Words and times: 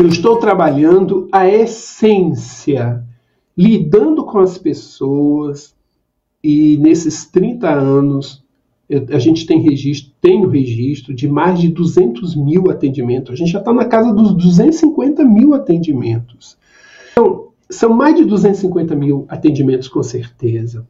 Eu 0.00 0.08
estou 0.08 0.38
trabalhando 0.38 1.28
a 1.30 1.46
essência, 1.46 3.04
lidando 3.54 4.24
com 4.24 4.38
as 4.38 4.56
pessoas, 4.56 5.74
e 6.42 6.78
nesses 6.78 7.26
30 7.26 7.68
anos 7.68 8.42
a 9.12 9.18
gente 9.18 9.44
tem 9.44 9.60
registro, 9.60 10.10
tem 10.18 10.42
o 10.42 10.48
registro 10.48 11.12
de 11.12 11.28
mais 11.28 11.60
de 11.60 11.68
200 11.68 12.34
mil 12.34 12.70
atendimentos. 12.70 13.30
A 13.30 13.36
gente 13.36 13.50
já 13.52 13.58
está 13.58 13.74
na 13.74 13.84
casa 13.84 14.10
dos 14.10 14.32
250 14.32 15.22
mil 15.22 15.52
atendimentos. 15.52 16.56
Então, 17.12 17.48
são 17.68 17.92
mais 17.92 18.16
de 18.16 18.24
250 18.24 18.96
mil 18.96 19.26
atendimentos 19.28 19.86
com 19.86 20.02
certeza. 20.02 20.88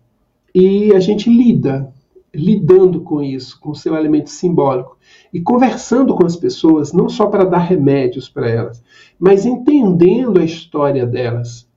E 0.55 0.95
a 0.95 1.01
gente 1.01 1.29
lida, 1.29 1.93
lidando 2.35 3.01
com 3.01 3.23
isso, 3.23 3.59
com 3.61 3.75
seu 3.75 3.95
elemento 3.97 4.31
simbólico 4.31 4.97
e 5.33 5.41
conversando 5.41 6.15
com 6.15 6.25
as 6.25 6.37
pessoas, 6.37 6.93
não 6.93 7.09
só 7.09 7.27
para 7.27 7.45
dar 7.45 7.59
remédios 7.59 8.29
para 8.29 8.49
elas, 8.49 8.83
mas 9.19 9.45
entendendo 9.45 10.39
a 10.39 10.45
história 10.45 11.07
delas 11.07 11.69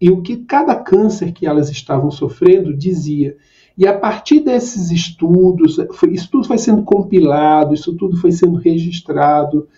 e 0.00 0.10
o 0.10 0.20
que 0.20 0.38
cada 0.38 0.74
câncer 0.74 1.32
que 1.32 1.46
elas 1.46 1.70
estavam 1.70 2.10
sofrendo 2.10 2.76
dizia. 2.76 3.36
E 3.78 3.86
a 3.86 3.96
partir 3.96 4.40
desses 4.40 4.90
estudos, 4.90 5.78
isso 6.10 6.28
tudo 6.30 6.46
foi 6.46 6.58
sendo 6.58 6.82
compilado, 6.82 7.72
isso 7.72 7.94
tudo 7.94 8.16
foi 8.16 8.32
sendo 8.32 8.56
registrado. 8.56 9.68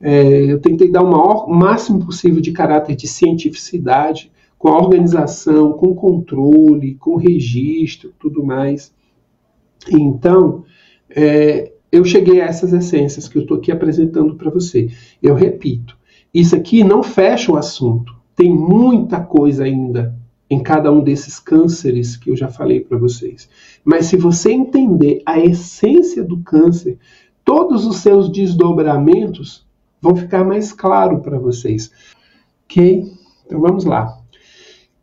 É, 0.00 0.52
eu 0.52 0.60
tentei 0.60 0.90
dar 0.90 1.02
o 1.02 1.10
maior, 1.10 1.48
máximo 1.48 2.04
possível 2.04 2.40
de 2.40 2.52
caráter 2.52 2.94
de 2.94 3.06
cientificidade, 3.06 4.30
com 4.58 4.68
a 4.68 4.76
organização, 4.76 5.72
com 5.72 5.94
controle, 5.94 6.96
com 6.96 7.14
registro, 7.16 8.12
tudo 8.18 8.44
mais. 8.44 8.92
Então, 9.90 10.64
é, 11.10 11.72
eu 11.90 12.04
cheguei 12.04 12.40
a 12.40 12.46
essas 12.46 12.72
essências 12.72 13.28
que 13.28 13.38
eu 13.38 13.42
estou 13.42 13.58
aqui 13.58 13.72
apresentando 13.72 14.34
para 14.34 14.50
você. 14.50 14.90
Eu 15.22 15.34
repito, 15.34 15.96
isso 16.32 16.54
aqui 16.54 16.84
não 16.84 17.02
fecha 17.02 17.52
o 17.52 17.56
assunto. 17.56 18.14
Tem 18.36 18.52
muita 18.52 19.20
coisa 19.20 19.64
ainda 19.64 20.14
em 20.50 20.62
cada 20.62 20.90
um 20.90 21.00
desses 21.02 21.38
cânceres 21.38 22.16
que 22.16 22.30
eu 22.30 22.36
já 22.36 22.48
falei 22.48 22.80
para 22.80 22.96
vocês. 22.96 23.48
Mas 23.84 24.06
se 24.06 24.16
você 24.16 24.52
entender 24.52 25.22
a 25.26 25.38
essência 25.38 26.22
do 26.24 26.38
câncer, 26.38 26.98
todos 27.44 27.86
os 27.86 27.98
seus 27.98 28.30
desdobramentos 28.30 29.66
vão 30.00 30.14
ficar 30.14 30.44
mais 30.44 30.72
claro 30.72 31.20
para 31.20 31.38
vocês. 31.38 31.90
Ok? 32.64 33.04
Então 33.46 33.60
vamos 33.60 33.84
lá. 33.84 34.18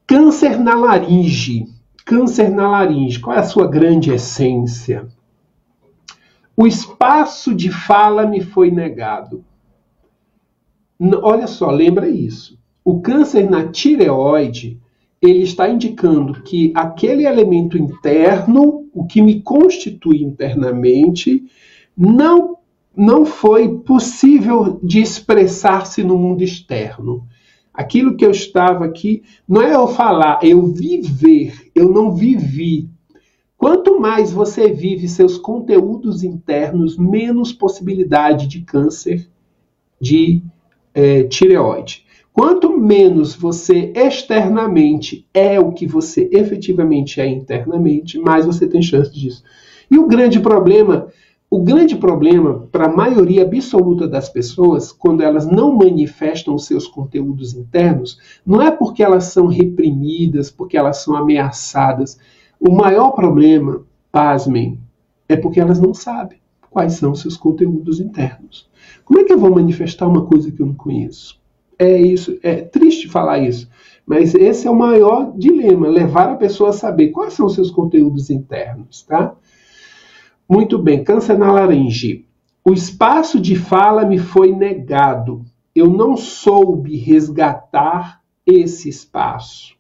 Câncer 0.08 0.60
na 0.60 0.76
laringe. 0.76 1.66
Câncer 2.06 2.50
na 2.50 2.70
laringe. 2.70 3.20
Qual 3.20 3.36
é 3.36 3.40
a 3.40 3.44
sua 3.44 3.68
grande 3.68 4.12
essência? 4.12 5.08
O 6.56 6.66
espaço 6.66 7.54
de 7.54 7.72
fala 7.72 8.26
me 8.26 8.42
foi 8.42 8.72
negado. 8.72 9.44
Olha 11.22 11.48
só, 11.48 11.70
lembra 11.70 12.08
isso. 12.08 12.58
O 12.84 13.02
câncer 13.02 13.50
na 13.50 13.68
tireoide, 13.68 14.80
ele 15.22 15.44
está 15.44 15.68
indicando 15.68 16.42
que 16.44 16.72
aquele 16.76 17.26
elemento 17.26 17.78
interno, 17.78 18.88
o 18.94 19.06
que 19.06 19.22
me 19.22 19.42
constitui 19.42 20.22
internamente, 20.22 21.44
não 21.98 22.56
não 22.98 23.26
foi 23.26 23.80
possível 23.80 24.80
de 24.82 25.02
expressar-se 25.02 26.02
no 26.02 26.18
mundo 26.18 26.44
externo. 26.44 27.28
Aquilo 27.76 28.16
que 28.16 28.26
eu 28.26 28.32
estava 28.32 28.86
aqui, 28.86 29.24
não 29.48 29.62
é 29.62 29.76
eu 29.76 29.88
falar, 29.88 30.40
eu 30.44 30.66
viver, 30.68 31.70
eu 31.76 31.90
não 31.92 32.14
vivi. 32.14 32.90
Quanto 33.58 34.00
mais 34.00 34.32
você 34.32 34.72
vive 34.72 35.08
seus 35.08 35.38
conteúdos 35.38 36.24
internos, 36.24 36.98
menos 36.98 37.52
possibilidade 37.52 38.48
de 38.48 38.62
câncer 38.62 39.28
de 40.00 40.42
é, 40.94 41.24
tireoide. 41.24 42.06
Quanto 42.32 42.78
menos 42.78 43.34
você 43.34 43.94
externamente 43.96 45.26
é 45.34 45.58
o 45.60 45.72
que 45.72 45.88
você 45.88 46.30
efetivamente 46.34 47.22
é 47.22 47.28
internamente, 47.28 48.20
mais 48.20 48.46
você 48.46 48.68
tem 48.68 48.82
chance 48.82 49.12
disso. 49.14 49.42
E 49.90 49.98
o 49.98 50.06
grande 50.06 50.40
problema, 50.40 51.08
o 51.50 51.62
grande 51.62 51.96
problema 51.96 52.68
para 52.72 52.86
a 52.86 52.96
maioria 52.96 53.44
absoluta 53.44 54.08
das 54.08 54.28
pessoas, 54.30 54.92
quando 54.92 55.22
elas 55.22 55.46
não 55.46 55.76
manifestam 55.76 56.56
os 56.56 56.66
seus 56.66 56.88
conteúdos 56.88 57.54
internos, 57.54 58.18
não 58.46 58.62
é 58.62 58.72
porque 58.72 59.04
elas 59.04 59.26
são 59.26 59.48
reprimidas, 59.48 60.50
porque 60.50 60.76
elas 60.76 60.98
são 60.98 61.16
ameaçadas. 61.16 62.18
O 62.60 62.72
maior 62.72 63.12
problema, 63.12 63.84
pasmem, 64.12 64.80
é 65.30 65.36
porque 65.36 65.60
elas 65.60 65.80
não 65.80 65.94
sabem 65.94 66.40
quais 66.70 66.94
são 66.94 67.12
os 67.12 67.22
seus 67.22 67.38
conteúdos 67.38 68.00
internos. 68.00 68.70
Como 69.06 69.20
é 69.20 69.24
que 69.24 69.32
eu 69.32 69.40
vou 69.40 69.54
manifestar 69.54 70.08
uma 70.08 70.26
coisa 70.26 70.52
que 70.52 70.62
eu 70.62 70.66
não 70.66 70.74
conheço? 70.74 71.40
É 71.78 71.98
isso, 71.98 72.38
é 72.42 72.56
triste 72.62 73.08
falar 73.08 73.40
isso, 73.40 73.70
mas 74.06 74.34
esse 74.34 74.68
é 74.68 74.72
o 74.72 74.76
maior 74.76 75.34
dilema, 75.38 75.88
levar 75.88 76.30
a 76.30 76.36
pessoa 76.36 76.70
a 76.70 76.74
saber 76.74 77.10
quais 77.10 77.34
são 77.34 77.46
os 77.46 77.54
seus 77.54 77.70
conteúdos 77.70 78.30
internos, 78.30 79.04
tá? 79.04 79.36
Muito 80.48 80.78
bem, 80.78 81.04
câncer 81.04 81.38
na 81.38 81.52
laringe. 81.52 82.26
O 82.64 82.72
espaço 82.72 83.40
de 83.40 83.56
fala 83.56 84.06
me 84.06 84.20
foi 84.20 84.52
negado. 84.52 85.44
Eu 85.74 85.90
não 85.90 86.16
soube 86.16 86.96
resgatar 86.98 88.22
esse 88.46 88.88
espaço. 88.88 89.76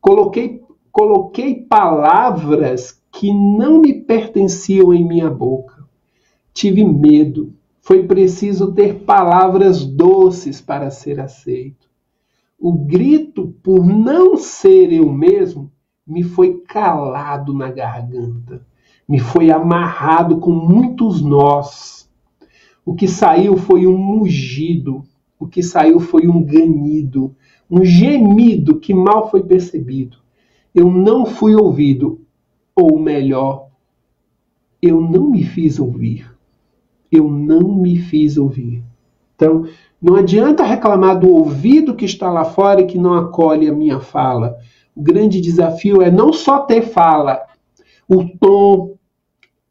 Coloquei, 0.00 0.62
coloquei 0.92 1.62
palavras 1.62 3.02
que 3.10 3.32
não 3.32 3.80
me 3.80 3.92
pertenciam 3.92 4.94
em 4.94 5.04
minha 5.04 5.30
boca. 5.30 5.84
Tive 6.52 6.84
medo, 6.84 7.52
foi 7.80 8.04
preciso 8.06 8.72
ter 8.72 9.00
palavras 9.00 9.84
doces 9.84 10.60
para 10.60 10.90
ser 10.90 11.18
aceito. 11.18 11.88
O 12.58 12.72
grito 12.72 13.54
por 13.62 13.84
não 13.84 14.36
ser 14.36 14.92
eu 14.92 15.10
mesmo 15.10 15.70
me 16.06 16.22
foi 16.22 16.58
calado 16.60 17.52
na 17.52 17.70
garganta, 17.70 18.64
me 19.08 19.18
foi 19.18 19.50
amarrado 19.50 20.38
com 20.38 20.50
muitos 20.52 21.20
nós. 21.20 22.08
O 22.84 22.94
que 22.94 23.08
saiu 23.08 23.56
foi 23.56 23.86
um 23.86 23.96
mugido, 23.96 25.04
o 25.38 25.46
que 25.46 25.62
saiu 25.62 26.00
foi 26.00 26.26
um 26.26 26.42
ganido, 26.42 27.34
um 27.70 27.84
gemido 27.84 28.78
que 28.78 28.92
mal 28.92 29.30
foi 29.30 29.42
percebido. 29.42 30.18
Eu 30.74 30.90
não 30.90 31.24
fui 31.24 31.54
ouvido, 31.54 32.20
ou 32.74 32.98
melhor, 32.98 33.68
eu 34.82 35.00
não 35.00 35.30
me 35.30 35.44
fiz 35.44 35.78
ouvir 35.78 36.34
eu 37.16 37.28
não 37.30 37.74
me 37.74 37.96
fiz 37.96 38.36
ouvir. 38.36 38.82
Então, 39.36 39.66
não 40.00 40.16
adianta 40.16 40.64
reclamar 40.64 41.18
do 41.18 41.30
ouvido 41.30 41.94
que 41.94 42.04
está 42.04 42.30
lá 42.30 42.44
fora 42.44 42.80
e 42.80 42.86
que 42.86 42.98
não 42.98 43.14
acolhe 43.14 43.68
a 43.68 43.72
minha 43.72 44.00
fala. 44.00 44.56
O 44.94 45.02
grande 45.02 45.40
desafio 45.40 46.02
é 46.02 46.10
não 46.10 46.32
só 46.32 46.60
ter 46.60 46.82
fala, 46.82 47.40
o 48.08 48.24
tom, 48.38 48.93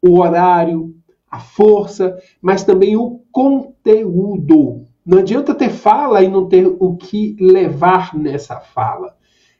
o 0.06 0.20
horário, 0.20 0.94
a 1.30 1.40
força, 1.40 2.16
mas 2.40 2.62
também 2.62 2.96
o 2.96 3.22
conteúdo. 3.32 4.84
Não 5.04 5.18
adianta 5.18 5.54
ter 5.54 5.70
fala 5.70 6.22
e 6.22 6.28
não 6.28 6.48
ter 6.48 6.66
o 6.66 6.96
que 6.96 7.36
levar 7.40 8.14
nessa 8.14 8.60
fala. 8.60 9.16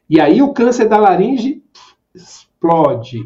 E 0.09 0.21
aí 0.21 0.43
o 0.43 0.53
câncer 0.53 0.87
da 0.89 0.99
laringe 0.99 1.65
explode. 2.15 3.25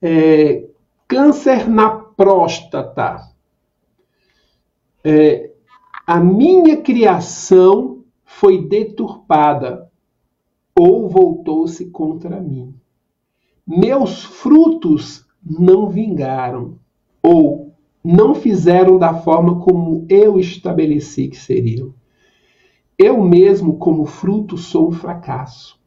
É, 0.00 0.66
câncer 1.06 1.68
na 1.68 1.90
próstata. 1.90 3.28
É, 5.04 5.50
a 6.06 6.18
minha 6.18 6.78
criação 6.78 8.02
foi 8.24 8.66
deturpada 8.66 9.90
ou 10.78 11.08
voltou-se 11.08 11.90
contra 11.90 12.40
mim. 12.40 12.74
Meus 13.66 14.24
frutos 14.24 15.29
não 15.44 15.88
vingaram 15.88 16.78
ou 17.22 17.74
não 18.02 18.34
fizeram 18.34 18.98
da 18.98 19.14
forma 19.14 19.60
como 19.60 20.06
eu 20.08 20.38
estabeleci 20.38 21.28
que 21.28 21.36
seriam. 21.36 21.94
Eu 22.98 23.22
mesmo, 23.22 23.76
como 23.76 24.04
fruto, 24.04 24.56
sou 24.56 24.88
um 24.88 24.92
fracasso. 24.92 25.78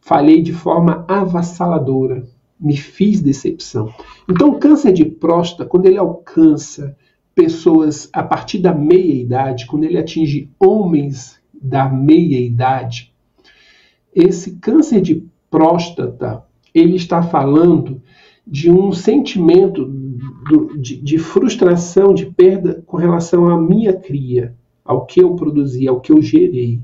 Falhei 0.00 0.42
de 0.42 0.52
forma 0.52 1.04
avassaladora 1.08 2.26
me 2.62 2.76
fiz 2.76 3.20
decepção. 3.20 3.92
Então, 4.28 4.50
o 4.50 4.58
câncer 4.58 4.92
de 4.92 5.04
próstata, 5.04 5.68
quando 5.68 5.86
ele 5.86 5.98
alcança 5.98 6.96
pessoas 7.34 8.08
a 8.12 8.22
partir 8.22 8.58
da 8.58 8.72
meia 8.72 9.14
idade, 9.14 9.66
quando 9.66 9.84
ele 9.84 9.98
atinge 9.98 10.48
homens 10.60 11.40
da 11.52 11.88
meia 11.88 12.38
idade, 12.38 13.12
esse 14.14 14.56
câncer 14.58 15.00
de 15.00 15.26
próstata, 15.50 16.44
ele 16.72 16.94
está 16.94 17.22
falando 17.22 18.00
de 18.46 18.70
um 18.70 18.92
sentimento 18.92 19.84
do, 19.84 20.76
de, 20.78 20.96
de 20.96 21.18
frustração, 21.18 22.12
de 22.12 22.26
perda 22.26 22.82
com 22.86 22.96
relação 22.96 23.48
à 23.48 23.60
minha 23.60 23.92
cria, 23.92 24.54
ao 24.84 25.06
que 25.06 25.20
eu 25.20 25.34
produzi, 25.34 25.86
ao 25.86 26.00
que 26.00 26.12
eu 26.12 26.20
gerei. 26.20 26.80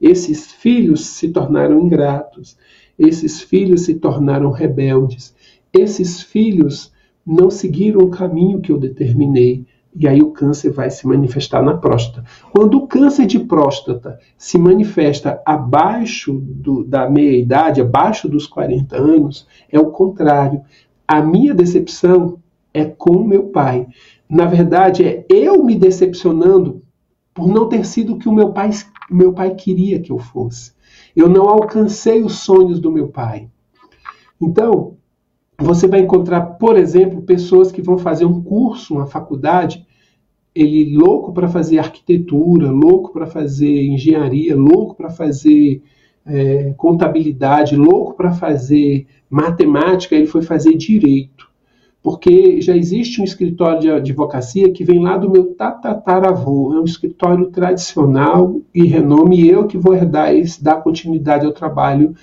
Esses 0.00 0.52
filhos 0.52 1.06
se 1.06 1.28
tornaram 1.28 1.80
ingratos, 1.80 2.56
esses 2.98 3.40
filhos 3.40 3.82
se 3.82 3.94
tornaram 3.94 4.50
rebeldes. 4.50 5.34
Esses 5.72 6.20
filhos 6.20 6.92
não 7.24 7.50
seguiram 7.50 8.00
o 8.00 8.10
caminho 8.10 8.60
que 8.60 8.72
eu 8.72 8.78
determinei, 8.78 9.66
e 9.94 10.06
aí 10.06 10.20
o 10.20 10.30
câncer 10.30 10.70
vai 10.70 10.90
se 10.90 11.06
manifestar 11.06 11.62
na 11.62 11.76
próstata. 11.76 12.24
Quando 12.52 12.78
o 12.78 12.86
câncer 12.86 13.26
de 13.26 13.40
próstata 13.40 14.18
se 14.36 14.58
manifesta 14.58 15.42
abaixo 15.44 16.40
do, 16.40 16.84
da 16.84 17.08
meia-idade, 17.08 17.80
abaixo 17.80 18.28
dos 18.28 18.46
40 18.46 18.96
anos, 18.96 19.46
é 19.70 19.78
o 19.78 19.90
contrário. 19.90 20.62
A 21.08 21.22
minha 21.22 21.54
decepção 21.54 22.38
é 22.74 22.84
com 22.84 23.24
meu 23.24 23.44
pai. 23.44 23.86
Na 24.28 24.44
verdade, 24.44 25.02
é 25.02 25.24
eu 25.30 25.64
me 25.64 25.74
decepcionando 25.74 26.82
por 27.32 27.48
não 27.48 27.66
ter 27.66 27.86
sido 27.86 28.12
o 28.12 28.18
que 28.18 28.28
o 28.28 28.32
meu 28.32 28.52
pai, 28.52 28.70
meu 29.10 29.32
pai 29.32 29.54
queria 29.54 29.98
que 29.98 30.12
eu 30.12 30.18
fosse. 30.18 30.72
Eu 31.16 31.26
não 31.28 31.48
alcancei 31.48 32.22
os 32.22 32.40
sonhos 32.40 32.78
do 32.78 32.92
meu 32.92 33.08
pai. 33.08 33.48
Então, 34.38 34.98
você 35.56 35.88
vai 35.88 36.00
encontrar, 36.00 36.42
por 36.42 36.76
exemplo, 36.76 37.22
pessoas 37.22 37.72
que 37.72 37.80
vão 37.80 37.96
fazer 37.96 38.26
um 38.26 38.42
curso, 38.42 38.94
uma 38.94 39.06
faculdade, 39.06 39.86
ele 40.54 40.94
louco 40.94 41.32
para 41.32 41.48
fazer 41.48 41.78
arquitetura, 41.78 42.70
louco 42.70 43.12
para 43.12 43.26
fazer 43.26 43.86
engenharia, 43.86 44.54
louco 44.54 44.94
para 44.94 45.08
fazer 45.08 45.82
é, 46.28 46.74
contabilidade, 46.76 47.76
louco 47.76 48.14
para 48.14 48.32
fazer 48.32 49.06
matemática, 49.28 50.14
ele 50.14 50.26
foi 50.26 50.42
fazer 50.42 50.74
direito. 50.74 51.48
Porque 52.02 52.60
já 52.60 52.76
existe 52.76 53.20
um 53.20 53.24
escritório 53.24 53.80
de 53.80 53.90
advocacia 53.90 54.72
que 54.72 54.84
vem 54.84 55.02
lá 55.02 55.16
do 55.16 55.30
meu 55.30 55.54
tatataravô, 55.54 56.74
é 56.74 56.80
um 56.80 56.84
escritório 56.84 57.46
tradicional 57.46 58.60
e 58.74 58.84
renome, 58.84 59.40
e 59.40 59.50
eu 59.50 59.66
que 59.66 59.76
vou 59.76 59.94
herdar 59.94 60.32
esse, 60.34 60.62
dar 60.62 60.76
continuidade 60.76 61.44
ao 61.44 61.52
trabalho. 61.52 62.14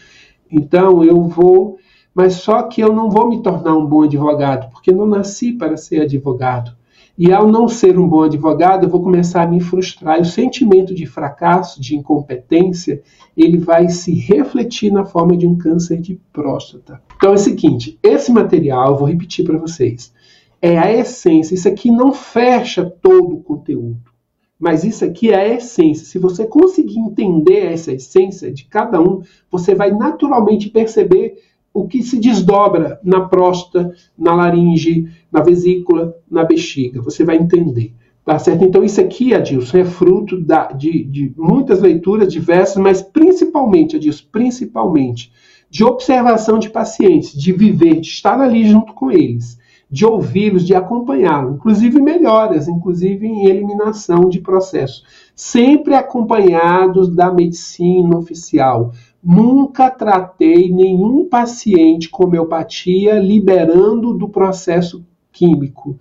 Então 0.49 1.03
eu 1.03 1.21
vou 1.23 1.77
mas 2.15 2.35
só 2.35 2.63
que 2.63 2.79
eu 2.79 2.93
não 2.93 3.09
vou 3.09 3.27
me 3.27 3.43
tornar 3.43 3.75
um 3.75 3.85
bom 3.85 4.03
advogado, 4.03 4.71
porque 4.71 4.89
não 4.89 5.05
nasci 5.05 5.51
para 5.51 5.75
ser 5.75 6.03
advogado. 6.03 6.71
E 7.17 7.31
ao 7.31 7.47
não 7.47 7.67
ser 7.69 7.97
um 7.97 8.07
bom 8.07 8.23
advogado, 8.23 8.85
eu 8.85 8.89
vou 8.89 9.01
começar 9.01 9.43
a 9.43 9.47
me 9.47 9.61
frustrar. 9.61 10.17
E 10.17 10.21
o 10.21 10.25
sentimento 10.25 10.93
de 10.93 11.05
fracasso, 11.05 11.79
de 11.79 11.95
incompetência, 11.95 13.01
ele 13.37 13.57
vai 13.57 13.87
se 13.87 14.13
refletir 14.13 14.91
na 14.91 15.05
forma 15.05 15.37
de 15.37 15.47
um 15.47 15.57
câncer 15.57 16.01
de 16.01 16.19
próstata. 16.33 17.01
Então 17.15 17.31
é 17.31 17.35
o 17.35 17.37
seguinte: 17.37 17.97
esse 18.03 18.31
material, 18.31 18.91
eu 18.91 18.97
vou 18.97 19.07
repetir 19.07 19.45
para 19.45 19.57
vocês, 19.57 20.13
é 20.61 20.77
a 20.77 20.91
essência. 20.91 21.55
Isso 21.55 21.69
aqui 21.69 21.89
não 21.89 22.11
fecha 22.11 22.83
todo 22.83 23.35
o 23.35 23.43
conteúdo. 23.43 24.13
Mas 24.59 24.83
isso 24.83 25.03
aqui 25.03 25.31
é 25.31 25.35
a 25.35 25.55
essência. 25.55 26.05
Se 26.05 26.17
você 26.17 26.45
conseguir 26.45 26.99
entender 26.99 27.73
essa 27.73 27.91
essência 27.91 28.51
de 28.51 28.65
cada 28.65 29.01
um, 29.01 29.21
você 29.51 29.75
vai 29.75 29.91
naturalmente 29.91 30.69
perceber 30.69 31.35
o 31.75 31.85
que 31.89 32.01
se 32.01 32.17
desdobra 32.17 33.01
na 33.03 33.19
próstata, 33.19 33.93
na 34.17 34.33
laringe, 34.33 35.09
na 35.29 35.41
vesícula, 35.41 36.15
na 36.31 36.45
bexiga. 36.45 37.01
Você 37.01 37.25
vai 37.25 37.35
entender. 37.35 37.93
Tá 38.23 38.39
certo? 38.39 38.63
Então, 38.63 38.81
isso 38.81 39.01
aqui, 39.01 39.35
Adilson, 39.35 39.79
é 39.79 39.85
fruto 39.85 40.39
da, 40.41 40.71
de, 40.71 41.03
de 41.03 41.33
muitas 41.37 41.81
leituras 41.81 42.31
diversas, 42.31 42.81
mas 42.81 43.01
principalmente, 43.01 43.97
Adilson, 43.97 44.23
principalmente, 44.31 45.31
de 45.69 45.83
observação 45.83 46.57
de 46.57 46.69
pacientes, 46.69 47.33
de 47.33 47.51
viver, 47.51 47.99
de 47.99 48.07
estar 48.07 48.39
ali 48.39 48.65
junto 48.65 48.93
com 48.93 49.11
eles, 49.11 49.59
de 49.91 50.05
ouvi-los, 50.05 50.65
de 50.65 50.73
acompanhá-los, 50.73 51.55
inclusive 51.55 52.01
melhoras, 52.01 52.67
inclusive 52.67 53.27
em 53.27 53.47
eliminação 53.47 54.29
de 54.29 54.39
processos, 54.39 55.03
sempre 55.35 55.93
acompanhados 55.93 57.13
da 57.13 57.31
medicina 57.31 58.17
oficial, 58.17 58.91
Nunca 59.27 59.89
tratei 59.89 60.71
nenhum 60.71 61.27
paciente 61.27 62.07
com 62.09 62.25
homeopatia 62.25 63.17
liberando 63.17 64.13
do 64.13 64.29
processo 64.29 65.03
químico, 65.31 65.97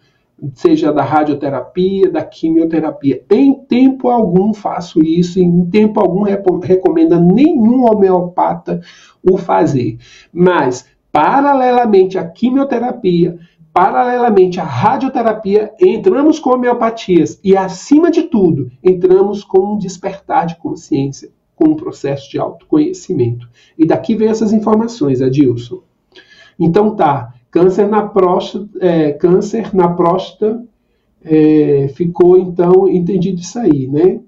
seja 0.52 0.92
da 0.92 1.02
radioterapia, 1.02 2.10
da 2.10 2.22
quimioterapia. 2.22 3.24
Em 3.30 3.54
tempo 3.54 4.10
algum 4.10 4.52
faço 4.52 5.02
isso, 5.02 5.40
em 5.40 5.64
tempo 5.70 6.00
algum 6.00 6.24
recomenda 6.60 7.18
nenhum 7.18 7.86
homeopata 7.90 8.82
o 9.22 9.38
fazer. 9.38 9.96
Mas, 10.30 10.84
paralelamente 11.10 12.18
à 12.18 12.28
quimioterapia, 12.28 13.38
paralelamente 13.72 14.60
à 14.60 14.64
radioterapia, 14.64 15.72
entramos 15.80 16.38
com 16.38 16.50
homeopatias 16.50 17.40
e, 17.42 17.56
acima 17.56 18.10
de 18.10 18.24
tudo, 18.24 18.70
entramos 18.82 19.42
com 19.42 19.72
um 19.72 19.78
despertar 19.78 20.44
de 20.44 20.56
consciência 20.56 21.32
com 21.54 21.70
um 21.70 21.76
processo 21.76 22.30
de 22.30 22.38
autoconhecimento. 22.38 23.48
E 23.78 23.86
daqui 23.86 24.14
vem 24.14 24.28
essas 24.28 24.52
informações, 24.52 25.22
Adilson. 25.22 25.82
Então 26.58 26.94
tá, 26.94 27.34
câncer 27.50 27.88
na 27.88 28.06
próstata, 28.06 28.68
é, 28.80 29.12
câncer 29.12 29.74
na 29.74 29.88
próstata 29.88 30.64
é, 31.22 31.88
ficou 31.88 32.36
então 32.36 32.88
entendido 32.88 33.40
isso 33.40 33.58
aí, 33.58 33.88
né? 33.88 34.20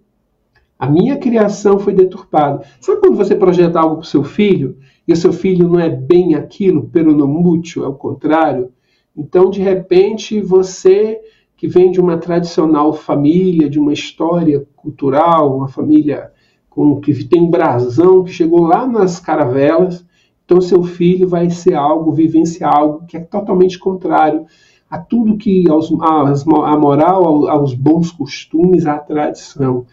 A 0.79 0.89
minha 0.91 1.17
criação 1.17 1.79
foi 1.79 1.95
deturpada. 1.95 2.65
Sabe 2.81 3.01
quando 3.01 3.17
você 3.17 3.35
projeta 3.35 3.81
algo 3.81 3.97
para 3.97 4.03
o 4.03 4.07
seu 4.07 4.23
filho 4.23 4.77
e 5.09 5.13
o 5.13 5.17
seu 5.17 5.33
filho 5.33 5.69
não 5.69 5.81
é 5.81 5.89
bem 5.89 6.35
aquilo, 6.35 6.89
peronomútil, 6.89 7.85
é 7.85 7.89
o 7.89 7.95
contrário? 7.95 8.71
Então, 9.17 9.49
de 9.49 9.63
repente, 9.63 10.39
você 10.41 11.19
que 11.57 11.67
vem 11.67 11.91
de 11.91 11.99
uma 11.99 12.19
tradicional 12.19 12.93
família, 12.93 13.71
de 13.71 13.79
uma 13.79 13.93
história 13.93 14.67
cultural, 14.77 15.57
uma 15.57 15.69
família 15.69 16.31
com 16.77 17.01
que 17.01 17.25
tem 17.25 17.49
brasão 17.49 18.23
que 18.23 18.31
chegou 18.31 18.61
lá 18.61 18.87
nas 18.87 19.19
caravelas, 19.19 20.05
então 20.45 20.61
seu 20.61 20.83
filho 20.83 21.27
vai 21.27 21.49
ser 21.49 21.73
algo, 21.73 22.13
vivenciar 22.13 22.77
algo 22.77 23.07
que 23.07 23.17
é 23.17 23.21
totalmente 23.21 23.79
contrário 23.79 24.45
a 24.91 24.99
tudo 24.99 25.39
que 25.39 25.65
aos, 25.71 25.91
a 25.91 26.77
moral, 26.77 27.49
aos 27.49 27.73
bons 27.73 28.11
costumes, 28.11 28.85
à 28.85 28.99
tradição. 28.99 29.87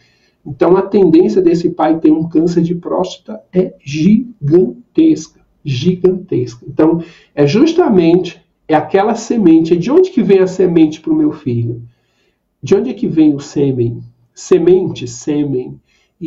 Então 0.45 0.75
a 0.75 0.81
tendência 0.81 1.41
desse 1.41 1.69
pai 1.69 1.97
ter 1.99 2.11
um 2.11 2.27
câncer 2.27 2.61
de 2.61 2.75
próstata 2.75 3.41
é 3.53 3.73
gigantesca, 3.79 5.39
gigantesca. 5.63 6.65
Então 6.67 7.01
é 7.33 7.47
justamente 7.47 8.43
é 8.67 8.75
aquela 8.75 9.15
semente. 9.15 9.73
É 9.73 9.77
de 9.77 9.89
onde 9.89 10.09
que 10.09 10.21
vem 10.21 10.39
a 10.39 10.47
semente 10.47 10.99
para 10.99 11.13
o 11.13 11.15
meu 11.15 11.31
filho? 11.31 11.81
De 12.61 12.75
onde 12.75 12.89
é 12.89 12.93
que 12.93 13.07
vem 13.07 13.33
o 13.33 13.39
sêmen? 13.39 14.03
Semente, 14.35 15.07
sêmen. 15.07 15.79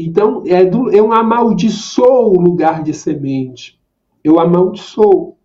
Então, 0.05 0.43
é 0.47 0.65
do, 0.65 0.91
eu 0.91 1.13
amaldiçoo 1.13 2.37
o 2.37 2.41
lugar 2.41 2.83
de 2.83 2.93
semente. 2.93 3.81
Eu 4.23 4.39
amaldiçoo. 4.39 5.37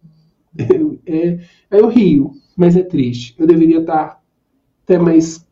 Eu, 0.58 1.00
é, 1.06 1.40
eu 1.72 1.88
rio, 1.88 2.32
mas 2.58 2.76
é 2.76 2.84
triste. 2.84 3.34
Eu 3.40 3.48
deveria 3.48 3.80
estar 3.80 4.22
até 4.84 5.00
mais 5.00 5.48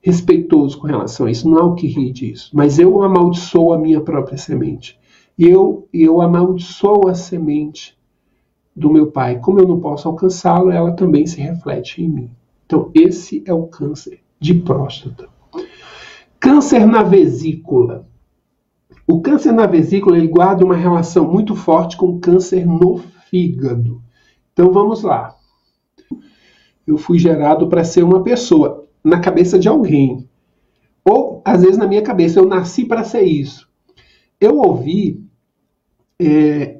respeitoso 0.00 0.78
com 0.78 0.86
relação 0.86 1.26
a 1.26 1.30
isso. 1.30 1.48
Não 1.48 1.58
há 1.58 1.64
o 1.64 1.74
que 1.74 1.88
rir 1.88 2.12
disso. 2.12 2.50
Mas 2.54 2.78
eu 2.78 3.02
amaldiçoo 3.02 3.72
a 3.72 3.78
minha 3.78 4.00
própria 4.00 4.38
semente. 4.38 4.96
E 5.36 5.48
eu, 5.48 5.88
eu 5.92 6.20
amaldiçoo 6.20 7.08
a 7.08 7.14
semente 7.14 7.98
do 8.74 8.88
meu 8.88 9.10
pai. 9.10 9.40
Como 9.40 9.58
eu 9.58 9.66
não 9.66 9.80
posso 9.80 10.06
alcançá-lo, 10.06 10.70
ela 10.70 10.92
também 10.92 11.26
se 11.26 11.40
reflete 11.40 12.02
em 12.02 12.08
mim. 12.08 12.30
Então, 12.66 12.90
esse 12.94 13.42
é 13.44 13.52
o 13.52 13.66
câncer 13.66 14.20
de 14.38 14.54
próstata. 14.54 15.28
Câncer 16.38 16.86
na 16.86 17.02
vesícula. 17.02 18.06
O 19.06 19.20
câncer 19.20 19.52
na 19.52 19.66
vesícula 19.66 20.16
ele 20.16 20.28
guarda 20.28 20.64
uma 20.64 20.76
relação 20.76 21.30
muito 21.30 21.56
forte 21.56 21.96
com 21.96 22.06
o 22.06 22.20
câncer 22.20 22.66
no 22.66 22.98
fígado. 23.28 24.02
Então 24.52 24.72
vamos 24.72 25.02
lá. 25.02 25.34
Eu 26.86 26.96
fui 26.96 27.18
gerado 27.18 27.68
para 27.68 27.84
ser 27.84 28.02
uma 28.02 28.22
pessoa 28.22 28.86
na 29.02 29.20
cabeça 29.20 29.58
de 29.58 29.68
alguém. 29.68 30.28
Ou 31.04 31.42
às 31.44 31.62
vezes 31.62 31.76
na 31.76 31.86
minha 31.86 32.02
cabeça, 32.02 32.38
eu 32.38 32.46
nasci 32.46 32.84
para 32.84 33.04
ser 33.04 33.22
isso. 33.22 33.68
Eu 34.40 34.58
ouvi. 34.58 35.24
É, 36.20 36.78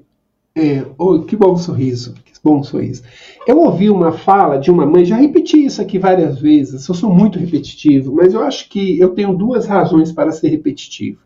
é, 0.55 0.85
oh, 0.99 1.21
que 1.21 1.35
bom 1.35 1.57
sorriso, 1.57 2.15
que 2.15 2.33
bom 2.45 2.63
sorriso. 2.63 3.03
Eu 3.47 3.59
ouvi 3.59 3.89
uma 3.89 4.13
fala 4.13 4.59
de 4.59 4.71
uma 4.71 4.85
mãe, 4.85 5.05
já 5.05 5.17
repeti 5.17 5.65
isso 5.65 5.81
aqui 5.81 5.99
várias 5.99 6.39
vezes, 6.39 6.87
eu 6.87 6.95
sou 6.95 7.13
muito 7.13 7.39
repetitivo, 7.39 8.15
mas 8.15 8.35
eu 8.35 8.43
acho 8.43 8.69
que 8.69 8.99
eu 8.99 9.11
tenho 9.11 9.35
duas 9.35 9.67
razões 9.67 10.13
para 10.13 10.31
ser 10.31 10.49
repetitivo. 10.49 11.21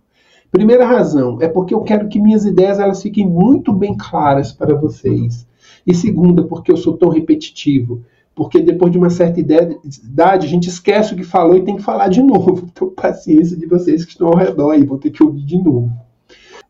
Primeira 0.51 0.87
razão 0.87 1.39
é 1.41 1.49
porque 1.49 1.75
eu 1.75 1.81
quero 1.81 2.09
que 2.09 2.21
minhas 2.21 2.45
ideias 2.45 2.79
elas 2.79 3.03
fiquem 3.03 3.27
muito 3.27 3.73
bem 3.73 3.97
claras 3.97 4.53
para 4.53 4.75
vocês. 4.75 5.47
E 5.87 5.95
segunda, 5.95 6.43
porque 6.43 6.73
eu 6.73 6.77
sou 6.77 6.97
tão 6.97 7.09
repetitivo. 7.09 8.03
Porque 8.35 8.61
depois 8.61 8.93
de 8.93 8.99
uma 8.99 9.09
certa 9.09 9.41
idade, 9.41 10.47
a 10.47 10.49
gente 10.49 10.69
esquece 10.69 11.15
o 11.15 11.17
que 11.17 11.25
falou 11.25 11.57
e 11.57 11.65
tem 11.65 11.77
que 11.77 11.83
falar 11.83 12.09
de 12.09 12.23
novo. 12.23 12.67
Então, 12.71 12.91
paciência 12.91 13.57
de 13.57 13.67
vocês 13.67 14.05
que 14.05 14.13
estão 14.13 14.29
ao 14.29 14.37
redor 14.37 14.75
e 14.75 14.85
vão 14.85 14.99
ter 14.99 15.11
que 15.11 15.23
ouvir 15.23 15.43
de 15.43 15.57
novo. 15.57 15.91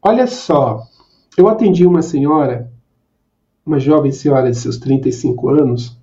Olha 0.01 0.27
só, 0.27 0.83
eu 1.37 1.49
atendi 1.49 1.85
uma 1.85 2.03
senhora 2.03 2.71
uma 3.67 3.81
jovem 3.81 4.13
senhora 4.13 4.49
de 4.49 4.57
seus 4.57 4.79
35 4.79 5.49
anos, 5.49 5.99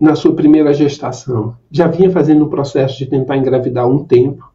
na 0.00 0.16
sua 0.16 0.34
primeira 0.34 0.72
gestação. 0.72 1.54
Já 1.70 1.86
vinha 1.86 2.10
fazendo 2.10 2.46
um 2.46 2.48
processo 2.48 2.96
de 2.96 3.06
tentar 3.06 3.36
engravidar 3.36 3.86
um 3.86 4.02
tempo. 4.02 4.50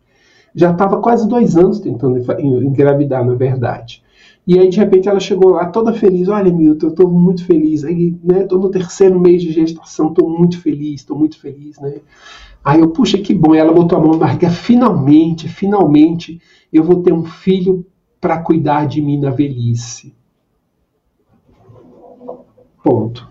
Já 0.56 0.72
estava 0.72 1.00
quase 1.02 1.28
dois 1.28 1.56
anos 1.56 1.80
tentando 1.80 2.18
engravidar, 2.40 3.26
na 3.26 3.36
verdade. 3.36 4.04
E 4.48 4.58
aí, 4.58 4.68
de 4.68 4.78
repente, 4.78 5.08
ela 5.08 5.20
chegou 5.20 5.52
lá 5.52 5.68
toda 5.68 5.94
feliz. 5.94 6.28
Olha, 6.28 6.52
Milton, 6.52 6.88
eu 6.88 6.90
estou 6.90 7.10
muito 7.10 7.46
feliz. 7.46 7.84
Aí, 7.84 8.16
né, 8.24 8.42
estou 8.42 8.60
no 8.60 8.70
terceiro 8.70 9.20
mês 9.20 9.44
de 9.44 9.52
gestação, 9.52 10.08
estou 10.08 10.30
muito 10.30 10.60
feliz, 10.60 11.02
estou 11.02 11.18
muito 11.18 11.40
feliz, 11.40 11.80
né? 11.80 11.98
Aí 12.64 12.80
eu, 12.80 12.90
puxa, 12.90 13.18
que 13.18 13.34
bom. 13.34 13.54
E 13.54 13.60
ela 13.60 13.72
botou 13.72 13.98
a 13.98 14.02
mão 14.02 14.12
na 14.12 14.18
barriga. 14.18 14.50
Finalmente, 14.50 15.48
finalmente, 15.48 16.42
eu 16.74 16.84
vou 16.84 17.04
ter 17.04 17.14
um 17.14 17.24
filho 17.24 17.86
para 18.20 18.40
cuidar 18.40 18.88
de 18.88 19.02
mim 19.02 19.20
na 19.20 19.30
velhice. 19.30 20.14
Ponto. 22.84 23.28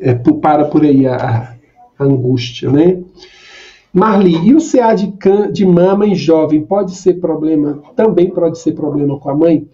É, 0.00 0.14
para 0.14 0.64
por 0.66 0.84
aí 0.84 1.06
a, 1.06 1.56
a 1.98 2.04
angústia, 2.04 2.70
né? 2.70 3.02
Marli, 3.92 4.34
e 4.48 4.54
o 4.54 4.58
CA 4.58 4.94
de, 4.94 5.12
can, 5.12 5.52
de 5.52 5.66
mama 5.66 6.06
em 6.06 6.14
jovem 6.14 6.64
pode 6.64 6.94
ser 6.94 7.14
problema? 7.20 7.82
Também 7.94 8.30
pode 8.30 8.58
ser 8.58 8.72
problema 8.72 9.18
com 9.18 9.28
a 9.28 9.36
mãe? 9.36 9.68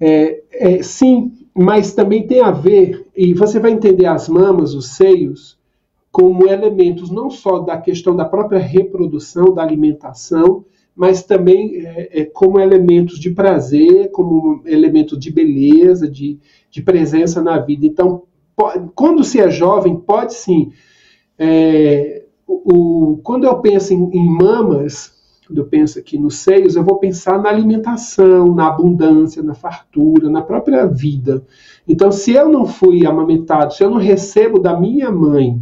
É, 0.00 0.42
é, 0.50 0.82
sim, 0.82 1.32
mas 1.54 1.92
também 1.92 2.26
tem 2.26 2.40
a 2.40 2.50
ver, 2.50 3.06
e 3.14 3.34
você 3.34 3.60
vai 3.60 3.72
entender 3.72 4.06
as 4.06 4.28
mamas, 4.28 4.74
os 4.74 4.96
seios, 4.96 5.58
como 6.10 6.48
elementos 6.48 7.10
não 7.10 7.30
só 7.30 7.58
da 7.58 7.76
questão 7.76 8.16
da 8.16 8.24
própria 8.24 8.58
reprodução, 8.58 9.52
da 9.52 9.62
alimentação, 9.62 10.64
mas 10.94 11.22
também 11.22 11.86
é, 11.86 12.20
é, 12.20 12.24
como 12.24 12.60
elementos 12.60 13.18
de 13.18 13.30
prazer, 13.30 14.10
como 14.10 14.62
elementos 14.66 15.18
de 15.18 15.30
beleza, 15.30 16.08
de, 16.08 16.38
de 16.70 16.82
presença 16.82 17.42
na 17.42 17.58
vida. 17.58 17.86
Então, 17.86 18.24
pode, 18.54 18.90
quando 18.94 19.24
se 19.24 19.40
é 19.40 19.50
jovem, 19.50 19.96
pode 19.96 20.34
sim. 20.34 20.70
É, 21.38 22.21
o, 22.64 23.20
quando 23.22 23.44
eu 23.44 23.58
penso 23.58 23.94
em, 23.94 24.10
em 24.12 24.28
mamas, 24.28 25.12
quando 25.46 25.58
eu 25.58 25.66
penso 25.66 25.98
aqui 25.98 26.18
nos 26.18 26.36
seios, 26.36 26.76
eu 26.76 26.84
vou 26.84 26.98
pensar 26.98 27.40
na 27.40 27.48
alimentação, 27.48 28.54
na 28.54 28.68
abundância, 28.68 29.42
na 29.42 29.54
fartura, 29.54 30.30
na 30.30 30.42
própria 30.42 30.86
vida. 30.86 31.44
Então, 31.86 32.10
se 32.10 32.32
eu 32.32 32.48
não 32.48 32.64
fui 32.64 33.04
amamentado, 33.04 33.74
se 33.74 33.82
eu 33.82 33.90
não 33.90 33.98
recebo 33.98 34.58
da 34.58 34.78
minha 34.78 35.10
mãe, 35.10 35.60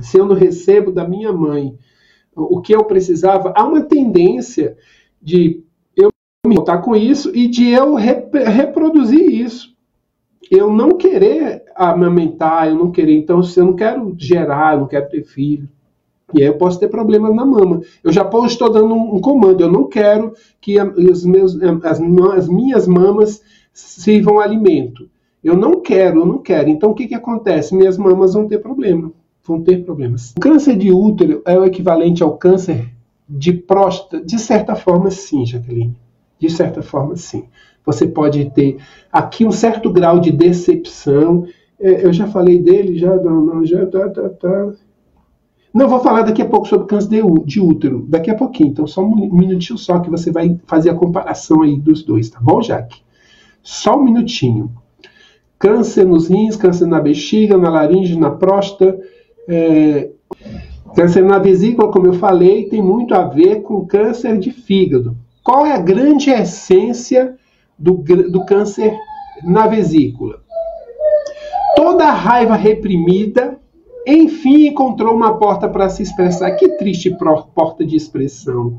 se 0.00 0.18
eu 0.18 0.26
não 0.26 0.34
recebo 0.36 0.92
da 0.92 1.06
minha 1.06 1.32
mãe 1.32 1.76
o 2.34 2.60
que 2.60 2.74
eu 2.74 2.84
precisava, 2.84 3.52
há 3.56 3.64
uma 3.64 3.82
tendência 3.82 4.76
de 5.20 5.64
eu 5.96 6.10
me 6.46 6.54
voltar 6.54 6.78
com 6.78 6.94
isso 6.94 7.34
e 7.34 7.48
de 7.48 7.68
eu 7.68 7.94
rep 7.94 8.32
reproduzir 8.44 9.28
isso. 9.28 9.74
Eu 10.50 10.72
não 10.72 10.96
querer 10.96 11.64
amamentar, 11.74 12.68
eu 12.68 12.74
não 12.74 12.90
querer, 12.90 13.16
então, 13.16 13.42
se 13.42 13.58
eu 13.58 13.66
não 13.66 13.74
quero 13.74 14.14
gerar, 14.18 14.74
eu 14.74 14.80
não 14.80 14.86
quero 14.86 15.08
ter 15.08 15.24
filho, 15.24 15.68
e 16.32 16.42
aí 16.42 16.48
eu 16.48 16.56
posso 16.56 16.78
ter 16.78 16.88
problemas 16.88 17.34
na 17.34 17.44
mama. 17.44 17.80
Eu 18.02 18.12
já 18.12 18.28
estou 18.46 18.70
dando 18.70 18.94
um, 18.94 19.16
um, 19.16 19.20
comando. 19.20 19.60
Eu 19.60 19.70
não 19.70 19.84
quero 19.88 20.32
que 20.60 20.78
a, 20.78 20.84
os 20.84 21.24
meus, 21.24 21.56
as, 21.82 22.00
as, 22.00 22.48
minhas 22.48 22.86
mamas 22.86 23.42
sirvam 23.72 24.38
alimento. 24.38 25.08
Eu 25.42 25.56
não 25.56 25.80
quero, 25.80 26.20
eu 26.20 26.26
não 26.26 26.38
quero. 26.38 26.68
Então 26.68 26.90
o 26.90 26.94
que, 26.94 27.08
que 27.08 27.14
acontece? 27.14 27.74
Minhas 27.74 27.96
mamas 27.96 28.34
vão 28.34 28.46
ter 28.46 28.58
problema. 28.58 29.12
Vão 29.42 29.62
ter 29.62 29.84
problemas. 29.84 30.32
O 30.36 30.40
câncer 30.40 30.76
de 30.76 30.92
útero 30.92 31.42
é 31.46 31.58
o 31.58 31.64
equivalente 31.64 32.22
ao 32.22 32.36
câncer 32.36 32.90
de 33.28 33.52
próstata? 33.52 34.24
De 34.24 34.38
certa 34.38 34.74
forma, 34.74 35.10
sim, 35.10 35.46
Jaqueline. 35.46 35.96
De 36.38 36.50
certa 36.50 36.82
forma, 36.82 37.16
sim. 37.16 37.44
Você 37.84 38.06
pode 38.06 38.50
ter 38.50 38.76
aqui 39.10 39.44
um 39.44 39.50
certo 39.52 39.90
grau 39.90 40.20
de 40.20 40.30
decepção. 40.30 41.46
É, 41.78 42.04
eu 42.04 42.12
já 42.12 42.26
falei 42.26 42.58
dele, 42.58 42.98
já, 42.98 43.14
não, 43.16 43.40
não, 43.44 43.64
já 43.64 43.86
tá, 43.86 44.08
tá, 44.10 44.28
tá 44.28 44.72
não, 45.72 45.88
vou 45.88 46.00
falar 46.00 46.22
daqui 46.22 46.42
a 46.42 46.46
pouco 46.46 46.66
sobre 46.66 46.88
câncer 46.88 47.22
de 47.44 47.60
útero, 47.60 48.04
daqui 48.08 48.30
a 48.30 48.34
pouquinho. 48.34 48.70
Então, 48.70 48.86
só 48.86 49.02
um 49.02 49.32
minutinho 49.32 49.78
só 49.78 50.00
que 50.00 50.10
você 50.10 50.32
vai 50.32 50.58
fazer 50.66 50.90
a 50.90 50.94
comparação 50.94 51.62
aí 51.62 51.78
dos 51.78 52.02
dois, 52.02 52.28
tá 52.28 52.40
bom, 52.42 52.60
Jaque? 52.60 53.00
Só 53.62 53.96
um 53.96 54.02
minutinho. 54.02 54.72
Câncer 55.58 56.04
nos 56.04 56.28
rins, 56.28 56.56
câncer 56.56 56.86
na 56.86 57.00
bexiga, 57.00 57.56
na 57.56 57.70
laringe, 57.70 58.18
na 58.18 58.30
próstata. 58.30 58.98
É... 59.48 60.10
Câncer 60.96 61.24
na 61.24 61.38
vesícula, 61.38 61.92
como 61.92 62.08
eu 62.08 62.14
falei, 62.14 62.68
tem 62.68 62.82
muito 62.82 63.14
a 63.14 63.22
ver 63.22 63.62
com 63.62 63.86
câncer 63.86 64.38
de 64.38 64.50
fígado. 64.50 65.16
Qual 65.44 65.64
é 65.64 65.72
a 65.72 65.80
grande 65.80 66.30
essência 66.30 67.36
do, 67.78 67.92
do 68.28 68.44
câncer 68.44 68.92
na 69.44 69.68
vesícula? 69.68 70.40
Toda 71.76 72.06
a 72.06 72.12
raiva 72.12 72.56
reprimida 72.56 73.59
enfim 74.06 74.66
encontrou 74.68 75.14
uma 75.14 75.38
porta 75.38 75.68
para 75.68 75.88
se 75.88 76.02
expressar. 76.02 76.52
Que 76.52 76.76
triste 76.76 77.16
porta 77.54 77.84
de 77.84 77.96
expressão. 77.96 78.78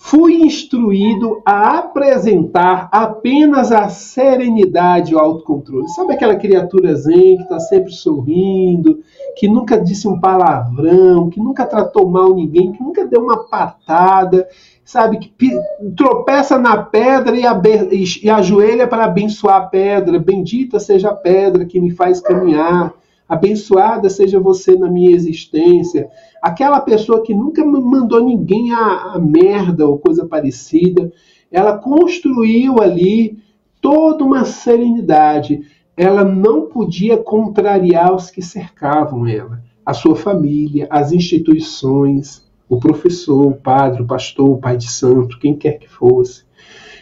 Fui 0.00 0.34
instruído 0.36 1.42
a 1.44 1.78
apresentar 1.78 2.88
apenas 2.92 3.72
a 3.72 3.88
serenidade 3.88 5.12
e 5.12 5.14
o 5.16 5.18
autocontrole. 5.18 5.88
Sabe 5.88 6.12
aquela 6.12 6.36
criatura 6.36 6.94
zen 6.94 7.36
que 7.36 7.42
está 7.42 7.58
sempre 7.58 7.92
sorrindo, 7.92 9.00
que 9.36 9.48
nunca 9.48 9.76
disse 9.76 10.06
um 10.06 10.20
palavrão, 10.20 11.28
que 11.28 11.40
nunca 11.40 11.66
tratou 11.66 12.08
mal 12.08 12.32
ninguém, 12.32 12.70
que 12.70 12.82
nunca 12.82 13.04
deu 13.04 13.22
uma 13.22 13.48
patada, 13.48 14.46
sabe? 14.84 15.18
Que 15.18 15.50
tropeça 15.96 16.56
na 16.56 16.80
pedra 16.80 17.36
e, 17.36 18.04
e 18.22 18.30
ajoelha 18.30 18.86
para 18.86 19.04
abençoar 19.04 19.56
a 19.56 19.66
pedra. 19.66 20.20
Bendita 20.20 20.78
seja 20.78 21.08
a 21.10 21.14
pedra 21.14 21.66
que 21.66 21.80
me 21.80 21.90
faz 21.90 22.20
caminhar 22.20 22.94
abençoada 23.28 24.08
seja 24.08 24.40
você 24.40 24.76
na 24.76 24.90
minha 24.90 25.14
existência. 25.14 26.08
Aquela 26.42 26.80
pessoa 26.80 27.22
que 27.22 27.34
nunca 27.34 27.64
mandou 27.64 28.24
ninguém 28.24 28.72
a, 28.72 29.14
a 29.14 29.18
merda 29.18 29.86
ou 29.86 29.98
coisa 29.98 30.26
parecida, 30.26 31.12
ela 31.50 31.76
construiu 31.76 32.80
ali 32.80 33.38
toda 33.80 34.24
uma 34.24 34.44
serenidade. 34.44 35.60
Ela 35.96 36.24
não 36.24 36.62
podia 36.62 37.16
contrariar 37.16 38.14
os 38.14 38.30
que 38.30 38.40
cercavam 38.40 39.26
ela, 39.26 39.62
a 39.84 39.92
sua 39.92 40.14
família, 40.14 40.86
as 40.90 41.12
instituições, 41.12 42.46
o 42.68 42.78
professor, 42.78 43.46
o 43.46 43.54
padre, 43.54 44.02
o 44.02 44.06
pastor, 44.06 44.50
o 44.50 44.58
pai 44.58 44.76
de 44.76 44.90
santo, 44.90 45.38
quem 45.38 45.56
quer 45.56 45.78
que 45.78 45.88
fosse. 45.88 46.44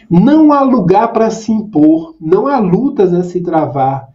Não 0.09 0.53
há 0.53 0.61
lugar 0.61 1.11
para 1.11 1.29
se 1.29 1.51
impor, 1.51 2.15
não 2.19 2.47
há 2.47 2.57
lutas 2.59 3.13
a 3.13 3.23
se 3.23 3.41
travar. 3.41 4.07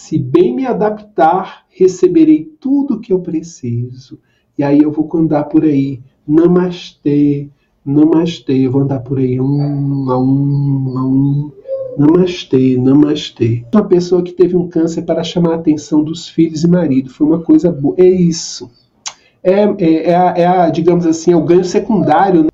Se 0.00 0.16
bem 0.16 0.54
me 0.54 0.64
adaptar, 0.64 1.66
receberei 1.68 2.44
tudo 2.60 2.94
o 2.94 3.00
que 3.00 3.12
eu 3.12 3.18
preciso. 3.18 4.20
E 4.56 4.62
aí 4.62 4.80
eu 4.80 4.92
vou 4.92 5.10
andar 5.16 5.44
por 5.44 5.64
aí, 5.64 6.00
namastê, 6.26 7.48
namastê, 7.84 8.66
eu 8.66 8.70
vou 8.70 8.82
andar 8.82 9.00
por 9.00 9.18
aí 9.18 9.40
um 9.40 9.60
a 9.60 10.16
um 10.16 10.98
a 10.98 11.04
um. 11.04 11.52
Namastê, 11.98 12.76
namastê. 12.76 13.64
Uma 13.74 13.88
pessoa 13.88 14.22
que 14.22 14.30
teve 14.30 14.56
um 14.56 14.68
câncer 14.68 15.02
para 15.02 15.24
chamar 15.24 15.54
a 15.54 15.56
atenção 15.56 16.04
dos 16.04 16.28
filhos 16.28 16.62
e 16.62 16.68
marido. 16.68 17.10
Foi 17.10 17.26
uma 17.26 17.40
coisa 17.40 17.72
boa. 17.72 17.96
É 17.98 18.08
isso. 18.08 18.70
É, 19.42 19.62
é, 19.64 20.10
é, 20.10 20.14
a, 20.14 20.34
é 20.36 20.46
a, 20.46 20.70
digamos 20.70 21.06
assim, 21.06 21.32
é 21.32 21.36
o 21.36 21.44
ganho 21.44 21.64
secundário. 21.64 22.44
Né? 22.44 22.48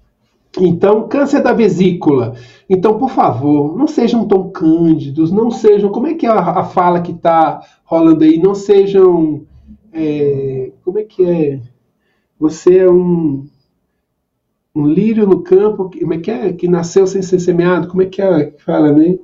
Então, 0.61 1.09
câncer 1.09 1.43
da 1.43 1.53
vesícula. 1.53 2.35
Então, 2.69 2.97
por 2.99 3.11
favor, 3.11 3.77
não 3.77 3.87
sejam 3.87 4.27
tão 4.27 4.51
cândidos, 4.51 5.31
não 5.31 5.51
sejam. 5.51 5.91
Como 5.91 6.07
é 6.07 6.15
que 6.15 6.27
é 6.27 6.31
a, 6.31 6.61
a 6.61 6.65
fala 6.65 7.01
que 7.01 7.13
está 7.13 7.61
rolando 7.85 8.25
aí? 8.25 8.39
Não 8.39 8.55
sejam. 8.55 9.43
É, 9.93 10.73
como 10.85 10.99
é 10.99 11.05
que 11.05 11.25
é? 11.25 11.61
Você 12.39 12.79
é 12.79 12.91
um, 12.91 13.47
um 14.75 14.87
lírio 14.87 15.27
no 15.27 15.43
campo, 15.43 15.91
como 15.91 16.15
é 16.15 16.19
que 16.19 16.31
é? 16.31 16.53
Que 16.53 16.69
nasceu 16.69 17.07
sem 17.07 17.23
ser 17.23 17.41
semeado? 17.41 17.89
Como 17.89 18.03
é 18.03 18.07
que 18.07 18.21
é 18.21 18.45
que 18.45 18.63
fala, 18.63 18.93
né? 18.93 19.19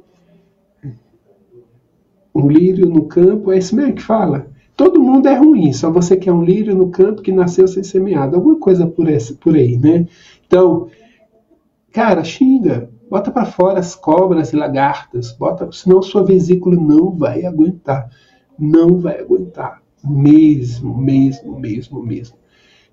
Um 2.34 2.49
lírio 2.49 2.88
no 2.88 3.06
campo, 3.06 3.50
é 3.52 3.58
isso 3.58 3.75
mesmo 3.75 3.94
que 3.94 4.02
fala. 4.02 4.46
Todo 4.76 5.00
mundo 5.00 5.28
é 5.28 5.34
ruim, 5.34 5.72
só 5.72 5.90
você 5.90 6.16
que 6.16 6.28
é 6.28 6.32
um 6.32 6.42
lírio 6.42 6.75
no 6.75 6.88
campo 6.88 7.20
que 7.20 7.32
nasceu 7.32 7.68
sem 7.68 7.82
semeado. 7.82 8.37
Alguma 8.37 8.56
coisa 8.56 8.87
por, 8.87 9.08
essa, 9.08 9.34
por 9.34 9.54
aí, 9.54 9.76
né? 9.76 10.06
Então, 10.46 10.88
Cara, 11.92 12.23
xinga, 12.23 12.88
bota 13.11 13.32
para 13.32 13.44
fora 13.44 13.80
as 13.80 13.97
cobras 13.97 14.52
e 14.52 14.56
lagartas, 14.56 15.32
bota, 15.32 15.68
senão 15.73 16.00
sua 16.00 16.25
vesícula 16.25 16.76
não 16.76 17.11
vai 17.11 17.44
aguentar, 17.44 18.09
não 18.56 18.99
vai 18.99 19.18
aguentar, 19.18 19.82
mesmo, 20.04 20.97
mesmo, 20.97 21.59
mesmo, 21.59 22.00
mesmo. 22.00 22.37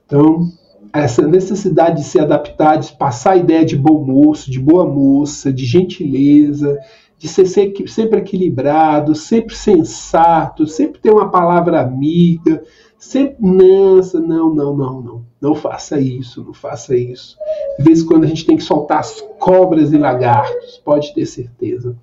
Então, 0.03 0.49
essa 0.91 1.27
necessidade 1.27 1.97
de 1.97 2.03
se 2.05 2.19
adaptar, 2.19 2.77
de 2.77 2.91
passar 2.93 3.33
a 3.33 3.37
ideia 3.37 3.63
de 3.63 3.77
bom 3.77 4.03
moço, 4.03 4.49
de 4.49 4.59
boa 4.59 4.85
moça, 4.85 5.53
de 5.53 5.63
gentileza, 5.63 6.79
de 7.19 7.27
ser 7.27 7.45
sempre 7.45 8.19
equilibrado, 8.19 9.13
sempre 9.13 9.55
sensato, 9.55 10.65
sempre 10.65 10.99
ter 10.99 11.11
uma 11.11 11.29
palavra 11.29 11.81
amiga, 11.81 12.63
sempre 12.97 13.37
nessa, 13.41 14.19
não, 14.19 14.53
não, 14.53 14.75
não, 14.75 15.01
não. 15.01 15.26
Não 15.39 15.53
faça 15.53 15.99
isso, 15.99 16.43
não 16.43 16.53
faça 16.53 16.95
isso. 16.95 17.37
De 17.77 17.83
vez 17.83 18.01
em 18.01 18.05
quando 18.05 18.23
a 18.23 18.27
gente 18.27 18.45
tem 18.45 18.57
que 18.57 18.63
soltar 18.63 18.99
as 18.99 19.21
cobras 19.39 19.93
e 19.93 19.97
lagartos, 19.97 20.81
pode 20.83 21.13
ter 21.13 21.25
certeza. 21.25 21.95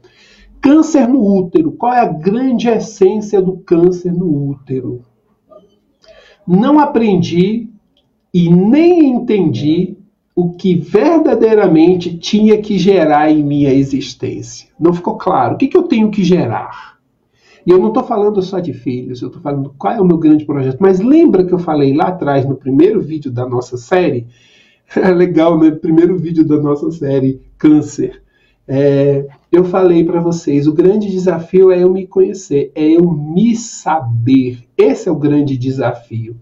Câncer 0.61 1.09
no 1.09 1.21
útero. 1.21 1.73
Qual 1.73 1.93
é 1.93 2.01
a 2.01 2.07
grande 2.07 2.69
essência 2.69 3.43
do 3.43 3.57
câncer 3.59 4.13
no 4.13 4.51
útero? 4.51 5.05
Não 6.47 6.79
aprendi 6.79 7.69
e 8.33 8.49
nem 8.49 9.09
entendi 9.09 9.97
o 10.35 10.51
que 10.53 10.75
verdadeiramente 10.75 12.17
tinha 12.17 12.61
que 12.61 12.77
gerar 12.77 13.31
em 13.31 13.43
minha 13.43 13.73
existência. 13.73 14.69
Não 14.79 14.93
ficou 14.93 15.17
claro. 15.17 15.55
O 15.55 15.59
que, 15.59 15.69
que 15.69 15.77
eu 15.77 15.85
tenho 15.85 16.11
que 16.11 16.25
gerar? 16.25 16.94
E 17.67 17.71
eu 17.71 17.79
não 17.79 17.89
estou 17.89 18.05
falando 18.05 18.43
só 18.43 18.59
de 18.61 18.73
filhos, 18.73 19.23
eu 19.23 19.29
estou 19.29 19.43
falando 19.43 19.75
qual 19.79 19.95
é 19.95 20.01
o 20.01 20.05
meu 20.05 20.19
grande 20.19 20.45
projeto. 20.45 20.79
Mas 20.81 21.01
lembra 21.01 21.45
que 21.45 21.53
eu 21.53 21.59
falei 21.59 21.95
lá 21.95 22.09
atrás, 22.09 22.45
no 22.45 22.57
primeiro 22.57 23.01
vídeo 23.01 23.31
da 23.33 23.49
nossa 23.49 23.77
série? 23.77 24.27
É 24.95 25.09
legal, 25.13 25.59
né? 25.59 25.71
Primeiro 25.71 26.17
vídeo 26.17 26.45
da 26.45 26.61
nossa 26.61 26.91
série, 26.91 27.41
Câncer. 27.57 28.23
É, 28.67 29.27
eu 29.53 29.65
falei 29.65 30.05
para 30.05 30.21
vocês, 30.21 30.67
o 30.67 30.73
grande 30.73 31.11
desafio 31.11 31.71
é 31.71 31.83
eu 31.83 31.91
me 31.91 32.07
conhecer, 32.07 32.73
é 32.75 32.93
eu 32.93 33.11
me 33.11 33.55
saber. 33.57 34.59
Esse 34.77 35.09
é 35.09 35.13
o 35.13 35.17
grande 35.17 35.57
desafio. 35.57 36.37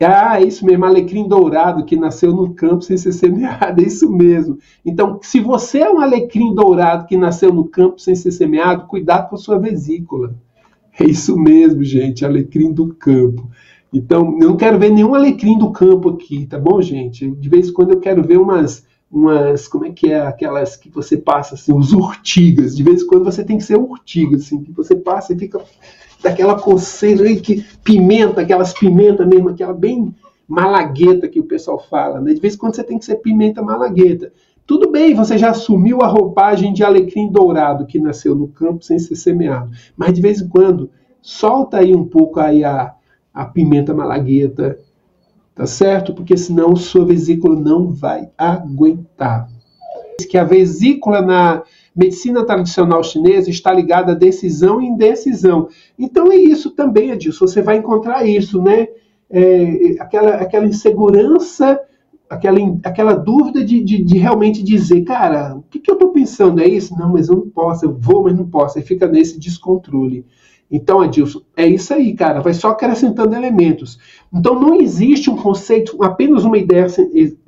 Ah, 0.00 0.40
isso 0.40 0.66
mesmo, 0.66 0.84
alecrim 0.84 1.28
dourado 1.28 1.84
que 1.84 1.96
nasceu 1.96 2.32
no 2.32 2.52
campo 2.52 2.82
sem 2.82 2.96
ser 2.96 3.12
semeado, 3.12 3.80
é 3.80 3.84
isso 3.84 4.10
mesmo. 4.10 4.58
Então, 4.84 5.18
se 5.22 5.40
você 5.40 5.78
é 5.80 5.90
um 5.90 6.00
alecrim 6.00 6.54
dourado 6.54 7.06
que 7.06 7.16
nasceu 7.16 7.52
no 7.52 7.64
campo 7.64 8.00
sem 8.00 8.14
ser 8.14 8.32
semeado, 8.32 8.86
cuidado 8.86 9.28
com 9.28 9.36
a 9.36 9.38
sua 9.38 9.58
vesícula. 9.58 10.34
É 10.98 11.04
isso 11.04 11.36
mesmo, 11.36 11.82
gente, 11.82 12.24
alecrim 12.24 12.72
do 12.72 12.94
campo. 12.94 13.48
Então, 13.92 14.36
eu 14.40 14.48
não 14.48 14.56
quero 14.56 14.78
ver 14.78 14.90
nenhum 14.90 15.14
alecrim 15.14 15.56
do 15.56 15.70
campo 15.70 16.10
aqui, 16.10 16.46
tá 16.46 16.58
bom, 16.58 16.82
gente? 16.82 17.30
De 17.30 17.48
vez 17.48 17.68
em 17.68 17.72
quando 17.72 17.92
eu 17.92 18.00
quero 18.00 18.22
ver 18.22 18.38
umas, 18.38 18.84
umas, 19.14 19.68
como 19.68 19.86
é 19.86 19.90
que 19.90 20.10
é, 20.10 20.20
aquelas 20.20 20.76
que 20.76 20.90
você 20.90 21.16
passa, 21.16 21.54
assim, 21.54 21.72
os 21.72 21.92
urtigas. 21.92 22.76
De 22.76 22.82
vez 22.82 23.02
em 23.02 23.06
quando 23.06 23.24
você 23.24 23.44
tem 23.44 23.56
que 23.56 23.62
ser 23.62 23.78
urtiga, 23.78 24.36
assim, 24.36 24.60
que 24.60 24.72
você 24.72 24.96
passa 24.96 25.32
e 25.32 25.38
fica 25.38 25.60
daquela 26.20 26.60
coceira 26.60 27.22
aí, 27.22 27.40
que 27.40 27.64
pimenta, 27.84 28.40
aquelas 28.40 28.72
pimentas 28.72 29.24
mesmo, 29.26 29.50
aquela 29.50 29.72
bem 29.72 30.12
malagueta 30.48 31.28
que 31.28 31.38
o 31.38 31.44
pessoal 31.44 31.78
fala, 31.78 32.20
né? 32.20 32.34
De 32.34 32.40
vez 32.40 32.54
em 32.54 32.58
quando 32.58 32.74
você 32.74 32.82
tem 32.82 32.98
que 32.98 33.04
ser 33.04 33.16
pimenta 33.16 33.62
malagueta. 33.62 34.32
Tudo 34.66 34.90
bem, 34.90 35.14
você 35.14 35.38
já 35.38 35.50
assumiu 35.50 36.00
a 36.02 36.08
roupagem 36.08 36.72
de 36.72 36.82
alecrim 36.82 37.30
dourado 37.30 37.86
que 37.86 38.00
nasceu 38.00 38.34
no 38.34 38.48
campo 38.48 38.82
sem 38.82 38.98
ser 38.98 39.14
semeado, 39.14 39.70
mas 39.96 40.12
de 40.12 40.20
vez 40.20 40.40
em 40.40 40.48
quando 40.48 40.90
solta 41.22 41.78
aí 41.78 41.94
um 41.94 42.04
pouco 42.04 42.40
aí 42.40 42.64
a, 42.64 42.94
a 43.32 43.44
pimenta 43.44 43.94
malagueta, 43.94 44.78
tá 45.54 45.66
certo? 45.66 46.12
Porque 46.14 46.36
senão 46.36 46.74
sua 46.74 47.04
vesícula 47.04 47.58
não 47.58 47.90
vai 47.90 48.28
aguentar. 48.36 49.48
Que 50.28 50.38
a 50.38 50.44
vesícula 50.44 51.22
na 51.22 51.62
medicina 51.94 52.44
tradicional 52.44 53.02
chinesa 53.04 53.50
está 53.50 53.72
ligada 53.72 54.12
a 54.12 54.16
decisão 54.16 54.80
e 54.80 54.86
indecisão. 54.86 55.68
Então 55.98 56.30
é 56.32 56.36
isso 56.36 56.70
também, 56.70 57.10
Edilson. 57.10 57.46
Você 57.46 57.62
vai 57.62 57.76
encontrar 57.76 58.26
isso, 58.26 58.60
né? 58.60 58.88
É, 59.30 59.96
aquela, 60.00 60.30
aquela 60.36 60.66
insegurança, 60.66 61.80
aquela, 62.28 62.58
aquela 62.84 63.14
dúvida 63.14 63.64
de, 63.64 63.82
de, 63.82 64.02
de 64.02 64.18
realmente 64.18 64.62
dizer, 64.62 65.02
cara, 65.02 65.56
o 65.56 65.62
que, 65.62 65.78
que 65.78 65.90
eu 65.90 65.94
estou 65.94 66.10
pensando? 66.10 66.60
É 66.60 66.66
isso? 66.66 66.96
Não, 66.96 67.12
mas 67.12 67.28
eu 67.28 67.36
não 67.36 67.48
posso, 67.48 67.84
eu 67.84 67.96
vou, 67.96 68.24
mas 68.24 68.36
não 68.36 68.48
posso. 68.48 68.78
Aí 68.78 68.84
fica 68.84 69.06
nesse 69.06 69.38
descontrole. 69.38 70.26
Então, 70.76 71.00
Adilson, 71.00 71.40
é 71.56 71.64
isso 71.64 71.94
aí, 71.94 72.14
cara. 72.14 72.40
Vai 72.40 72.52
só 72.52 72.70
acrescentando 72.70 73.32
elementos. 73.32 73.96
Então, 74.34 74.58
não 74.58 74.74
existe 74.74 75.30
um 75.30 75.36
conceito, 75.36 75.96
apenas 76.02 76.44
uma 76.44 76.58
ideia 76.58 76.88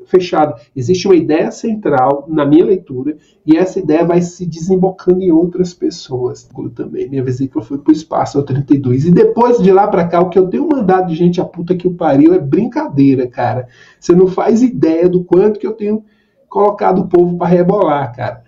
fechada. 0.07 0.55
Existe 0.77 1.09
uma 1.09 1.17
ideia 1.17 1.51
central 1.51 2.25
na 2.29 2.47
minha 2.47 2.65
leitura 2.65 3.17
e 3.45 3.57
essa 3.57 3.81
ideia 3.81 4.05
vai 4.05 4.23
se 4.23 4.47
desembocando 4.47 5.25
em 5.25 5.33
outras 5.33 5.75
pessoas. 5.75 6.49
Também, 6.73 7.11
minha 7.11 7.25
vesícula 7.25 7.65
foi 7.65 7.79
para 7.79 7.91
o 7.91 7.97
espaço 7.97 8.39
ao 8.39 8.45
32. 8.45 9.07
E 9.07 9.11
depois 9.11 9.59
de 9.59 9.73
lá 9.73 9.89
para 9.89 10.07
cá, 10.07 10.21
o 10.21 10.29
que 10.29 10.39
eu 10.39 10.47
tenho 10.47 10.69
mandado 10.69 11.09
de 11.09 11.17
gente 11.17 11.41
a 11.41 11.45
puta 11.45 11.75
que 11.75 11.89
o 11.89 11.95
pariu 11.95 12.33
é 12.33 12.39
brincadeira, 12.39 13.27
cara. 13.27 13.67
Você 13.99 14.15
não 14.15 14.29
faz 14.29 14.63
ideia 14.63 15.09
do 15.09 15.25
quanto 15.25 15.59
que 15.59 15.67
eu 15.67 15.73
tenho 15.73 16.05
colocado 16.49 17.01
o 17.01 17.09
povo 17.09 17.37
para 17.37 17.49
rebolar, 17.49 18.15
cara. 18.15 18.46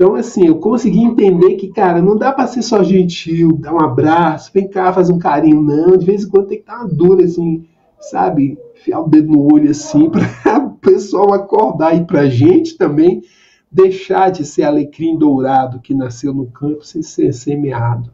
Então, 0.00 0.14
assim, 0.14 0.46
eu 0.46 0.56
consegui 0.56 1.00
entender 1.00 1.56
que, 1.56 1.68
cara, 1.68 2.00
não 2.00 2.16
dá 2.16 2.32
para 2.32 2.46
ser 2.46 2.62
só 2.62 2.82
gentil, 2.82 3.52
dar 3.52 3.74
um 3.74 3.80
abraço, 3.82 4.50
vem 4.50 4.66
cá, 4.66 4.90
fazer 4.94 5.12
um 5.12 5.18
carinho, 5.18 5.60
não. 5.60 5.94
De 5.94 6.06
vez 6.06 6.24
em 6.24 6.28
quando 6.30 6.46
tem 6.46 6.56
que 6.56 6.62
estar 6.62 6.78
uma 6.78 6.88
dura, 6.88 7.22
assim, 7.22 7.66
sabe? 8.00 8.56
Enfiar 8.74 9.00
o 9.00 9.08
dedo 9.10 9.30
no 9.30 9.52
olho, 9.52 9.70
assim, 9.70 10.08
para 10.42 10.58
o 10.58 10.70
pessoal 10.70 11.34
acordar 11.34 11.88
aí 11.88 12.02
pra 12.02 12.30
gente 12.30 12.78
também 12.78 13.22
deixar 13.70 14.30
de 14.30 14.42
ser 14.42 14.62
alecrim 14.62 15.18
dourado 15.18 15.80
que 15.80 15.92
nasceu 15.92 16.32
no 16.32 16.46
campo 16.46 16.82
sem 16.82 17.02
ser 17.02 17.34
semeado. 17.34 18.10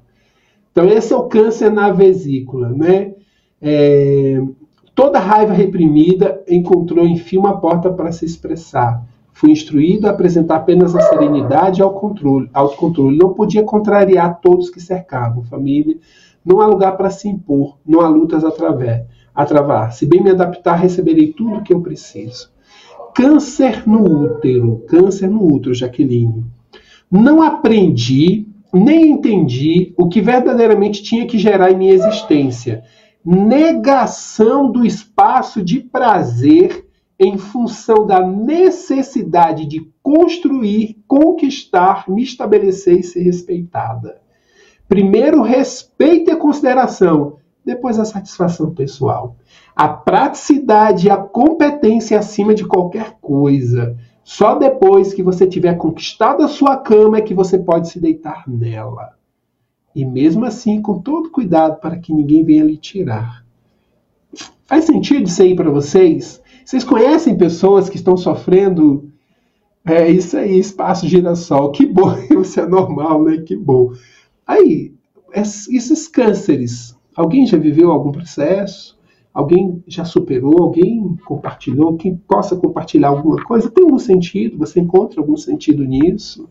Então, 0.72 0.88
esse 0.88 1.12
é 1.12 1.16
o 1.16 1.28
câncer 1.28 1.70
na 1.70 1.92
vesícula, 1.92 2.68
né? 2.70 3.14
É, 3.62 4.42
toda 4.92 5.20
raiva 5.20 5.52
reprimida 5.52 6.42
encontrou, 6.48 7.06
enfim, 7.06 7.36
uma 7.36 7.60
porta 7.60 7.92
para 7.92 8.10
se 8.10 8.24
expressar. 8.24 9.06
Fui 9.36 9.50
instruído 9.50 10.06
a 10.06 10.12
apresentar 10.12 10.56
apenas 10.56 10.96
a 10.96 11.00
serenidade 11.02 11.80
e 11.80 11.82
autocontrole. 11.82 12.48
autocontrole. 12.54 13.18
Não 13.18 13.34
podia 13.34 13.62
contrariar 13.62 14.40
todos 14.40 14.70
que 14.70 14.80
cercavam. 14.80 15.44
Família, 15.44 15.98
não 16.42 16.62
há 16.62 16.66
lugar 16.66 16.96
para 16.96 17.10
se 17.10 17.28
impor, 17.28 17.76
não 17.86 18.00
há 18.00 18.08
lutas 18.08 18.42
a, 18.46 18.50
traver, 18.50 19.04
a 19.34 19.44
travar. 19.44 19.92
Se 19.92 20.06
bem 20.06 20.22
me 20.22 20.30
adaptar, 20.30 20.76
receberei 20.76 21.34
tudo 21.34 21.56
o 21.56 21.62
que 21.62 21.74
eu 21.74 21.82
preciso. 21.82 22.50
Câncer 23.14 23.86
no 23.86 24.24
útero, 24.24 24.82
câncer 24.88 25.28
no 25.28 25.52
útero, 25.52 25.74
Jaqueline. 25.74 26.46
Não 27.10 27.42
aprendi 27.42 28.48
nem 28.72 29.10
entendi 29.10 29.92
o 29.98 30.08
que 30.08 30.22
verdadeiramente 30.22 31.02
tinha 31.02 31.26
que 31.26 31.36
gerar 31.36 31.70
em 31.70 31.76
minha 31.76 31.92
existência. 31.92 32.84
Negação 33.22 34.72
do 34.72 34.82
espaço 34.82 35.62
de 35.62 35.80
prazer 35.80 36.85
em 37.18 37.38
função 37.38 38.06
da 38.06 38.20
necessidade 38.20 39.66
de 39.66 39.90
construir, 40.02 41.02
conquistar, 41.08 42.04
me 42.08 42.22
estabelecer 42.22 43.00
e 43.00 43.02
ser 43.02 43.22
respeitada. 43.22 44.20
Primeiro, 44.88 45.42
respeito 45.42 46.30
e 46.30 46.36
consideração, 46.36 47.38
depois 47.64 47.98
a 47.98 48.04
satisfação 48.04 48.72
pessoal. 48.72 49.36
A 49.74 49.88
praticidade 49.88 51.08
e 51.08 51.10
a 51.10 51.16
competência 51.16 52.18
acima 52.18 52.54
de 52.54 52.64
qualquer 52.64 53.16
coisa. 53.20 53.96
Só 54.22 54.54
depois 54.54 55.12
que 55.12 55.22
você 55.22 55.46
tiver 55.46 55.74
conquistado 55.74 56.42
a 56.42 56.48
sua 56.48 56.76
cama 56.76 57.18
é 57.18 57.22
que 57.22 57.34
você 57.34 57.58
pode 57.58 57.88
se 57.88 57.98
deitar 57.98 58.44
nela. 58.46 59.14
E 59.94 60.04
mesmo 60.04 60.44
assim, 60.44 60.82
com 60.82 61.00
todo 61.00 61.30
cuidado 61.30 61.80
para 61.80 61.96
que 61.96 62.12
ninguém 62.12 62.44
venha 62.44 62.64
lhe 62.64 62.76
tirar. 62.76 63.44
Faz 64.66 64.84
sentido 64.84 65.26
isso 65.26 65.42
aí 65.42 65.56
para 65.56 65.70
vocês? 65.70 66.42
Vocês 66.66 66.82
conhecem 66.82 67.38
pessoas 67.38 67.88
que 67.88 67.94
estão 67.94 68.16
sofrendo? 68.16 69.08
É 69.84 70.10
isso 70.10 70.36
aí, 70.36 70.58
espaço 70.58 71.06
girassol. 71.06 71.70
Que 71.70 71.86
bom, 71.86 72.12
isso 72.42 72.58
é 72.58 72.66
normal, 72.66 73.22
né? 73.22 73.38
Que 73.38 73.54
bom. 73.54 73.92
Aí, 74.44 74.92
esses 75.32 76.08
cânceres, 76.08 76.98
alguém 77.14 77.46
já 77.46 77.56
viveu 77.56 77.92
algum 77.92 78.10
processo? 78.10 78.98
Alguém 79.32 79.80
já 79.86 80.04
superou? 80.04 80.60
Alguém 80.60 81.16
compartilhou? 81.24 81.96
Quem 81.96 82.16
possa 82.16 82.56
compartilhar 82.56 83.10
alguma 83.10 83.40
coisa? 83.44 83.70
Tem 83.70 83.84
algum 83.84 84.00
sentido? 84.00 84.58
Você 84.58 84.80
encontra 84.80 85.20
algum 85.20 85.36
sentido 85.36 85.84
nisso? 85.84 86.48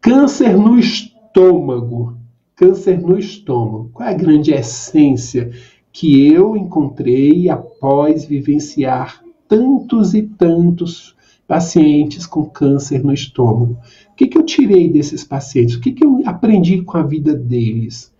Câncer 0.00 0.56
no 0.56 0.78
estômago. 0.78 2.16
Câncer 2.56 2.98
no 2.98 3.18
estômago. 3.18 3.90
Qual 3.92 4.08
é 4.08 4.12
a 4.12 4.16
grande 4.16 4.54
essência 4.54 5.50
que 5.92 6.32
eu 6.32 6.56
encontrei 6.56 7.48
após 7.48 8.24
vivenciar 8.24 9.22
tantos 9.48 10.14
e 10.14 10.22
tantos 10.22 11.16
pacientes 11.46 12.26
com 12.26 12.44
câncer 12.44 13.02
no 13.02 13.12
estômago. 13.12 13.76
O 14.12 14.14
que, 14.14 14.28
que 14.28 14.38
eu 14.38 14.44
tirei 14.44 14.88
desses 14.88 15.24
pacientes? 15.24 15.74
O 15.74 15.80
que, 15.80 15.92
que 15.92 16.04
eu 16.04 16.22
aprendi 16.24 16.82
com 16.82 16.96
a 16.96 17.02
vida 17.02 17.34
deles? 17.34 18.12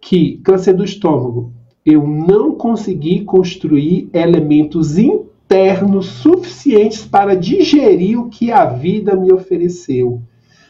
Que 0.00 0.36
câncer 0.38 0.74
do 0.74 0.84
estômago, 0.84 1.52
eu 1.84 2.06
não 2.06 2.52
consegui 2.52 3.24
construir 3.24 4.08
elementos 4.12 4.96
internos 4.96 6.06
suficientes 6.06 7.04
para 7.04 7.34
digerir 7.34 8.20
o 8.20 8.28
que 8.28 8.52
a 8.52 8.64
vida 8.66 9.16
me 9.16 9.32
ofereceu. 9.32 10.22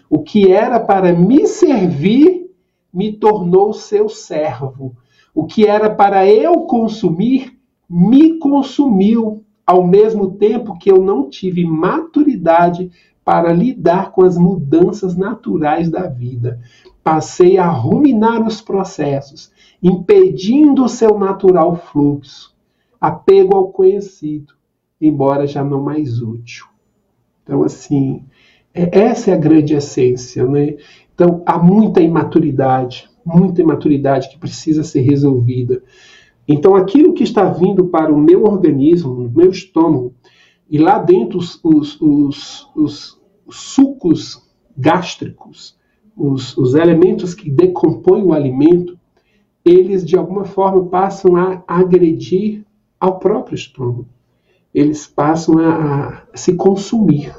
O 0.08 0.20
que 0.22 0.50
era 0.50 0.80
para 0.80 1.12
me 1.12 1.46
servir 1.46 2.50
me 2.92 3.12
tornou 3.12 3.74
seu 3.74 4.08
servo 4.08 4.96
o 5.36 5.44
que 5.44 5.66
era 5.66 5.94
para 5.94 6.26
eu 6.26 6.62
consumir, 6.62 7.58
me 7.88 8.38
consumiu, 8.38 9.44
ao 9.66 9.86
mesmo 9.86 10.30
tempo 10.32 10.78
que 10.78 10.90
eu 10.90 11.02
não 11.02 11.28
tive 11.28 11.62
maturidade 11.62 12.90
para 13.22 13.52
lidar 13.52 14.12
com 14.12 14.22
as 14.22 14.38
mudanças 14.38 15.14
naturais 15.14 15.90
da 15.90 16.06
vida. 16.06 16.58
Passei 17.04 17.58
a 17.58 17.68
ruminar 17.68 18.46
os 18.46 18.62
processos, 18.62 19.52
impedindo 19.82 20.82
o 20.82 20.88
seu 20.88 21.18
natural 21.18 21.76
fluxo, 21.76 22.56
apego 22.98 23.58
ao 23.58 23.68
conhecido, 23.68 24.54
embora 24.98 25.46
já 25.46 25.62
não 25.62 25.82
mais 25.82 26.22
útil. 26.22 26.64
Então, 27.42 27.62
assim, 27.62 28.24
é, 28.72 29.00
essa 29.00 29.32
é 29.32 29.34
a 29.34 29.38
grande 29.38 29.74
essência, 29.74 30.46
né? 30.46 30.76
Então, 31.14 31.42
há 31.44 31.58
muita 31.58 32.00
imaturidade, 32.00 33.10
muita 33.26 33.60
imaturidade 33.60 34.30
que 34.30 34.38
precisa 34.38 34.84
ser 34.84 35.00
resolvida. 35.00 35.82
Então, 36.46 36.76
aquilo 36.76 37.12
que 37.12 37.24
está 37.24 37.44
vindo 37.44 37.88
para 37.88 38.12
o 38.12 38.18
meu 38.18 38.44
organismo, 38.44 39.14
no 39.14 39.28
meu 39.28 39.50
estômago, 39.50 40.14
e 40.70 40.78
lá 40.78 40.98
dentro 40.98 41.38
os, 41.38 41.60
os, 41.62 42.00
os, 42.00 42.70
os 42.74 43.20
sucos 43.50 44.42
gástricos, 44.76 45.76
os, 46.16 46.56
os 46.56 46.74
elementos 46.74 47.34
que 47.34 47.50
decompõem 47.50 48.22
o 48.22 48.32
alimento, 48.32 48.98
eles 49.64 50.04
de 50.04 50.16
alguma 50.16 50.44
forma 50.44 50.86
passam 50.86 51.36
a 51.36 51.62
agredir 51.66 52.64
ao 52.98 53.18
próprio 53.18 53.54
estômago. 53.54 54.06
Eles 54.72 55.06
passam 55.06 55.58
a, 55.58 56.24
a 56.32 56.36
se 56.36 56.54
consumir. 56.54 57.34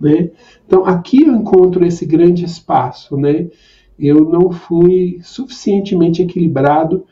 Né? 0.00 0.30
Então 0.66 0.84
aqui 0.84 1.22
eu 1.22 1.34
encontro 1.34 1.84
esse 1.84 2.04
grande 2.04 2.44
espaço. 2.44 3.16
Né? 3.16 3.48
Eu 3.98 4.24
não 4.24 4.50
fui 4.50 5.18
suficientemente 5.22 6.22
equilibrado 6.22 7.04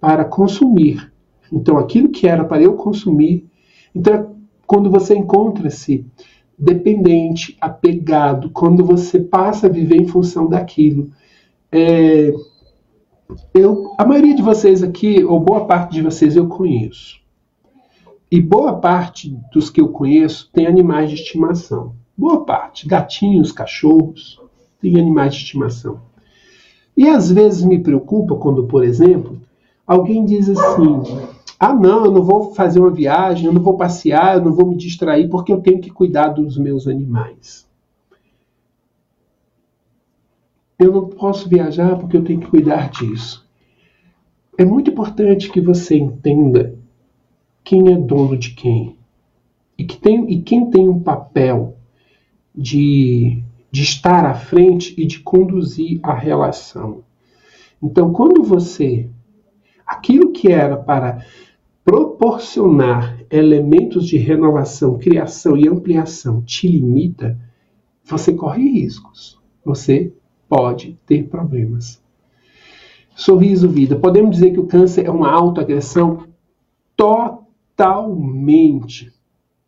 para 0.00 0.24
consumir. 0.24 1.12
Então 1.52 1.78
aquilo 1.78 2.08
que 2.08 2.26
era 2.26 2.44
para 2.44 2.62
eu 2.62 2.74
consumir. 2.74 3.46
Então 3.94 4.36
quando 4.66 4.90
você 4.90 5.16
encontra-se 5.16 6.06
dependente, 6.58 7.56
apegado, 7.60 8.50
quando 8.50 8.84
você 8.84 9.20
passa 9.20 9.66
a 9.66 9.70
viver 9.70 9.96
em 9.96 10.06
função 10.06 10.48
daquilo. 10.48 11.10
É, 11.70 12.32
eu, 13.54 13.94
a 13.96 14.04
maioria 14.04 14.34
de 14.34 14.42
vocês 14.42 14.82
aqui, 14.82 15.22
ou 15.22 15.38
boa 15.38 15.66
parte 15.66 15.92
de 15.92 16.02
vocês, 16.02 16.34
eu 16.34 16.48
conheço. 16.48 17.20
E 18.30 18.40
boa 18.40 18.74
parte 18.74 19.34
dos 19.52 19.70
que 19.70 19.80
eu 19.80 19.88
conheço 19.88 20.50
tem 20.52 20.66
animais 20.66 21.10
de 21.10 21.16
estimação. 21.16 21.94
Boa 22.16 22.44
parte, 22.44 22.86
gatinhos, 22.86 23.52
cachorros, 23.52 24.40
tem 24.80 24.98
animais 24.98 25.34
de 25.34 25.42
estimação. 25.42 26.00
E 26.98 27.08
às 27.08 27.30
vezes 27.30 27.62
me 27.62 27.78
preocupa 27.78 28.34
quando, 28.34 28.64
por 28.64 28.82
exemplo, 28.82 29.40
alguém 29.86 30.24
diz 30.24 30.48
assim: 30.48 31.00
ah, 31.56 31.72
não, 31.72 32.06
eu 32.06 32.10
não 32.10 32.24
vou 32.24 32.52
fazer 32.52 32.80
uma 32.80 32.90
viagem, 32.90 33.46
eu 33.46 33.52
não 33.52 33.62
vou 33.62 33.76
passear, 33.76 34.36
eu 34.36 34.44
não 34.44 34.52
vou 34.52 34.66
me 34.66 34.76
distrair 34.76 35.28
porque 35.28 35.52
eu 35.52 35.60
tenho 35.60 35.80
que 35.80 35.90
cuidar 35.90 36.30
dos 36.30 36.58
meus 36.58 36.88
animais. 36.88 37.68
Eu 40.76 40.90
não 40.90 41.06
posso 41.06 41.48
viajar 41.48 41.96
porque 41.96 42.16
eu 42.16 42.24
tenho 42.24 42.40
que 42.40 42.48
cuidar 42.48 42.90
disso. 42.90 43.48
É 44.58 44.64
muito 44.64 44.90
importante 44.90 45.52
que 45.52 45.60
você 45.60 45.96
entenda 45.96 46.74
quem 47.62 47.92
é 47.92 47.96
dono 47.96 48.36
de 48.36 48.50
quem 48.54 48.96
e, 49.78 49.84
que 49.84 49.96
tem, 49.96 50.28
e 50.32 50.42
quem 50.42 50.68
tem 50.68 50.88
um 50.88 50.98
papel 50.98 51.76
de, 52.52 53.40
de 53.70 53.82
estar 53.82 54.24
à 54.24 54.34
frente 54.34 54.94
e 54.96 55.06
de 55.06 55.20
conduzir 55.20 56.00
a 56.02 56.14
relação. 56.14 57.04
Então, 57.82 58.12
quando 58.12 58.42
você 58.42 59.08
aquilo 59.86 60.32
que 60.32 60.50
era 60.52 60.76
para 60.76 61.24
proporcionar 61.84 63.18
elementos 63.30 64.06
de 64.06 64.18
renovação, 64.18 64.98
criação 64.98 65.56
e 65.56 65.66
ampliação 65.66 66.42
te 66.42 66.68
limita, 66.68 67.38
você 68.04 68.34
corre 68.34 68.68
riscos. 68.68 69.40
Você 69.64 70.12
pode 70.48 70.98
ter 71.06 71.28
problemas. 71.28 72.02
Sorriso 73.14 73.68
Vida. 73.68 73.96
Podemos 73.96 74.32
dizer 74.36 74.52
que 74.52 74.60
o 74.60 74.66
câncer 74.66 75.06
é 75.06 75.10
uma 75.10 75.30
autoagressão? 75.30 76.26
Totalmente, 76.96 78.30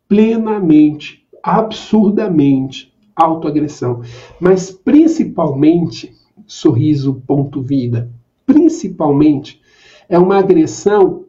plenamente, 0.07 1.25
absurdamente 1.41 2.90
autoagressão. 3.21 4.01
Mas 4.39 4.71
principalmente, 4.71 6.13
sorriso 6.45 7.21
ponto 7.25 7.61
vida, 7.61 8.11
principalmente 8.45 9.61
é 10.09 10.19
uma 10.19 10.37
agressão 10.37 11.25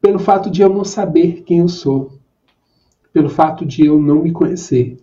pelo 0.00 0.18
fato 0.18 0.50
de 0.50 0.62
eu 0.62 0.68
não 0.68 0.84
saber 0.84 1.42
quem 1.42 1.58
eu 1.58 1.68
sou, 1.68 2.12
pelo 3.12 3.28
fato 3.28 3.64
de 3.64 3.86
eu 3.86 4.00
não 4.00 4.22
me 4.22 4.32
conhecer. 4.32 4.96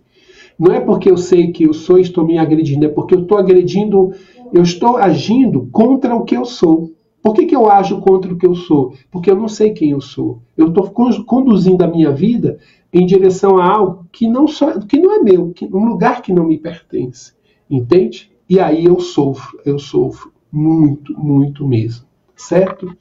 Não 0.58 0.72
é 0.72 0.80
porque 0.80 1.10
eu 1.10 1.16
sei 1.16 1.52
que 1.52 1.64
eu 1.64 1.74
sou 1.74 1.98
e 1.98 2.02
estou 2.02 2.26
me 2.26 2.38
agredindo, 2.38 2.86
é 2.86 2.88
porque 2.88 3.14
eu 3.14 3.22
estou 3.22 3.36
agredindo, 3.38 4.12
eu 4.52 4.62
estou 4.62 4.96
agindo 4.96 5.68
contra 5.70 6.14
o 6.14 6.24
que 6.24 6.36
eu 6.36 6.44
sou. 6.44 6.92
Por 7.26 7.34
que, 7.34 7.46
que 7.46 7.56
eu 7.56 7.68
ajo 7.68 8.00
contra 8.00 8.32
o 8.32 8.38
que 8.38 8.46
eu 8.46 8.54
sou? 8.54 8.94
Porque 9.10 9.28
eu 9.28 9.34
não 9.34 9.48
sei 9.48 9.72
quem 9.72 9.90
eu 9.90 10.00
sou. 10.00 10.40
Eu 10.56 10.68
estou 10.68 10.88
conduzindo 11.24 11.82
a 11.82 11.88
minha 11.88 12.12
vida 12.12 12.60
em 12.92 13.04
direção 13.04 13.58
a 13.58 13.68
algo 13.68 14.06
que 14.12 14.28
não, 14.28 14.46
só, 14.46 14.78
que 14.78 14.96
não 14.96 15.12
é 15.12 15.18
meu, 15.18 15.50
que, 15.50 15.64
um 15.64 15.86
lugar 15.86 16.22
que 16.22 16.32
não 16.32 16.46
me 16.46 16.56
pertence. 16.56 17.32
Entende? 17.68 18.30
E 18.48 18.60
aí 18.60 18.84
eu 18.84 19.00
sofro, 19.00 19.60
eu 19.64 19.76
sofro 19.76 20.32
muito, 20.52 21.18
muito 21.18 21.66
mesmo. 21.66 22.06
Certo? 22.36 22.96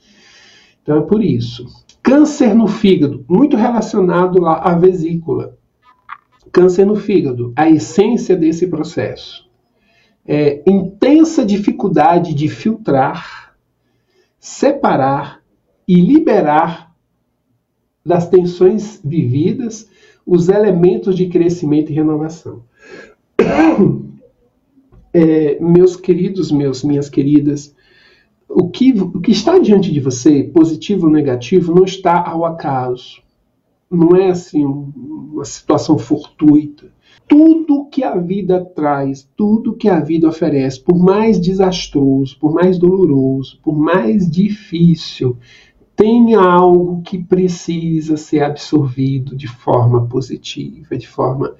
Então 0.81 0.97
é 0.97 1.01
por 1.01 1.23
isso. 1.23 1.67
Câncer 2.01 2.55
no 2.55 2.65
fígado, 2.65 3.23
muito 3.29 3.55
relacionado 3.55 4.41
lá 4.41 4.55
à 4.55 4.73
vesícula. 4.73 5.55
Câncer 6.51 6.87
no 6.87 6.95
fígado, 6.95 7.53
a 7.55 7.69
essência 7.69 8.35
desse 8.35 8.65
processo. 8.65 9.47
É 10.27 10.63
intensa 10.67 11.45
dificuldade 11.45 12.33
de 12.33 12.49
filtrar, 12.49 13.44
separar 14.45 15.41
e 15.87 15.95
liberar 15.95 16.95
das 18.05 18.29
tensões 18.29 19.01
vividas 19.03 19.89
os 20.23 20.49
elementos 20.49 21.15
de 21.15 21.27
crescimento 21.29 21.91
e 21.91 21.95
renovação. 21.95 22.63
É, 25.17 25.57
meus 25.61 25.95
queridos, 25.95 26.51
meus, 26.51 26.83
minhas 26.83 27.07
queridas, 27.07 27.73
o 28.49 28.69
que, 28.69 28.91
o 28.91 29.21
que 29.21 29.31
está 29.31 29.57
diante 29.57 29.89
de 29.89 30.01
você, 30.01 30.43
positivo 30.43 31.05
ou 31.05 31.13
negativo, 31.13 31.73
não 31.73 31.85
está 31.85 32.21
ao 32.21 32.43
acaso. 32.43 33.21
Não 33.89 34.13
é 34.13 34.27
assim 34.31 34.65
uma 34.65 35.45
situação 35.45 35.97
fortuita. 35.97 36.91
Tudo 37.27 37.87
que 37.89 38.03
a 38.03 38.15
vida 38.17 38.63
traz, 38.63 39.27
tudo 39.35 39.75
que 39.75 39.89
a 39.89 39.99
vida 39.99 40.27
oferece, 40.27 40.79
por 40.79 40.97
mais 40.97 41.39
desastroso, 41.39 42.37
por 42.39 42.53
mais 42.53 42.77
doloroso, 42.77 43.59
por 43.63 43.77
mais 43.77 44.29
difícil, 44.29 45.37
tem 45.95 46.35
algo 46.35 47.01
que 47.01 47.17
precisa 47.17 48.17
ser 48.17 48.43
absorvido 48.43 49.35
de 49.35 49.47
forma 49.47 50.07
positiva, 50.07 50.97
de 50.97 51.07
forma 51.07 51.55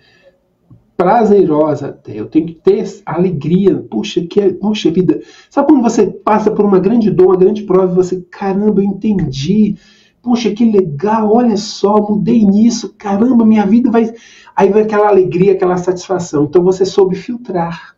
prazerosa 0.98 1.88
até. 1.89 2.20
Eu 2.20 2.26
tenho 2.26 2.48
que 2.48 2.56
ter 2.56 2.84
alegria. 3.06 3.76
Puxa, 3.78 4.22
que, 4.26 4.54
puxa 4.54 4.91
vida. 4.91 5.22
Sabe 5.50 5.68
quando 5.68 5.84
você 5.84 6.08
passa 6.08 6.52
por 6.52 6.65
uma 6.65 6.80
grande 6.80 7.12
dor, 7.12 7.28
uma 7.28 7.38
grande 7.38 7.63
prova 7.63 7.91
e 7.91 7.96
você, 7.96 8.22
caramba, 8.30 8.82
eu 8.82 8.86
entendi. 8.86 9.76
Puxa, 10.25 10.51
que 10.55 10.65
legal, 10.65 11.31
olha 11.31 11.55
só, 11.55 11.97
mudei 11.97 12.43
nisso, 12.43 12.95
caramba, 12.97 13.45
minha 13.45 13.63
vida 13.63 13.91
vai. 13.91 14.11
Aí 14.55 14.69
vai 14.69 14.81
aquela 14.81 15.07
alegria, 15.07 15.53
aquela 15.53 15.77
satisfação. 15.77 16.45
Então 16.45 16.63
você 16.63 16.83
soube 16.83 17.15
filtrar. 17.15 17.95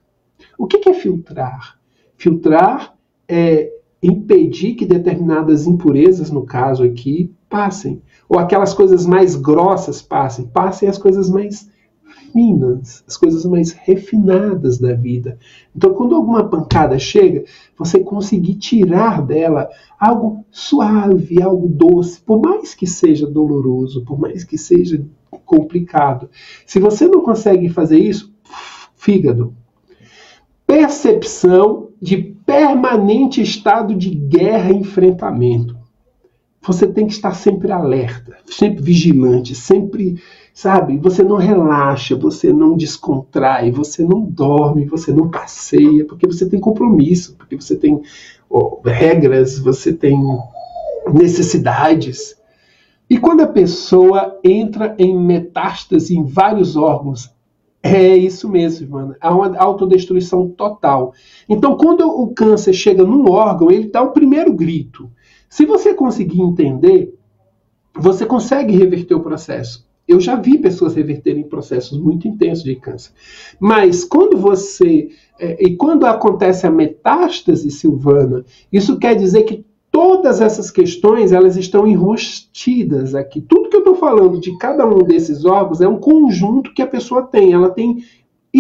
O 0.58 0.68
que 0.68 0.90
é 0.90 0.94
filtrar? 0.94 1.80
Filtrar 2.18 2.94
é 3.30 3.72
impedir 4.04 4.74
que 4.76 4.86
determinadas 4.86 5.66
impurezas, 5.66 6.30
no 6.30 6.46
caso 6.46 6.84
aqui, 6.84 7.34
passem. 7.50 8.02
Ou 8.28 8.38
aquelas 8.38 8.74
coisas 8.74 9.06
mais 9.06 9.38
grossas 9.38 10.02
passem. 10.02 10.48
Passem 10.48 10.90
as 10.90 10.98
coisas 10.98 11.30
mais 11.30 11.70
finas, 12.32 13.04
as 13.08 13.18
coisas 13.18 13.46
mais 13.46 13.72
refinadas 13.72 14.78
da 14.78 14.94
vida. 14.94 15.38
Então, 15.76 15.94
quando 15.94 16.16
alguma 16.16 16.48
pancada 16.48 16.98
chega, 16.98 17.44
você 17.78 18.00
conseguir 18.00 18.56
tirar 18.56 19.22
dela 19.26 19.70
algo 20.00 20.46
suave, 20.52 21.42
algo 21.42 21.68
doce, 21.68 22.20
por 22.22 22.42
mais 22.42 22.74
que 22.74 22.88
seja 22.88 23.26
doloroso, 23.28 24.04
por 24.06 24.20
mais 24.20 24.44
que 24.44 24.58
seja 24.58 25.04
complicado. 25.46 26.30
Se 26.66 26.80
você 26.80 27.08
não 27.08 27.22
consegue 27.22 27.70
fazer 27.70 28.00
isso, 28.00 28.34
fígado. 28.96 29.54
Percepção 30.66 31.90
de 32.02 32.18
permanente 32.18 33.42
estado 33.42 33.96
de 33.96 34.10
guerra 34.10 34.72
e 34.72 34.78
enfrentamento. 34.78 35.78
Você 36.62 36.86
tem 36.86 37.08
que 37.08 37.14
estar 37.14 37.34
sempre 37.34 37.72
alerta, 37.72 38.38
sempre 38.46 38.84
vigilante, 38.84 39.56
sempre 39.56 40.22
sabe? 40.58 40.98
Você 40.98 41.22
não 41.22 41.36
relaxa, 41.36 42.16
você 42.16 42.52
não 42.52 42.76
descontrai, 42.76 43.70
você 43.70 44.04
não 44.04 44.24
dorme, 44.24 44.86
você 44.86 45.14
não 45.14 45.30
passeia, 45.30 46.04
porque 46.04 46.26
você 46.26 46.50
tem 46.50 46.60
compromisso, 46.60 47.36
porque 47.36 47.56
você 47.56 47.76
tem 47.76 48.02
regras, 48.84 49.60
você 49.60 49.94
tem 49.94 50.18
necessidades. 51.14 52.36
E 53.08 53.20
quando 53.20 53.42
a 53.42 53.48
pessoa 53.48 54.40
entra 54.44 54.96
em 54.98 55.16
metástase 55.16 56.18
em 56.18 56.24
vários 56.24 56.76
órgãos, 56.76 57.32
é 57.84 58.18
isso 58.18 58.50
mesmo, 58.50 58.90
mano. 58.90 59.16
Há 59.22 59.36
uma 59.36 59.56
autodestruição 59.60 60.50
total. 60.50 61.14
Então, 61.48 61.78
quando 61.78 62.02
o 62.02 62.34
câncer 62.34 62.74
chega 62.74 63.04
num 63.04 63.30
órgão, 63.30 63.70
ele 63.70 63.92
dá 63.92 64.02
o 64.02 64.12
primeiro 64.12 64.52
grito. 64.52 65.08
Se 65.48 65.68
você 65.68 65.94
conseguir 65.94 66.42
entender, 66.42 67.16
você 67.96 68.26
consegue 68.26 68.76
reverter 68.76 69.14
o 69.14 69.22
processo. 69.22 69.87
Eu 70.08 70.20
já 70.20 70.36
vi 70.36 70.58
pessoas 70.58 70.96
reverterem 70.96 71.44
processos 71.44 72.00
muito 72.00 72.28
intensos 72.28 72.64
de 72.64 72.76
câncer. 72.76 73.12
Mas 73.60 74.04
quando 74.04 74.38
você. 74.38 75.10
É, 75.40 75.64
e 75.64 75.76
quando 75.76 76.06
acontece 76.06 76.66
a 76.66 76.72
metástase, 76.72 77.70
Silvana, 77.70 78.46
isso 78.72 78.98
quer 78.98 79.16
dizer 79.16 79.44
que 79.44 79.66
todas 79.92 80.42
essas 80.42 80.72
questões 80.72 81.32
elas 81.32 81.58
estão 81.58 81.88
enrostidas 81.88 83.16
aqui. 83.16 83.42
Tudo 83.42 83.70
que 83.70 83.76
eu 83.76 83.82
estou 83.82 83.96
falando 83.96 84.40
de 84.40 84.58
cada 84.58 84.88
um 84.88 85.00
desses 85.00 85.44
órgãos, 85.44 85.82
é 85.82 85.88
um 85.88 86.00
conjunto 86.00 86.74
que 86.74 86.82
a 86.82 86.88
pessoa 86.88 87.24
tem. 87.24 87.52
Ela 87.52 87.70
tem 87.70 88.04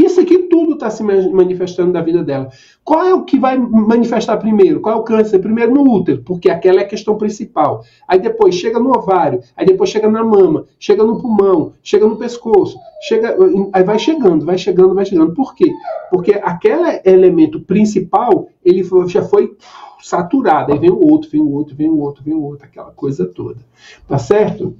isso 0.06 0.20
aqui 0.20 0.40
tudo 0.40 0.74
está 0.74 0.90
se 0.90 1.04
manifestando 1.04 1.92
na 1.92 2.02
vida 2.02 2.24
dela. 2.24 2.50
Qual 2.84 3.06
é 3.06 3.14
o 3.14 3.24
que 3.24 3.40
vai 3.40 3.58
manifestar 3.58 4.38
primeiro? 4.38 4.80
Qual 4.80 4.96
é 4.96 4.98
o 5.00 5.04
câncer? 5.04 5.40
Primeiro 5.40 5.74
no 5.74 5.90
útero, 5.90 6.22
porque 6.24 6.50
aquela 6.50 6.80
é 6.80 6.84
a 6.84 6.88
questão 6.88 7.18
principal. 7.18 7.84
Aí 8.08 8.20
depois 8.20 8.56
chega 8.56 8.80
no 8.80 8.90
ovário, 8.90 9.42
aí 9.56 9.66
depois 9.66 9.90
chega 9.90 10.10
na 10.10 10.24
mama, 10.24 10.66
chega 10.80 11.04
no 11.04 11.20
pulmão, 11.20 11.74
chega 11.82 12.06
no 12.06 12.16
pescoço, 12.16 12.78
chega, 13.02 13.36
aí 13.74 13.84
vai 13.84 14.00
chegando, 14.00 14.46
vai 14.46 14.58
chegando, 14.58 14.94
vai 14.94 15.06
chegando. 15.06 15.34
Por 15.34 15.56
quê? 15.56 15.72
Porque 16.10 16.34
aquele 16.34 17.02
elemento 17.04 17.60
principal, 17.60 18.48
ele 18.64 18.84
já 19.08 19.24
foi 19.24 19.56
saturado. 20.02 20.72
Aí 20.72 20.80
vem 20.80 20.90
o 20.90 21.00
outro, 21.00 21.30
vem 21.30 21.42
o 21.42 21.52
outro, 21.52 21.76
vem 21.76 21.90
o 21.90 22.00
outro, 22.00 22.24
vem 22.24 22.34
o 22.34 22.44
outro, 22.44 22.66
aquela 22.66 22.92
coisa 22.92 23.26
toda. 23.26 23.60
Tá 24.08 24.18
certo? 24.18 24.76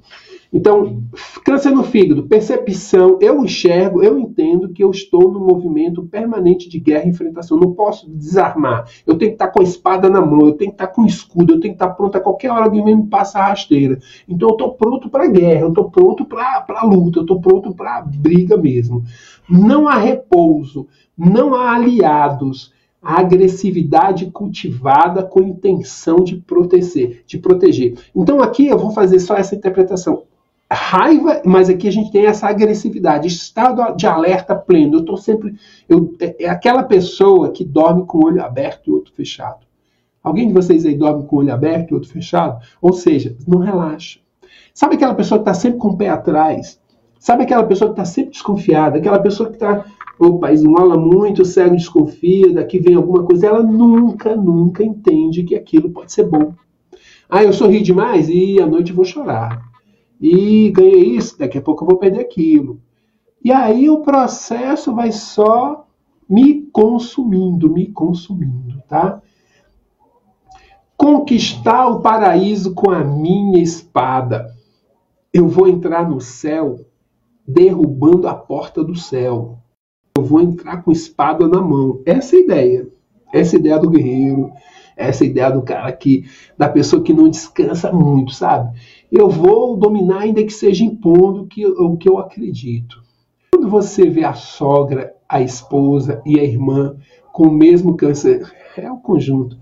Então, 0.50 1.02
câncer 1.44 1.70
no 1.70 1.82
fígado, 1.82 2.22
percepção, 2.22 3.18
eu 3.20 3.44
enxergo, 3.44 4.02
eu 4.02 4.18
entendo 4.18 4.70
que 4.70 4.82
eu 4.82 4.90
estou 4.90 5.30
no 5.30 5.40
movimento 5.40 6.02
permanente 6.04 6.70
de 6.70 6.80
guerra 6.80 7.04
e 7.04 7.10
enfrentação. 7.10 7.58
Não 7.58 7.72
posso 7.74 8.08
desarmar. 8.10 8.88
Eu 9.06 9.18
tenho 9.18 9.32
que 9.32 9.34
estar 9.34 9.48
com 9.48 9.60
a 9.60 9.64
espada 9.64 10.08
na 10.08 10.20
mão, 10.22 10.46
eu 10.46 10.54
tenho 10.54 10.70
que 10.70 10.74
estar 10.76 10.86
com 10.86 11.02
o 11.02 11.06
escudo, 11.06 11.54
eu 11.54 11.60
tenho 11.60 11.74
que 11.74 11.82
estar 11.82 11.94
pronto 11.94 12.16
a 12.16 12.20
qualquer 12.20 12.50
hora 12.50 12.64
alguém 12.64 12.84
me 12.84 13.06
passa 13.06 13.38
a 13.38 13.48
rasteira. 13.48 13.98
Então 14.26 14.48
eu 14.48 14.52
estou 14.54 14.72
pronto 14.72 15.10
para 15.10 15.24
a 15.24 15.28
guerra, 15.28 15.60
eu 15.60 15.68
estou 15.68 15.90
pronto 15.90 16.24
para 16.24 16.64
a 16.68 16.84
luta, 16.84 17.18
eu 17.18 17.22
estou 17.22 17.40
pronto 17.40 17.74
para 17.74 17.98
a 17.98 18.02
briga 18.02 18.56
mesmo. 18.56 19.04
Não 19.48 19.86
há 19.86 19.98
repouso, 19.98 20.86
não 21.16 21.54
há 21.54 21.74
aliados 21.74 22.72
a 23.02 23.20
agressividade 23.20 24.30
cultivada 24.30 25.22
com 25.22 25.42
intenção 25.42 26.16
de 26.16 26.36
proteger, 26.36 27.22
de 27.26 27.38
proteger. 27.38 27.98
Então 28.14 28.42
aqui 28.42 28.66
eu 28.66 28.78
vou 28.78 28.90
fazer 28.90 29.20
só 29.20 29.34
essa 29.34 29.54
interpretação 29.54 30.24
raiva, 30.74 31.40
mas 31.44 31.70
aqui 31.70 31.88
a 31.88 31.90
gente 31.90 32.12
tem 32.12 32.26
essa 32.26 32.46
agressividade, 32.46 33.26
estado 33.26 33.96
de 33.96 34.06
alerta 34.06 34.54
pleno. 34.54 34.96
Eu 34.96 35.00
estou 35.00 35.16
sempre. 35.16 35.54
Eu, 35.88 36.14
é, 36.20 36.44
é, 36.44 36.48
aquela 36.48 36.82
pessoa 36.82 37.50
que 37.50 37.64
dorme 37.64 38.04
com 38.04 38.18
o 38.18 38.26
olho 38.26 38.44
aberto 38.44 38.88
e 38.88 38.90
o 38.90 38.94
outro 38.94 39.12
fechado. 39.14 39.66
Alguém 40.22 40.48
de 40.48 40.52
vocês 40.52 40.84
aí 40.84 40.94
dorme 40.94 41.24
com 41.24 41.36
o 41.36 41.38
olho 41.38 41.52
aberto 41.52 41.90
e 41.90 41.94
o 41.94 41.96
outro 41.96 42.10
fechado? 42.10 42.60
Ou 42.82 42.92
seja, 42.92 43.34
não 43.46 43.60
relaxa. 43.60 44.20
Sabe 44.74 44.96
aquela 44.96 45.14
pessoa 45.14 45.38
que 45.38 45.48
está 45.48 45.54
sempre 45.54 45.78
com 45.78 45.88
o 45.88 45.96
pé 45.96 46.10
atrás? 46.10 46.78
Sabe 47.18 47.44
aquela 47.44 47.64
pessoa 47.64 47.88
que 47.88 48.00
está 48.00 48.04
sempre 48.04 48.32
desconfiada? 48.32 48.98
Aquela 48.98 49.18
pessoa 49.18 49.48
que 49.48 49.56
está. 49.56 49.84
Opa, 50.20 50.52
esmola 50.52 50.98
muito, 50.98 51.44
cego 51.44 51.76
desconfia, 51.76 52.52
daqui 52.52 52.78
vem 52.80 52.96
alguma 52.96 53.22
coisa. 53.22 53.46
Ela 53.46 53.62
nunca, 53.62 54.36
nunca 54.36 54.82
entende 54.82 55.44
que 55.44 55.54
aquilo 55.54 55.90
pode 55.90 56.12
ser 56.12 56.24
bom. 56.24 56.52
Ah, 57.30 57.44
eu 57.44 57.52
sorri 57.52 57.80
demais 57.80 58.28
e 58.28 58.60
à 58.60 58.66
noite 58.66 58.92
vou 58.92 59.04
chorar 59.04 59.67
e 60.20 60.70
ganhei 60.70 61.16
isso, 61.16 61.38
daqui 61.38 61.58
a 61.58 61.62
pouco 61.62 61.84
eu 61.84 61.88
vou 61.88 61.98
perder 61.98 62.20
aquilo. 62.20 62.80
E 63.44 63.52
aí 63.52 63.88
o 63.88 64.00
processo 64.00 64.94
vai 64.94 65.12
só 65.12 65.86
me 66.28 66.62
consumindo, 66.72 67.72
me 67.72 67.86
consumindo, 67.86 68.82
tá? 68.88 69.22
Conquistar 70.96 71.86
o 71.86 72.00
paraíso 72.00 72.74
com 72.74 72.90
a 72.90 73.04
minha 73.04 73.62
espada. 73.62 74.52
Eu 75.32 75.48
vou 75.48 75.68
entrar 75.68 76.08
no 76.08 76.20
céu 76.20 76.84
derrubando 77.46 78.26
a 78.28 78.34
porta 78.34 78.84
do 78.84 78.94
céu. 78.94 79.58
Eu 80.16 80.24
vou 80.24 80.40
entrar 80.40 80.82
com 80.82 80.90
espada 80.90 81.46
na 81.46 81.60
mão. 81.60 82.02
Essa 82.04 82.36
é 82.36 82.38
a 82.38 82.42
ideia. 82.42 82.88
Essa 83.32 83.54
é 83.54 83.56
a 83.56 83.60
ideia 83.60 83.78
do 83.78 83.88
guerreiro. 83.88 84.52
Essa 84.96 85.24
é 85.24 85.28
ideia 85.28 85.50
do 85.50 85.62
cara 85.62 85.90
que 85.92 86.24
da 86.58 86.68
pessoa 86.68 87.02
que 87.02 87.14
não 87.14 87.28
descansa 87.28 87.92
muito, 87.92 88.34
sabe? 88.34 88.76
Eu 89.10 89.28
vou 89.28 89.76
dominar, 89.76 90.20
ainda 90.20 90.44
que 90.44 90.52
seja 90.52 90.84
impondo 90.84 91.46
que, 91.46 91.66
o 91.66 91.96
que 91.96 92.08
eu 92.08 92.18
acredito. 92.18 93.02
Quando 93.52 93.68
você 93.68 94.08
vê 94.08 94.24
a 94.24 94.34
sogra, 94.34 95.14
a 95.28 95.40
esposa 95.40 96.22
e 96.24 96.38
a 96.38 96.44
irmã 96.44 96.96
com 97.32 97.44
o 97.44 97.52
mesmo 97.52 97.96
câncer, 97.96 98.50
é 98.76 98.90
o 98.90 98.98
conjunto. 98.98 99.58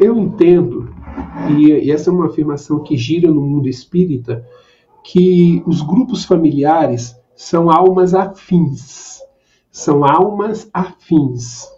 eu 0.00 0.18
entendo, 0.18 0.88
e 1.58 1.90
essa 1.90 2.10
é 2.10 2.12
uma 2.12 2.26
afirmação 2.26 2.82
que 2.82 2.96
gira 2.96 3.30
no 3.30 3.40
mundo 3.40 3.68
espírita, 3.68 4.44
que 5.02 5.62
os 5.66 5.82
grupos 5.82 6.24
familiares 6.24 7.16
são 7.34 7.70
almas 7.70 8.14
afins. 8.14 9.20
São 9.70 10.04
almas 10.04 10.68
afins. 10.72 11.68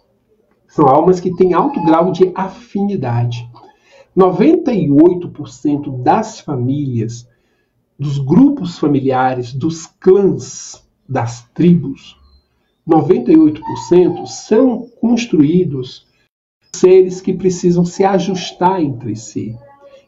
São 0.67 0.87
almas 0.87 1.19
que 1.19 1.35
têm 1.35 1.53
alto 1.53 1.83
grau 1.83 2.11
de 2.11 2.31
afinidade. 2.33 3.48
98% 4.17 6.01
das 6.01 6.39
famílias, 6.39 7.27
dos 7.97 8.17
grupos 8.17 8.79
familiares, 8.79 9.53
dos 9.53 9.85
clãs, 9.85 10.83
das 11.07 11.47
tribos, 11.53 12.17
98% 12.87 14.25
são 14.25 14.87
construídos 14.99 16.07
seres 16.75 17.21
que 17.21 17.33
precisam 17.33 17.85
se 17.85 18.03
ajustar 18.03 18.81
entre 18.81 19.15
si, 19.15 19.55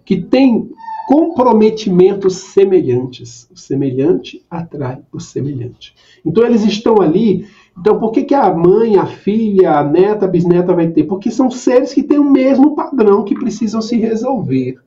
que 0.04 0.22
têm 0.22 0.70
comprometimentos 1.08 2.38
semelhantes. 2.38 3.48
O 3.52 3.58
semelhante 3.58 4.44
atrai 4.50 5.02
o 5.12 5.20
semelhante. 5.20 5.94
Então 6.26 6.46
eles 6.46 6.64
estão 6.64 7.02
ali 7.02 7.48
então, 7.80 7.98
por 8.00 8.12
que, 8.12 8.24
que 8.24 8.36
a 8.36 8.54
mãe, 8.54 8.98
a 8.98 9.06
filha, 9.06 9.78
a 9.78 9.84
neta, 9.84 10.26
a 10.26 10.28
bisneta 10.28 10.74
vai 10.74 10.90
ter? 10.90 11.06
Porque 11.06 11.32
são 11.32 11.50
seres 11.50 11.94
que 11.94 12.04
têm 12.04 12.20
o 12.20 12.30
mesmo 12.30 12.76
padrão 12.76 13.24
que 13.24 13.34
precisam 13.34 13.82
se 13.82 13.98
resolver. 13.98 14.78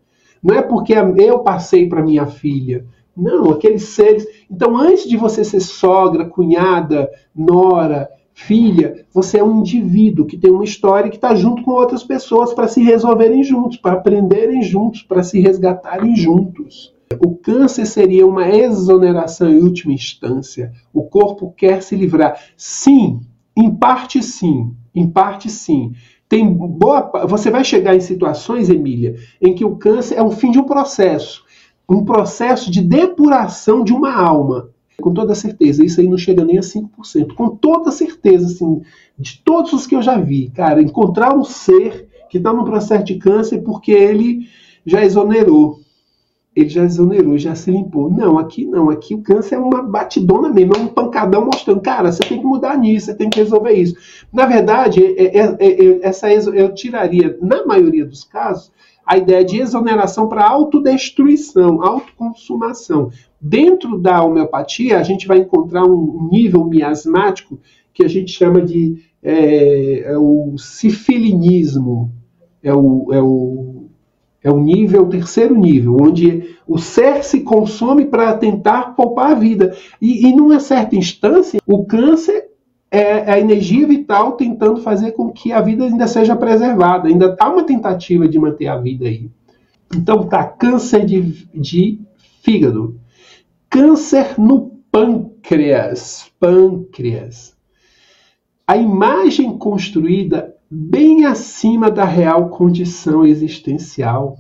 Não 0.43 0.55
é 0.55 0.63
porque 0.63 0.93
eu 0.93 1.39
passei 1.41 1.89
para 1.89 2.05
minha 2.05 2.27
filha. 2.27 2.85
Não, 3.17 3.51
aqueles 3.51 3.85
seres. 3.85 4.27
Então, 4.51 4.77
antes 4.77 5.09
de 5.09 5.17
você 5.17 5.43
ser 5.43 5.61
sogra, 5.61 6.27
cunhada, 6.27 7.11
nora, 7.35 8.11
filha, 8.35 9.07
você 9.13 9.39
é 9.39 9.45
um 9.45 9.61
indivíduo 9.61 10.27
que 10.27 10.37
tem 10.37 10.51
uma 10.51 10.65
história 10.65 11.09
que 11.09 11.17
está 11.17 11.35
junto 11.35 11.63
com 11.63 11.71
outras 11.71 12.03
pessoas 12.03 12.53
para 12.53 12.69
se 12.69 12.83
resolverem 12.83 13.43
juntos, 13.43 13.79
para 13.79 13.95
aprenderem 13.95 14.63
juntos, 14.63 15.03
para 15.03 15.23
se 15.23 15.41
resgatarem 15.41 16.15
juntos. 16.15 16.93
O 17.21 17.37
câncer 17.37 17.87
seria 17.87 18.27
uma 18.27 18.49
exoneração 18.49 19.51
em 19.51 19.63
última 19.63 19.93
instância. 19.93 20.73
O 20.93 21.05
corpo 21.05 21.53
quer 21.57 21.83
se 21.83 21.95
livrar. 21.95 22.41
Sim, 22.57 23.21
em 23.57 23.75
parte 23.75 24.23
sim, 24.23 24.75
em 24.95 25.09
parte 25.09 25.51
sim. 25.51 25.93
Tem 26.29 26.49
boa, 26.53 27.27
você 27.27 27.51
vai 27.51 27.63
chegar 27.63 27.95
em 27.95 28.01
situações, 28.01 28.71
Emília, 28.71 29.17
em 29.41 29.55
que 29.55 29.65
o 29.65 29.77
câncer 29.77 30.17
é 30.17 30.23
o 30.23 30.31
fim 30.31 30.51
de 30.51 30.59
um 30.59 30.65
processo, 30.65 31.45
um 31.89 32.05
processo 32.05 32.71
de 32.71 32.81
depuração 32.81 33.85
de 33.85 33.93
uma 33.93 34.13
alma. 34.15 34.71
Com 35.01 35.13
toda 35.13 35.35
certeza, 35.35 35.85
isso 35.85 36.01
aí 36.01 36.09
não 36.09 36.17
chega 36.17 36.45
nem 36.45 36.59
a 36.59 36.63
5%. 36.63 37.35
Com 37.35 37.51
toda 37.51 37.91
certeza, 37.91 38.47
assim, 38.47 38.81
de 39.19 39.41
todos 39.45 39.73
os 39.73 39.87
que 39.87 39.95
eu 39.95 40.03
já 40.03 40.19
vi, 40.19 40.51
cara, 40.51 40.81
encontrar 40.81 41.37
um 41.37 41.45
ser 41.45 42.09
que 42.31 42.39
está 42.39 42.53
no 42.53 42.65
processo 42.65 43.05
de 43.05 43.17
câncer 43.17 43.59
porque 43.59 43.93
ele 43.93 44.49
já 44.87 45.05
exonerou, 45.05 45.81
ele 46.55 46.69
já 46.69 46.85
exonerou, 46.85 47.37
já 47.37 47.55
se 47.55 47.71
limpou. 47.71 48.11
Não, 48.11 48.39
aqui 48.39 48.65
não. 48.65 48.89
Aqui 48.89 49.15
o 49.15 49.23
câncer 49.23 49.57
é 49.57 49.59
uma 49.59 49.83
batidona 49.83 50.49
mesmo, 50.49 50.75
é 50.75 50.79
um 50.79 50.87
pancadão 50.87 51.45
mostrando, 51.45 51.81
cara, 51.81 52.13
você 52.13 52.23
tem 52.23 52.39
que 52.39 52.47
mudar 52.47 52.79
nisso, 52.79 53.07
você 53.07 53.15
tem 53.15 53.29
que 53.29 53.41
resolver 53.41 53.73
isso. 53.73 53.97
Na 54.33 54.47
verdade, 54.47 55.05
é, 55.05 55.39
é, 55.39 55.57
é, 55.59 55.85
é 55.85 55.99
essa 56.03 56.33
eu 56.33 56.73
tiraria, 56.73 57.37
na 57.43 57.67
maioria 57.67 58.05
dos 58.05 58.23
casos, 58.23 58.73
a 59.05 59.19
ideia 59.19 59.45
de 59.45 59.61
exoneração 59.61 60.29
para 60.29 60.49
autodestruição, 60.49 61.83
autoconsumação. 61.83 63.11
Dentro 63.41 63.99
da 63.99 64.25
homeopatia, 64.25 64.99
a 64.99 65.03
gente 65.03 65.27
vai 65.27 65.39
encontrar 65.39 65.85
um 65.85 66.29
nível 66.31 66.65
miasmático 66.65 67.59
que 67.93 68.05
a 68.05 68.09
gente 68.09 68.33
chama 68.33 68.63
de 68.63 68.97
é, 69.23 70.13
é 70.13 70.19
o 70.19 70.55
sifilinismo. 70.57 72.13
É 72.63 72.73
o, 72.73 73.13
é 73.13 73.23
o 73.23 73.74
é 74.45 74.51
o 74.51 74.61
nível, 74.61 75.05
o 75.05 75.09
terceiro 75.09 75.59
nível, 75.59 75.97
onde 75.99 76.55
o 76.69 76.79
ser 76.79 77.25
se 77.25 77.41
consome 77.41 78.05
para 78.05 78.37
tentar 78.37 78.95
poupar 78.95 79.31
a 79.31 79.35
vida. 79.35 79.75
E, 80.01 80.27
e 80.27 80.37
numa 80.37 80.61
certa 80.61 80.95
instância, 80.95 81.59
o 81.67 81.87
câncer 81.87 82.51
é 82.91 83.33
a 83.33 83.41
energia 83.41 83.87
vital 83.87 84.33
tentando 84.33 84.83
fazer 84.83 85.13
com 85.13 85.33
que 85.33 85.51
a 85.51 85.63
vida 85.63 85.85
ainda 85.85 86.07
seja 86.07 86.37
preservada. 86.37 87.09
Ainda 87.09 87.35
há 87.41 87.49
uma 87.49 87.65
tentativa 87.65 88.29
de 88.29 88.39
manter 88.39 88.67
a 88.67 88.77
vida 88.77 89.07
aí. 89.07 89.31
Então 89.97 90.27
tá, 90.29 90.45
câncer 90.45 91.07
de, 91.07 91.49
de 91.55 92.01
fígado. 92.43 93.01
Câncer 93.71 94.39
no 94.39 94.73
pâncreas. 94.93 96.31
Pâncreas. 96.39 97.57
A 98.67 98.77
imagem 98.77 99.57
construída 99.57 100.54
bem 100.77 101.25
acima 101.25 101.89
da 101.89 102.05
real 102.05 102.49
condição 102.49 103.25
existencial. 103.25 104.37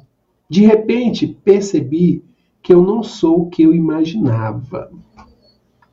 De 0.50 0.66
repente, 0.66 1.28
percebi 1.28 2.24
que 2.60 2.74
eu 2.74 2.82
não 2.82 3.04
sou 3.04 3.42
o 3.42 3.48
que 3.48 3.62
eu 3.62 3.72
imaginava. 3.72 4.90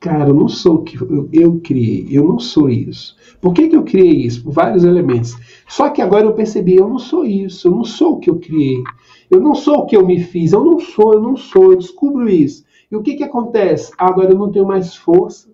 Cara, 0.00 0.30
eu 0.30 0.34
não 0.34 0.48
sou 0.48 0.76
o 0.76 0.82
que 0.82 1.00
eu, 1.00 1.28
eu 1.32 1.60
criei, 1.60 2.08
eu 2.10 2.26
não 2.26 2.40
sou 2.40 2.68
isso. 2.68 3.16
Por 3.40 3.54
que, 3.54 3.68
que 3.68 3.76
eu 3.76 3.84
criei 3.84 4.26
isso? 4.26 4.42
Por 4.42 4.52
vários 4.52 4.82
elementos. 4.82 5.36
Só 5.68 5.88
que 5.90 6.02
agora 6.02 6.24
eu 6.24 6.34
percebi, 6.34 6.74
eu 6.74 6.88
não 6.88 6.98
sou 6.98 7.24
isso, 7.24 7.68
eu 7.68 7.72
não 7.72 7.84
sou 7.84 8.14
o 8.14 8.18
que 8.18 8.28
eu 8.28 8.40
criei. 8.40 8.82
Eu 9.30 9.40
não 9.40 9.54
sou 9.54 9.78
o 9.78 9.86
que 9.86 9.96
eu 9.96 10.04
me 10.04 10.18
fiz, 10.18 10.52
eu 10.52 10.64
não 10.64 10.80
sou, 10.80 11.14
eu 11.14 11.22
não 11.22 11.36
sou, 11.36 11.70
eu 11.70 11.78
descubro 11.78 12.28
isso. 12.28 12.64
E 12.90 12.96
o 12.96 13.02
que, 13.02 13.14
que 13.14 13.22
acontece? 13.22 13.92
Agora 13.96 14.32
eu 14.32 14.38
não 14.38 14.50
tenho 14.50 14.66
mais 14.66 14.96
força, 14.96 15.48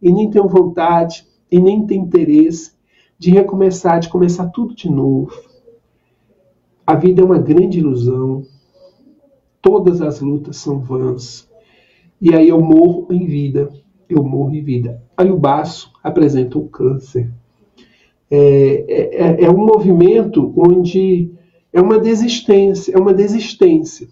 e 0.00 0.10
nem 0.10 0.30
tenho 0.30 0.48
vontade, 0.48 1.26
e 1.50 1.60
nem 1.60 1.86
tenho 1.86 2.04
interesse 2.04 2.73
de 3.24 3.30
recomeçar, 3.30 4.00
de 4.00 4.10
começar 4.10 4.48
tudo 4.48 4.74
de 4.74 4.90
novo. 4.90 5.32
A 6.86 6.94
vida 6.94 7.22
é 7.22 7.24
uma 7.24 7.38
grande 7.38 7.78
ilusão. 7.78 8.42
Todas 9.62 10.02
as 10.02 10.20
lutas 10.20 10.58
são 10.58 10.78
vãs. 10.78 11.48
E 12.20 12.34
aí 12.34 12.50
eu 12.50 12.60
morro 12.60 13.06
em 13.10 13.24
vida. 13.24 13.70
Eu 14.10 14.22
morro 14.22 14.54
em 14.54 14.62
vida. 14.62 15.02
Aí 15.16 15.30
o 15.30 15.38
baço 15.38 15.90
apresenta 16.02 16.58
o 16.58 16.68
câncer. 16.68 17.32
É, 18.30 18.84
é, 18.86 19.16
é, 19.22 19.44
é 19.44 19.50
um 19.50 19.64
movimento 19.64 20.52
onde 20.54 21.32
é 21.72 21.80
uma 21.80 21.98
desistência, 21.98 22.92
é 22.94 22.98
uma 22.98 23.14
desistência, 23.14 24.06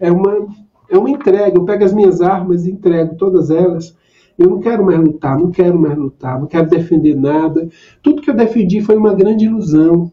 é 0.00 0.10
uma, 0.10 0.46
é 0.88 0.96
uma 0.96 1.10
entrega. 1.10 1.58
Eu 1.58 1.66
pego 1.66 1.84
as 1.84 1.92
minhas 1.92 2.22
armas 2.22 2.64
e 2.64 2.70
entrego 2.70 3.14
todas 3.16 3.50
elas. 3.50 3.94
Eu 4.38 4.50
não 4.50 4.60
quero 4.60 4.84
mais 4.84 4.98
lutar, 4.98 5.38
não 5.38 5.50
quero 5.50 5.78
mais 5.78 5.96
lutar, 5.96 6.40
não 6.40 6.46
quero 6.46 6.68
defender 6.68 7.14
nada. 7.14 7.68
Tudo 8.02 8.20
que 8.20 8.30
eu 8.30 8.34
defendi 8.34 8.80
foi 8.80 8.96
uma 8.96 9.14
grande 9.14 9.44
ilusão. 9.44 10.12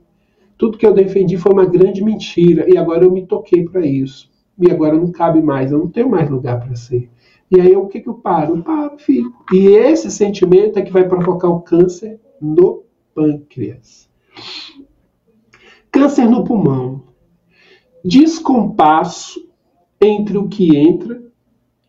Tudo 0.58 0.78
que 0.78 0.86
eu 0.86 0.94
defendi 0.94 1.38
foi 1.38 1.52
uma 1.52 1.66
grande 1.66 2.04
mentira. 2.04 2.70
E 2.70 2.78
agora 2.78 3.04
eu 3.04 3.12
me 3.12 3.26
toquei 3.26 3.64
para 3.64 3.86
isso. 3.86 4.30
E 4.60 4.70
agora 4.70 4.96
não 4.96 5.12
cabe 5.12 5.42
mais, 5.42 5.72
eu 5.72 5.80
não 5.80 5.88
tenho 5.88 6.10
mais 6.10 6.30
lugar 6.30 6.60
para 6.60 6.76
ser. 6.76 7.10
E 7.50 7.60
aí 7.60 7.76
o 7.76 7.88
que, 7.88 8.00
que 8.00 8.08
eu 8.08 8.14
paro? 8.14 8.56
Eu 8.56 8.64
paro, 8.64 8.98
fico. 8.98 9.44
E 9.52 9.68
esse 9.70 10.12
sentimento 10.12 10.78
é 10.78 10.82
que 10.82 10.92
vai 10.92 11.08
provocar 11.08 11.50
o 11.50 11.62
câncer 11.62 12.20
no 12.40 12.84
pâncreas. 13.14 14.10
Câncer 15.92 16.30
no 16.30 16.44
pulmão. 16.44 17.04
Descompasso 18.06 19.50
entre 20.00 20.38
o 20.38 20.48
que 20.48 20.78
entra 20.78 21.22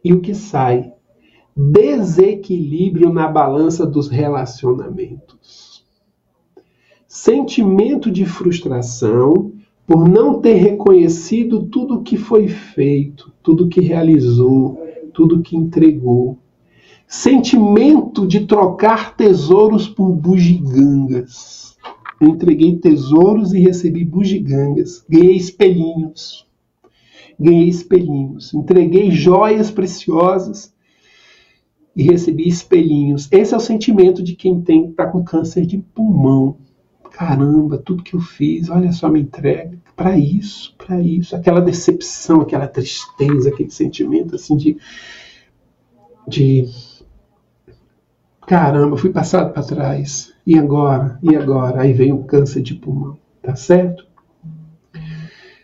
e 0.02 0.12
o 0.12 0.20
que 0.20 0.34
sai. 0.34 0.92
Desequilíbrio 1.56 3.12
na 3.12 3.28
balança 3.28 3.86
dos 3.86 4.08
relacionamentos. 4.08 5.84
Sentimento 7.06 8.10
de 8.10 8.24
frustração 8.24 9.52
por 9.86 10.08
não 10.08 10.40
ter 10.40 10.54
reconhecido 10.54 11.64
tudo 11.64 11.96
o 11.96 12.02
que 12.02 12.16
foi 12.16 12.48
feito, 12.48 13.32
tudo 13.42 13.68
que 13.68 13.80
realizou, 13.80 14.82
tudo 15.12 15.42
que 15.42 15.56
entregou. 15.56 16.38
Sentimento 17.06 18.26
de 18.26 18.46
trocar 18.46 19.14
tesouros 19.16 19.86
por 19.86 20.10
bugigangas 20.12 21.62
entreguei 22.26 22.76
tesouros 22.76 23.52
e 23.52 23.60
recebi 23.60 24.04
bugigangas. 24.04 25.04
Ganhei 25.08 25.36
espelhinhos. 25.36 26.46
Ganhei 27.38 27.68
espelhinhos. 27.68 28.54
Entreguei 28.54 29.10
joias 29.10 29.70
preciosas 29.70 30.71
e 31.94 32.02
recebi 32.02 32.48
espelhinhos. 32.48 33.28
Esse 33.30 33.54
é 33.54 33.56
o 33.56 33.60
sentimento 33.60 34.22
de 34.22 34.34
quem 34.34 34.60
tem 34.60 34.90
está 34.90 35.06
com 35.06 35.22
câncer 35.22 35.66
de 35.66 35.78
pulmão. 35.78 36.56
Caramba, 37.10 37.76
tudo 37.76 38.02
que 38.02 38.14
eu 38.14 38.20
fiz, 38.20 38.70
olha 38.70 38.90
só, 38.92 39.08
me 39.08 39.20
entrega 39.20 39.78
para 39.94 40.16
isso, 40.16 40.74
para 40.78 41.00
isso. 41.00 41.36
Aquela 41.36 41.60
decepção, 41.60 42.40
aquela 42.40 42.66
tristeza, 42.66 43.50
aquele 43.50 43.70
sentimento 43.70 44.34
assim 44.34 44.56
de 44.56 44.76
de 46.26 46.68
caramba, 48.46 48.96
fui 48.96 49.10
passado 49.10 49.52
para 49.52 49.62
trás. 49.62 50.32
E 50.46 50.58
agora? 50.58 51.18
E 51.22 51.36
agora? 51.36 51.82
Aí 51.82 51.92
vem 51.92 52.12
o 52.12 52.24
câncer 52.24 52.62
de 52.62 52.74
pulmão, 52.74 53.18
tá 53.42 53.54
certo? 53.54 54.06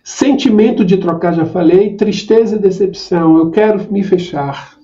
Sentimento 0.02 0.84
de 0.84 0.96
trocar, 0.96 1.34
já 1.34 1.44
falei. 1.44 1.94
Tristeza 1.94 2.56
e 2.56 2.58
decepção. 2.58 3.36
Eu 3.36 3.50
quero 3.50 3.92
me 3.92 4.02
fechar. 4.02 4.77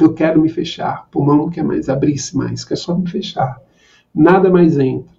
Eu 0.00 0.12
quero 0.12 0.40
me 0.40 0.48
fechar. 0.48 1.08
Pulmão 1.10 1.36
não 1.36 1.50
quer 1.50 1.62
mais 1.62 1.88
abrir-se 1.88 2.36
mais, 2.36 2.64
quer 2.64 2.76
só 2.76 2.96
me 2.96 3.08
fechar. 3.08 3.60
Nada 4.14 4.50
mais 4.50 4.78
entra. 4.78 5.14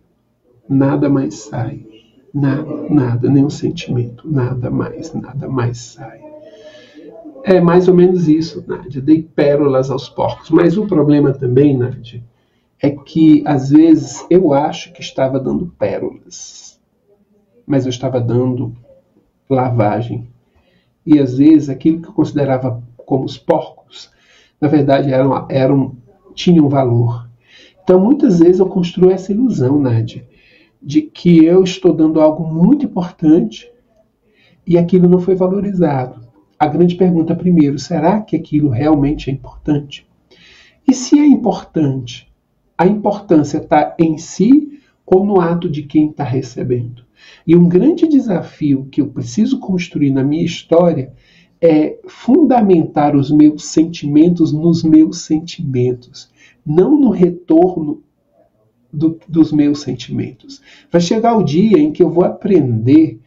Nada 0.68 1.10
mais 1.10 1.36
sai. 1.36 1.86
Nada, 2.34 2.90
nada, 2.90 3.30
nenhum 3.30 3.50
sentimento. 3.50 4.30
Nada 4.30 4.70
mais, 4.70 5.14
nada 5.14 5.48
mais 5.48 5.78
sai. 5.78 6.22
É 7.44 7.62
mais 7.62 7.88
ou 7.88 7.94
menos 7.94 8.28
isso, 8.28 8.64
Nádia. 8.68 9.02
Dei 9.02 9.22
pérolas 9.22 9.92
aos 9.92 10.10
porcos. 10.10 10.50
Mas 10.50 10.78
o 10.78 10.88
problema 10.88 11.32
também, 11.32 11.78
Nádia, 11.78 12.24
é 12.82 12.90
que 12.90 13.44
às 13.46 13.70
vezes 13.70 14.26
eu 14.30 14.54
acho 14.54 14.92
que 14.92 15.02
estava 15.02 15.40
dando 15.40 15.68
pérolas, 15.78 16.80
mas 17.66 17.86
eu 17.86 17.90
estava 17.90 18.20
dando 18.20 18.76
lavagem. 19.50 20.28
E 21.06 21.20
às 21.20 21.38
vezes 21.38 21.70
aquilo 21.70 22.02
que 22.02 22.10
eu 22.10 22.14
considerava 22.14 22.84
como 22.98 23.26
os 23.26 23.38
porcos, 23.38 24.12
na 24.60 24.68
verdade 24.68 25.12
eram, 25.12 25.46
eram 25.50 25.98
tinham 26.34 26.70
valor. 26.70 27.30
Então 27.84 28.00
muitas 28.00 28.40
vezes 28.40 28.60
eu 28.60 28.68
construo 28.68 29.12
essa 29.12 29.32
ilusão, 29.32 29.80
Nádia, 29.80 30.28
de 30.82 31.02
que 31.02 31.44
eu 31.44 31.64
estou 31.64 31.94
dando 31.94 32.20
algo 32.20 32.46
muito 32.46 32.86
importante 32.86 33.72
e 34.66 34.78
aquilo 34.78 35.08
não 35.08 35.20
foi 35.20 35.36
valorizado. 35.36 36.26
A 36.58 36.68
grande 36.68 36.96
pergunta 36.96 37.36
primeiro, 37.36 37.78
será 37.78 38.22
que 38.22 38.36
aquilo 38.36 38.70
realmente 38.70 39.30
é 39.30 39.34
importante? 39.34 40.08
E 40.88 40.94
se 40.94 41.20
é 41.20 41.26
importante, 41.26 42.32
a 42.78 42.86
importância 42.86 43.58
está 43.58 43.96
em 44.00 44.18
si 44.18 44.80
ou 45.06 45.26
no 45.26 45.40
ato 45.40 45.70
de 45.70 45.84
quem 45.84 46.10
está 46.10 46.24
recebendo. 46.24 47.04
E 47.46 47.56
um 47.56 47.68
grande 47.68 48.08
desafio 48.08 48.88
que 48.92 49.02
eu 49.02 49.08
preciso 49.08 49.60
construir 49.60 50.12
na 50.12 50.24
minha 50.24 50.44
história 50.44 51.14
é 51.62 51.98
fundamentar 52.08 53.16
os 53.16 53.32
meus 53.32 53.66
sentimentos 53.66 54.52
nos 54.52 54.84
meus 54.84 55.22
sentimentos, 55.22 56.30
não 56.66 57.00
no 57.00 57.10
retorno 57.10 58.04
do, 58.92 59.20
dos 59.28 59.52
meus 59.52 59.82
sentimentos. 59.82 60.62
Vai 60.92 61.02
chegar 61.02 61.36
o 61.38 61.44
dia 61.44 61.78
em 61.78 61.92
que 61.92 62.04
eu 62.04 62.10
vou 62.10 62.24
aprender 62.24 63.20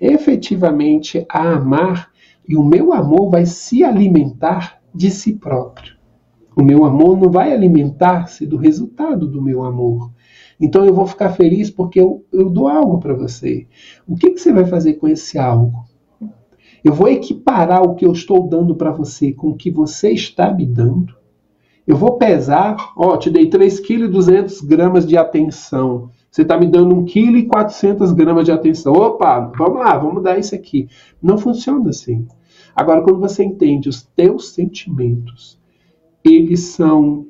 efetivamente 0.00 1.24
a 1.28 1.52
amar 1.52 2.10
e 2.46 2.56
o 2.56 2.64
meu 2.64 2.92
amor 2.92 3.30
vai 3.30 3.46
se 3.46 3.82
alimentar 3.82 4.80
de 4.94 5.10
si 5.10 5.34
próprio. 5.34 5.94
O 6.56 6.62
meu 6.62 6.84
amor 6.84 7.18
não 7.18 7.30
vai 7.30 7.52
alimentar-se 7.52 8.46
do 8.46 8.56
resultado 8.56 9.26
do 9.26 9.42
meu 9.42 9.64
amor. 9.64 10.12
Então 10.60 10.84
eu 10.84 10.94
vou 10.94 11.06
ficar 11.06 11.30
feliz 11.30 11.70
porque 11.70 12.00
eu, 12.00 12.24
eu 12.32 12.48
dou 12.48 12.68
algo 12.68 12.98
para 12.98 13.14
você. 13.14 13.66
O 14.06 14.14
que, 14.14 14.30
que 14.30 14.38
você 14.38 14.52
vai 14.52 14.64
fazer 14.64 14.94
com 14.94 15.08
esse 15.08 15.36
algo? 15.36 15.84
Eu 16.84 16.92
vou 16.92 17.08
equiparar 17.08 17.82
o 17.82 17.94
que 17.94 18.04
eu 18.04 18.12
estou 18.12 18.46
dando 18.46 18.74
para 18.74 18.92
você 18.92 19.32
com 19.32 19.48
o 19.48 19.56
que 19.56 19.70
você 19.70 20.10
está 20.10 20.52
me 20.52 20.66
dando. 20.66 21.14
Eu 21.86 21.96
vou 21.96 22.18
pesar, 22.18 22.76
ó, 22.94 23.16
te 23.16 23.30
dei 23.30 23.48
3,2 23.48 24.60
kg 24.60 25.06
de 25.06 25.16
atenção. 25.16 26.10
Você 26.30 26.42
está 26.42 26.58
me 26.58 26.66
dando 26.66 26.94
1,4 26.96 28.14
kg 28.14 28.44
de 28.44 28.52
atenção. 28.52 28.92
Opa, 28.92 29.50
vamos 29.56 29.78
lá, 29.78 29.96
vamos 29.96 30.22
dar 30.22 30.38
isso 30.38 30.54
aqui. 30.54 30.86
Não 31.22 31.38
funciona 31.38 31.88
assim. 31.88 32.26
Agora, 32.76 33.02
quando 33.02 33.20
você 33.20 33.42
entende 33.42 33.88
os 33.88 34.02
teus 34.02 34.50
sentimentos, 34.50 35.58
eles 36.22 36.60
são. 36.60 37.26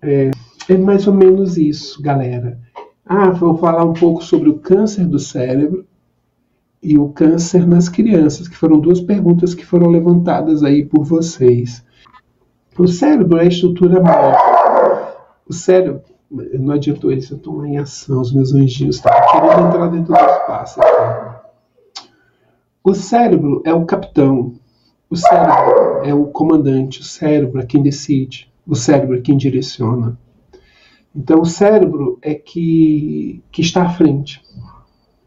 É, 0.00 0.30
é 0.68 0.78
mais 0.78 1.06
ou 1.06 1.12
menos 1.12 1.58
isso, 1.58 2.00
galera. 2.00 2.58
Ah, 3.04 3.30
vou 3.30 3.56
falar 3.58 3.84
um 3.84 3.92
pouco 3.92 4.24
sobre 4.24 4.48
o 4.48 4.58
câncer 4.58 5.06
do 5.06 5.18
cérebro 5.18 5.86
e 6.84 6.98
o 6.98 7.08
câncer 7.08 7.66
nas 7.66 7.88
crianças, 7.88 8.46
que 8.46 8.56
foram 8.56 8.78
duas 8.78 9.00
perguntas 9.00 9.54
que 9.54 9.64
foram 9.64 9.88
levantadas 9.88 10.62
aí 10.62 10.84
por 10.84 11.02
vocês. 11.02 11.82
O 12.78 12.86
cérebro 12.86 13.38
é 13.38 13.44
a 13.44 13.48
estrutura 13.48 14.02
maior. 14.02 14.36
O 15.48 15.52
cérebro, 15.54 16.02
não 16.30 16.74
adiantou 16.74 17.10
eles, 17.10 17.30
eu 17.30 17.38
estou 17.38 17.64
em 17.64 17.78
ação, 17.78 18.20
os 18.20 18.34
meus 18.34 18.52
anjinhos 18.52 18.96
estavam 18.96 19.32
querendo 19.32 19.68
entrar 19.68 19.86
dentro 19.88 20.12
do 20.12 20.20
espaço. 20.20 20.80
O 22.82 22.94
cérebro 22.94 23.62
é 23.64 23.72
o 23.72 23.86
capitão, 23.86 24.52
o 25.08 25.16
cérebro 25.16 26.04
é 26.04 26.12
o 26.12 26.26
comandante, 26.26 27.00
o 27.00 27.04
cérebro 27.04 27.62
é 27.62 27.64
quem 27.64 27.82
decide, 27.82 28.52
o 28.66 28.74
cérebro 28.74 29.16
é 29.16 29.20
quem 29.22 29.38
direciona. 29.38 30.18
Então, 31.16 31.40
o 31.40 31.46
cérebro 31.46 32.18
é 32.20 32.34
que, 32.34 33.42
que 33.50 33.62
está 33.62 33.84
à 33.84 33.88
frente. 33.88 34.43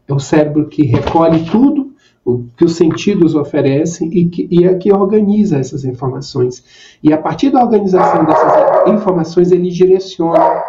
É 0.08 0.12
o 0.12 0.18
cérebro 0.18 0.68
que 0.68 0.86
recolhe 0.86 1.44
tudo 1.50 1.92
o 2.24 2.44
que 2.56 2.64
os 2.64 2.76
sentidos 2.76 3.34
oferecem 3.34 4.10
e, 4.12 4.28
que, 4.28 4.48
e 4.50 4.64
é 4.64 4.74
que 4.74 4.92
organiza 4.92 5.58
essas 5.58 5.84
informações. 5.84 6.62
E 7.02 7.12
a 7.12 7.18
partir 7.18 7.50
da 7.50 7.62
organização 7.62 8.24
dessas 8.24 8.88
informações, 8.92 9.52
ele 9.52 9.70
direciona 9.70 10.62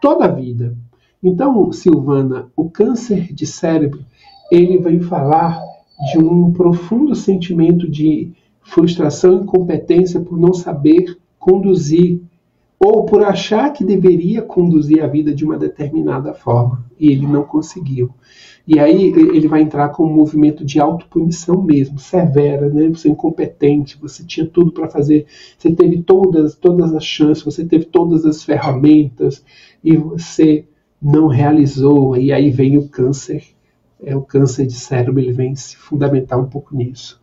toda 0.00 0.24
a 0.24 0.28
vida. 0.28 0.74
Então, 1.22 1.70
Silvana, 1.70 2.48
o 2.56 2.70
câncer 2.70 3.32
de 3.32 3.46
cérebro, 3.46 4.00
ele 4.50 4.78
vem 4.78 5.00
falar 5.00 5.60
de 6.12 6.18
um 6.18 6.50
profundo 6.52 7.14
sentimento 7.14 7.88
de 7.88 8.32
frustração 8.62 9.32
e 9.32 9.42
incompetência 9.42 10.20
por 10.20 10.38
não 10.38 10.54
saber 10.54 11.18
conduzir 11.38 12.20
ou 12.82 13.04
por 13.04 13.22
achar 13.22 13.70
que 13.74 13.84
deveria 13.84 14.40
conduzir 14.40 15.04
a 15.04 15.06
vida 15.06 15.34
de 15.34 15.44
uma 15.44 15.58
determinada 15.58 16.32
forma 16.32 16.82
e 16.98 17.12
ele 17.12 17.26
não 17.26 17.44
conseguiu. 17.44 18.10
E 18.66 18.78
aí 18.78 19.02
ele 19.02 19.48
vai 19.48 19.60
entrar 19.60 19.90
com 19.90 20.04
um 20.04 20.14
movimento 20.14 20.64
de 20.64 20.80
autopunição 20.80 21.60
mesmo, 21.60 21.98
severa, 21.98 22.70
né? 22.70 22.88
Você 22.88 23.08
é 23.08 23.10
incompetente, 23.10 23.98
você 24.00 24.24
tinha 24.24 24.46
tudo 24.46 24.72
para 24.72 24.88
fazer, 24.88 25.26
você 25.58 25.72
teve 25.72 26.02
todas, 26.02 26.54
todas 26.54 26.94
as 26.94 27.04
chances, 27.04 27.44
você 27.44 27.64
teve 27.64 27.84
todas 27.84 28.24
as 28.24 28.42
ferramentas 28.42 29.44
e 29.84 29.96
você 29.96 30.64
não 31.02 31.26
realizou. 31.26 32.16
E 32.16 32.32
aí 32.32 32.50
vem 32.50 32.78
o 32.78 32.88
câncer, 32.88 33.44
é 34.02 34.16
o 34.16 34.22
câncer 34.22 34.66
de 34.66 34.74
cérebro, 34.74 35.20
ele 35.20 35.32
vem 35.32 35.54
se 35.54 35.76
fundamentar 35.76 36.38
um 36.38 36.48
pouco 36.48 36.74
nisso. 36.74 37.19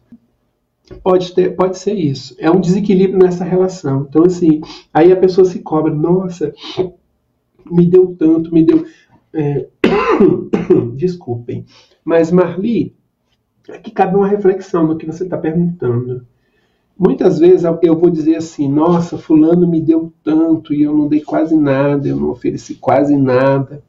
Pode, 1.04 1.34
ter, 1.34 1.56
pode 1.56 1.78
ser 1.78 1.94
isso. 1.94 2.36
É 2.40 2.50
um 2.50 2.62
desequilíbrio 2.62 3.20
nessa 3.20 3.44
relação. 3.44 4.06
Então, 4.10 4.24
assim, 4.24 4.62
aí 4.94 5.12
a 5.12 5.18
pessoa 5.18 5.46
se 5.46 5.60
cobra, 5.60 5.94
nossa, 5.94 6.54
me 7.70 7.86
deu 7.86 8.16
tanto, 8.18 8.54
me 8.54 8.64
deu. 8.64 8.86
É... 9.34 9.68
Desculpem. 10.96 11.66
Mas, 12.06 12.32
Marli, 12.32 12.96
aqui 13.70 13.92
cabe 13.92 14.16
uma 14.16 14.28
reflexão 14.28 14.88
no 14.88 14.98
que 14.98 15.06
você 15.06 15.26
está 15.26 15.38
perguntando. 15.38 16.26
Muitas 16.98 17.38
vezes 17.38 17.64
eu 17.84 17.98
vou 17.98 18.10
dizer 18.10 18.38
assim: 18.38 18.68
nossa, 18.68 19.18
Fulano 19.18 19.68
me 19.68 19.82
deu 19.82 20.12
tanto 20.24 20.74
e 20.74 20.82
eu 20.82 20.96
não 20.96 21.08
dei 21.08 21.22
quase 21.22 21.56
nada, 21.56 22.08
eu 22.08 22.16
não 22.16 22.30
ofereci 22.30 22.76
quase 22.76 23.16
nada. 23.16 23.84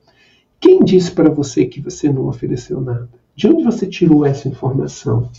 Quem 0.60 0.80
disse 0.80 1.12
para 1.12 1.30
você 1.30 1.64
que 1.64 1.80
você 1.80 2.12
não 2.12 2.26
ofereceu 2.26 2.80
nada? 2.80 3.08
De 3.34 3.46
onde 3.46 3.62
você 3.62 3.86
tirou 3.86 4.26
essa 4.26 4.48
informação? 4.48 5.30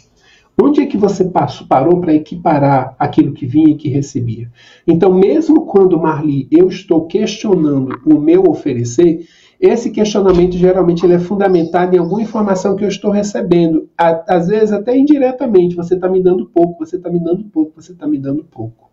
Onde 0.61 0.81
é 0.81 0.85
que 0.85 0.97
você 0.97 1.23
passou, 1.23 1.65
parou 1.67 2.01
para 2.01 2.13
equiparar 2.13 2.95
aquilo 2.99 3.33
que 3.33 3.45
vinha 3.45 3.69
e 3.69 3.75
que 3.75 3.87
recebia? 3.87 4.51
Então, 4.85 5.13
mesmo 5.13 5.65
quando, 5.65 5.97
Marli, 5.97 6.47
eu 6.51 6.67
estou 6.67 7.05
questionando 7.05 7.97
o 8.05 8.19
meu 8.19 8.43
oferecer, 8.43 9.25
esse 9.59 9.89
questionamento 9.89 10.57
geralmente 10.57 11.05
ele 11.05 11.13
é 11.13 11.19
fundamentado 11.19 11.95
em 11.95 11.99
alguma 11.99 12.21
informação 12.21 12.75
que 12.75 12.83
eu 12.83 12.89
estou 12.89 13.11
recebendo. 13.11 13.89
Às 13.97 14.47
vezes, 14.47 14.73
até 14.73 14.97
indiretamente, 14.97 15.75
você 15.75 15.95
está 15.95 16.09
me 16.09 16.21
dando 16.21 16.45
pouco, 16.45 16.85
você 16.85 16.97
está 16.97 17.09
me 17.09 17.19
dando 17.19 17.45
pouco, 17.45 17.81
você 17.81 17.93
está 17.93 18.05
me 18.05 18.17
dando 18.17 18.43
pouco. 18.43 18.89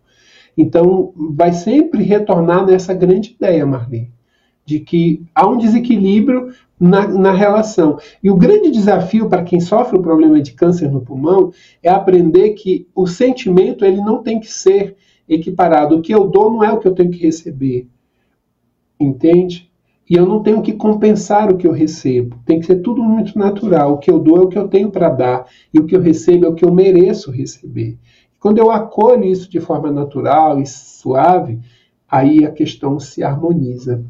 Então, 0.57 1.13
vai 1.35 1.51
sempre 1.51 2.01
retornar 2.01 2.65
nessa 2.65 2.93
grande 2.93 3.35
ideia, 3.37 3.65
Marli 3.65 4.16
de 4.67 4.81
que 4.81 5.23
há 5.33 5.47
um 5.47 5.57
desequilíbrio 5.57 6.51
na, 6.77 7.07
na 7.07 7.31
relação. 7.31 7.97
E 8.21 8.29
o 8.29 8.35
grande 8.35 8.69
desafio 8.69 9.29
para 9.29 9.41
quem 9.41 9.61
sofre 9.61 9.97
o 9.97 10.01
problema 10.01 10.41
de 10.41 10.51
câncer 10.51 10.91
no 10.91 10.99
pulmão 10.99 11.53
é 11.81 11.89
aprender 11.89 12.49
que 12.49 12.85
o 12.93 13.07
sentimento 13.07 13.85
ele 13.85 14.01
não 14.01 14.21
tem 14.21 14.41
que 14.41 14.51
ser 14.51 14.97
equiparado. 15.27 15.95
O 15.95 16.01
que 16.01 16.13
eu 16.13 16.27
dou 16.27 16.51
não 16.51 16.61
é 16.61 16.69
o 16.69 16.79
que 16.79 16.87
eu 16.87 16.93
tenho 16.93 17.09
que 17.09 17.23
receber. 17.23 17.87
Entende? 18.99 19.71
E 20.09 20.15
eu 20.15 20.25
não 20.25 20.43
tenho 20.43 20.61
que 20.61 20.73
compensar 20.73 21.49
o 21.49 21.55
que 21.55 21.65
eu 21.65 21.71
recebo. 21.71 22.37
Tem 22.45 22.59
que 22.59 22.65
ser 22.65 22.81
tudo 22.81 23.01
muito 23.01 23.39
natural. 23.39 23.93
O 23.93 23.97
que 23.99 24.11
eu 24.11 24.19
dou 24.19 24.37
é 24.37 24.41
o 24.41 24.49
que 24.49 24.57
eu 24.57 24.67
tenho 24.67 24.91
para 24.91 25.07
dar. 25.07 25.45
E 25.73 25.79
o 25.79 25.85
que 25.85 25.95
eu 25.95 26.01
recebo 26.01 26.45
é 26.45 26.49
o 26.49 26.55
que 26.55 26.65
eu 26.65 26.73
mereço 26.73 27.31
receber. 27.31 27.97
Quando 28.37 28.57
eu 28.57 28.69
acolho 28.69 29.23
isso 29.23 29.49
de 29.49 29.61
forma 29.61 29.89
natural 29.89 30.59
e 30.59 30.65
suave, 30.65 31.59
aí 32.09 32.45
a 32.45 32.51
questão 32.51 32.99
se 32.99 33.23
harmoniza. 33.23 34.03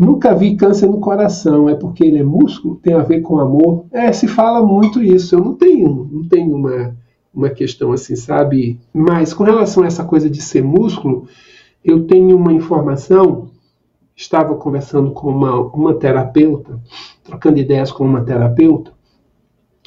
Nunca 0.00 0.34
vi 0.34 0.56
câncer 0.56 0.86
no 0.86 0.98
coração, 0.98 1.68
é 1.68 1.74
porque 1.74 2.02
ele 2.02 2.16
é 2.16 2.22
músculo, 2.22 2.76
tem 2.76 2.94
a 2.94 3.02
ver 3.02 3.20
com 3.20 3.38
amor. 3.38 3.84
É, 3.92 4.10
se 4.10 4.26
fala 4.26 4.66
muito 4.66 5.02
isso. 5.02 5.34
Eu 5.34 5.44
não 5.44 5.54
tenho, 5.54 6.08
não 6.10 6.26
tenho 6.26 6.56
uma, 6.56 6.96
uma 7.34 7.50
questão 7.50 7.92
assim, 7.92 8.16
sabe? 8.16 8.80
Mas 8.94 9.34
com 9.34 9.44
relação 9.44 9.82
a 9.84 9.86
essa 9.86 10.02
coisa 10.02 10.30
de 10.30 10.40
ser 10.40 10.64
músculo, 10.64 11.28
eu 11.84 12.06
tenho 12.06 12.34
uma 12.34 12.50
informação. 12.50 13.50
Estava 14.16 14.54
conversando 14.54 15.10
com 15.10 15.28
uma, 15.28 15.60
uma 15.66 15.92
terapeuta, 15.92 16.80
trocando 17.22 17.58
ideias 17.58 17.92
com 17.92 18.02
uma 18.02 18.22
terapeuta, 18.22 18.94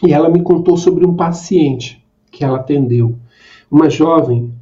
e 0.03 0.13
ela 0.13 0.29
me 0.29 0.43
contou 0.43 0.77
sobre 0.77 1.07
um 1.07 1.15
paciente 1.15 2.05
que 2.29 2.43
ela 2.43 2.59
atendeu. 2.59 3.15
Uma 3.69 3.89
jovem 3.89 4.53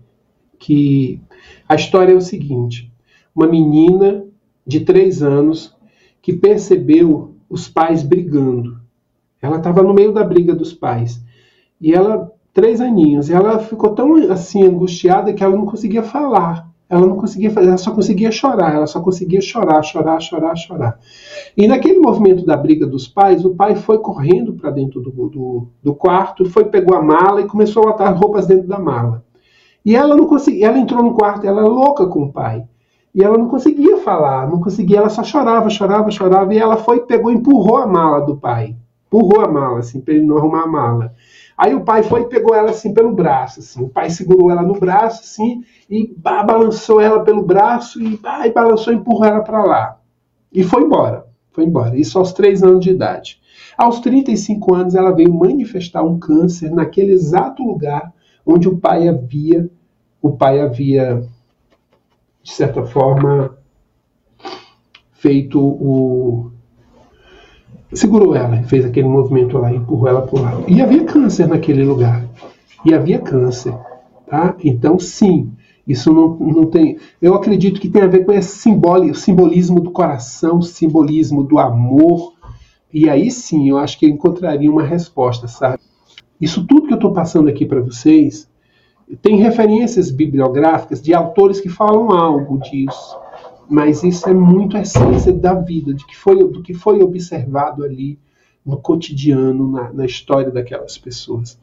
que. 0.58 1.20
A 1.68 1.76
história 1.76 2.14
é 2.14 2.16
o 2.16 2.22
seguinte: 2.22 2.89
uma 3.36 3.47
menina 3.47 4.31
de 4.66 4.82
três 4.82 5.22
anos 5.22 5.76
que 6.22 6.34
percebeu 6.34 7.36
os 7.49 7.68
pais 7.68 8.03
brigando. 8.03 8.80
Ela 9.41 9.57
estava 9.57 9.82
no 9.82 9.93
meio 9.93 10.14
da 10.14 10.24
briga 10.24 10.53
dos 10.53 10.74
pais. 10.74 11.22
E 11.80 11.93
ela, 11.93 12.32
três 12.53 12.80
aninhos, 12.80 13.30
ela 13.30 13.59
ficou 13.59 13.95
tão 13.95 14.16
assim 14.32 14.64
angustiada 14.64 15.34
que 15.34 15.43
ela 15.43 15.55
não 15.55 15.66
conseguia 15.66 16.03
falar. 16.03 16.72
Ela 16.91 17.07
não 17.07 17.16
conseguia 17.16 17.49
fazer, 17.49 17.70
ela 17.70 17.78
só 17.78 17.91
conseguia 17.91 18.30
chorar, 18.32 18.76
ela 18.76 18.86
só 18.86 18.99
conseguia 18.99 19.39
chorar, 19.39 19.82
chorar, 19.82 20.20
chorar, 20.20 20.55
chorar. 20.57 20.99
E 21.55 21.66
naquele 21.66 21.99
movimento 21.99 22.45
da 22.45 22.57
briga 22.57 22.86
dos 22.86 23.07
pais, 23.07 23.45
o 23.45 23.55
pai 23.55 23.76
foi 23.76 23.99
correndo 23.99 24.53
para 24.53 24.72
dentro 24.72 24.99
do, 24.99 25.09
do, 25.09 25.68
do, 25.82 25.95
quarto, 25.95 26.43
foi, 26.43 26.66
pegou 26.66 26.97
a 26.97 27.01
mala 27.01 27.39
e 27.39 27.47
começou 27.47 27.84
a 27.84 27.91
botar 27.93 28.09
roupas 28.09 28.45
dentro 28.45 28.68
da 28.68 28.78
mala. 28.78 29.24
E 29.86 29.95
ela 29.95 30.18
não 30.18 30.28
conseguia, 30.28 30.68
ela 30.68 30.78
entrou 30.78 31.01
no 31.01 31.14
quarto, 31.14 31.47
ela 31.47 31.62
louca 31.62 32.05
com 32.07 32.24
o 32.24 32.32
pai. 32.34 32.66
E 33.14 33.24
ela 33.24 33.38
não 33.38 33.49
conseguia 33.49 33.97
falar, 33.97 34.49
não 34.49 34.62
conseguia, 34.62 34.99
ela 34.99 35.09
só 35.09 35.24
chorava, 35.24 35.70
chorava, 35.70 36.09
chorava, 36.09 36.53
e 36.53 36.57
ela 36.57 36.78
foi, 36.78 37.01
pegou, 37.01 37.32
empurrou 37.32 37.78
a 37.78 37.86
mala 37.86 38.22
do 38.22 38.38
pai. 38.38 38.76
Empurrou 39.07 39.43
a 39.43 39.51
mala, 39.51 39.80
assim, 39.80 39.99
para 39.99 40.14
ele 40.14 40.26
não 40.26 40.38
arrumar 40.38 40.64
a 40.64 40.68
mala. 40.68 41.14
Aí 41.57 41.76
o 41.76 41.82
pai 41.82 42.01
foi 42.01 42.22
e 42.22 42.26
pegou 42.26 42.55
ela 42.55 42.72
assim 42.72 42.93
pelo 42.93 43.14
braço, 43.14 43.59
assim. 43.59 43.84
O 43.84 43.89
pai 43.89 44.09
segurou 44.09 44.49
ela 44.49 44.64
no 44.64 44.80
braço, 44.80 45.22
assim, 45.22 45.64
e 45.89 46.12
balançou 46.18 46.99
ela 46.99 47.24
pelo 47.24 47.43
braço 47.43 48.01
e, 48.01 48.20
e 48.45 48.51
balançou 48.51 48.91
empurrou 48.91 49.26
ela 49.26 49.41
para 49.41 49.64
lá. 49.64 49.99
E 50.51 50.64
foi 50.64 50.82
embora. 50.84 51.26
Foi 51.51 51.66
embora. 51.66 51.95
Isso 51.99 52.18
aos 52.18 52.34
três 52.34 52.64
anos 52.64 52.84
de 52.84 52.89
idade. 52.89 53.39
Aos 53.78 53.99
35 53.99 54.74
anos, 54.74 54.95
ela 54.95 55.12
veio 55.12 55.34
manifestar 55.34 56.01
um 56.01 56.18
câncer 56.18 56.72
naquele 56.72 57.12
exato 57.12 57.62
lugar 57.64 58.12
onde 58.45 58.68
o 58.68 58.78
pai 58.78 59.07
havia, 59.07 59.70
o 60.22 60.32
pai 60.32 60.62
havia 60.62 61.24
de 62.44 62.52
certa 62.52 62.84
forma, 62.84 63.58
feito 65.14 65.60
o. 65.60 66.52
Segurou 67.94 68.36
ela, 68.36 68.64
fez 68.64 68.86
aquele 68.86 69.08
movimento 69.08 69.58
lá, 69.58 69.74
empurrou 69.74 70.08
ela 70.08 70.22
para 70.22 70.42
lado. 70.42 70.64
E 70.68 70.82
havia 70.82 71.04
câncer 71.04 71.48
naquele 71.48 71.84
lugar. 71.84 72.26
E 72.86 72.94
havia 72.94 73.20
câncer. 73.20 73.74
Tá? 74.26 74.56
Então, 74.64 74.98
sim, 74.98 75.52
isso 75.86 76.14
não, 76.14 76.38
não 76.38 76.66
tem. 76.68 76.98
Eu 77.22 77.36
acredito 77.36 77.82
que 77.82 77.89
tem 77.89 78.02
a 78.02 78.08
ver 78.08 78.26
com 78.26 78.32
esse 78.32 78.58
simboli, 78.58 79.14
simbolismo 79.14 79.80
do 79.80 79.92
coração, 79.92 80.62
simbolismo 80.62 81.44
do 81.44 81.60
amor. 81.60 82.34
E 82.94 83.10
aí 83.10 83.30
sim, 83.30 83.70
eu 83.70 83.78
acho 83.78 84.00
que 84.00 84.06
eu 84.06 84.10
encontraria 84.10 84.72
uma 84.72 84.84
resposta, 84.84 85.48
sabe? 85.48 85.80
Isso 86.39 86.66
tudo 86.66 86.88
que 86.88 86.94
eu 86.94 86.98
estou 86.98 87.14
passando 87.14 87.50
aqui 87.50 87.66
para 87.66 87.82
vocês 87.82 88.50
tem 89.18 89.38
referências 89.38 90.09
bibliográficas 90.12 91.01
de 91.01 91.14
autores 91.14 91.59
que 91.59 91.70
falam 91.70 92.12
algo 92.12 92.59
disso, 92.59 93.20
mas 93.70 94.03
isso 94.03 94.28
é 94.30 94.34
muito 94.34 94.78
a 94.78 94.82
essência 94.82 95.32
da 95.32 95.53
vida, 95.53 95.93
de 95.93 96.05
que 96.05 96.16
foi, 96.16 96.38
do 96.38 96.62
que 96.62 96.74
foi 96.74 97.01
observado 97.01 97.84
ali 97.84 98.20
no 98.66 98.78
cotidiano, 98.78 99.72
na, 99.72 99.93
na 99.93 100.05
história 100.05 100.51
daquelas 100.51 100.97
pessoas. 100.97 101.57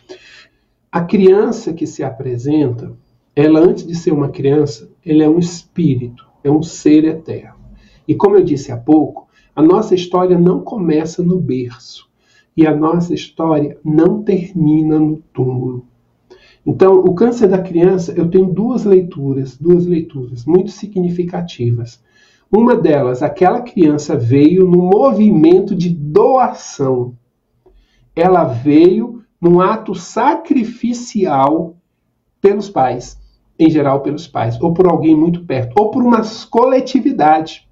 A 0.91 1.03
criança 1.03 1.73
que 1.73 1.87
se 1.87 2.03
apresenta, 2.03 2.93
ela 3.37 3.61
antes 3.61 3.87
de 3.87 3.95
ser 3.95 4.13
uma 4.13 4.31
criança, 4.31 4.91
ela 5.05 5.23
é 5.23 5.29
um 5.29 5.39
espírito, 5.39 6.27
é 6.43 6.51
um 6.51 6.63
ser 6.63 7.05
eterno. 7.05 7.59
E 8.07 8.15
como 8.15 8.37
eu 8.37 8.43
disse 8.43 8.73
há 8.73 8.77
pouco, 8.77 9.29
a 9.55 9.63
nossa 9.63 9.95
história 9.95 10.39
não 10.39 10.61
começa 10.61 11.23
no 11.23 11.39
berço 11.39 12.09
e 12.57 12.67
a 12.67 12.75
nossa 12.75 13.13
história 13.13 13.79
não 13.85 14.23
termina 14.23 14.99
no 14.99 15.19
túmulo. 15.33 15.87
Então, 16.67 16.99
o 17.01 17.15
câncer 17.15 17.49
da 17.49 17.59
criança, 17.59 18.13
eu 18.17 18.29
tenho 18.29 18.47
duas 18.47 18.85
leituras, 18.85 19.57
duas 19.57 19.87
leituras 19.87 20.45
muito 20.45 20.71
significativas. 20.71 22.03
Uma 22.51 22.77
delas, 22.77 23.23
aquela 23.23 23.61
criança 23.61 24.17
veio 24.17 24.67
no 24.67 24.79
movimento 24.79 25.75
de 25.75 25.91
doação. 25.91 27.15
Ela 28.17 28.45
veio 28.45 29.23
num 29.41 29.61
ato 29.61 29.95
sacrificial 29.95 31.77
pelos 32.41 32.69
pais, 32.69 33.19
em 33.59 33.71
geral 33.71 34.01
pelos 34.01 34.27
pais, 34.27 34.61
ou 34.61 34.73
por 34.73 34.87
alguém 34.89 35.15
muito 35.15 35.45
perto, 35.45 35.75
ou 35.79 35.91
por 35.91 36.03
uma 36.03 36.23
coletividade. 36.51 37.69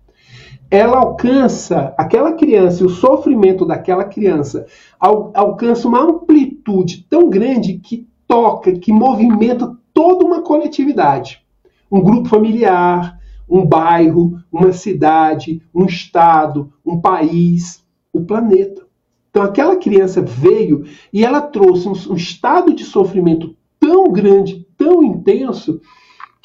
Ela 0.71 0.99
alcança, 0.99 1.95
aquela 1.97 2.33
criança, 2.33 2.85
o 2.85 2.89
sofrimento 2.89 3.65
daquela 3.65 4.05
criança 4.05 4.67
alcança 4.99 5.87
uma 5.87 6.03
amplitude 6.03 7.07
tão 7.09 7.31
grande 7.31 7.79
que 7.79 8.07
toca, 8.27 8.73
que 8.73 8.93
movimenta 8.93 9.77
toda 9.93 10.25
uma 10.25 10.43
coletividade. 10.43 11.43
Um 11.91 12.01
grupo 12.01 12.29
familiar, 12.29 13.19
um 13.49 13.65
bairro, 13.65 14.39
uma 14.53 14.73
cidade, 14.73 15.63
um 15.75 15.87
estado, 15.87 16.73
um 16.85 17.01
país, 17.01 17.85
o 18.13 18.21
planeta. 18.21 18.87
Então 19.31 19.43
aquela 19.43 19.77
criança 19.77 20.21
veio 20.21 20.85
e 21.13 21.25
ela 21.25 21.41
trouxe 21.41 21.89
um, 21.89 22.13
um 22.13 22.17
estado 22.17 22.75
de 22.75 22.85
sofrimento 22.85 23.55
tão 23.79 24.11
grande, 24.11 24.67
tão 24.77 25.03
intenso, 25.03 25.81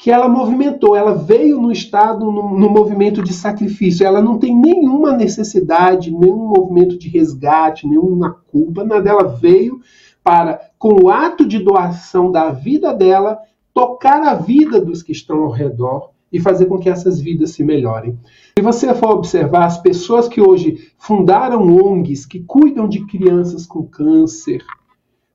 que 0.02 0.10
ela 0.10 0.28
movimentou, 0.28 0.96
ela 0.96 1.14
veio 1.14 1.60
no 1.60 1.70
estado, 1.70 2.24
no, 2.24 2.58
no, 2.58 2.68
movimento 2.68 3.22
de 3.22 3.32
sacrifício, 3.32 4.04
ela 4.04 4.20
não 4.20 4.36
tem 4.36 4.52
nenhuma 4.52 5.12
necessidade, 5.12 6.10
nenhum 6.10 6.48
movimento 6.48 6.98
de 6.98 7.08
resgate, 7.08 7.86
nenhuma 7.86 8.36
culpa, 8.48 8.82
nada, 8.82 9.08
ela 9.08 9.28
veio 9.28 9.80
para, 10.24 10.60
com 10.82 11.04
o 11.04 11.10
ato 11.10 11.46
de 11.46 11.60
doação 11.60 12.32
da 12.32 12.50
vida 12.50 12.92
dela, 12.92 13.38
tocar 13.72 14.20
a 14.20 14.34
vida 14.34 14.80
dos 14.80 15.00
que 15.00 15.12
estão 15.12 15.44
ao 15.44 15.50
redor 15.52 16.10
e 16.32 16.40
fazer 16.40 16.66
com 16.66 16.76
que 16.76 16.88
essas 16.90 17.20
vidas 17.20 17.52
se 17.52 17.62
melhorem. 17.62 18.18
Se 18.58 18.64
você 18.64 18.92
for 18.92 19.10
observar 19.10 19.66
as 19.66 19.80
pessoas 19.80 20.26
que 20.26 20.40
hoje 20.40 20.90
fundaram 20.98 21.62
ONGs 21.72 22.26
que 22.26 22.40
cuidam 22.40 22.88
de 22.88 23.06
crianças 23.06 23.64
com 23.64 23.86
câncer, 23.86 24.60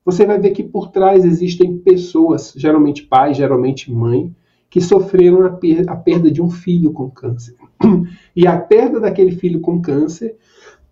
você 0.03 0.25
vai 0.25 0.37
ver 0.37 0.51
que 0.51 0.63
por 0.63 0.89
trás 0.89 1.23
existem 1.23 1.77
pessoas, 1.77 2.53
geralmente 2.53 3.03
pai, 3.03 3.33
geralmente 3.33 3.89
mãe, 3.89 4.35
que 4.69 4.81
sofreram 4.81 5.45
a, 5.45 5.49
per 5.49 5.89
a 5.89 5.95
perda 5.95 6.29
de 6.29 6.41
um 6.41 6.49
filho 6.49 6.91
com 6.91 7.09
câncer. 7.09 7.55
E 8.35 8.45
a 8.45 8.59
perda 8.59 8.99
daquele 8.99 9.31
filho 9.31 9.61
com 9.61 9.81
câncer, 9.81 10.35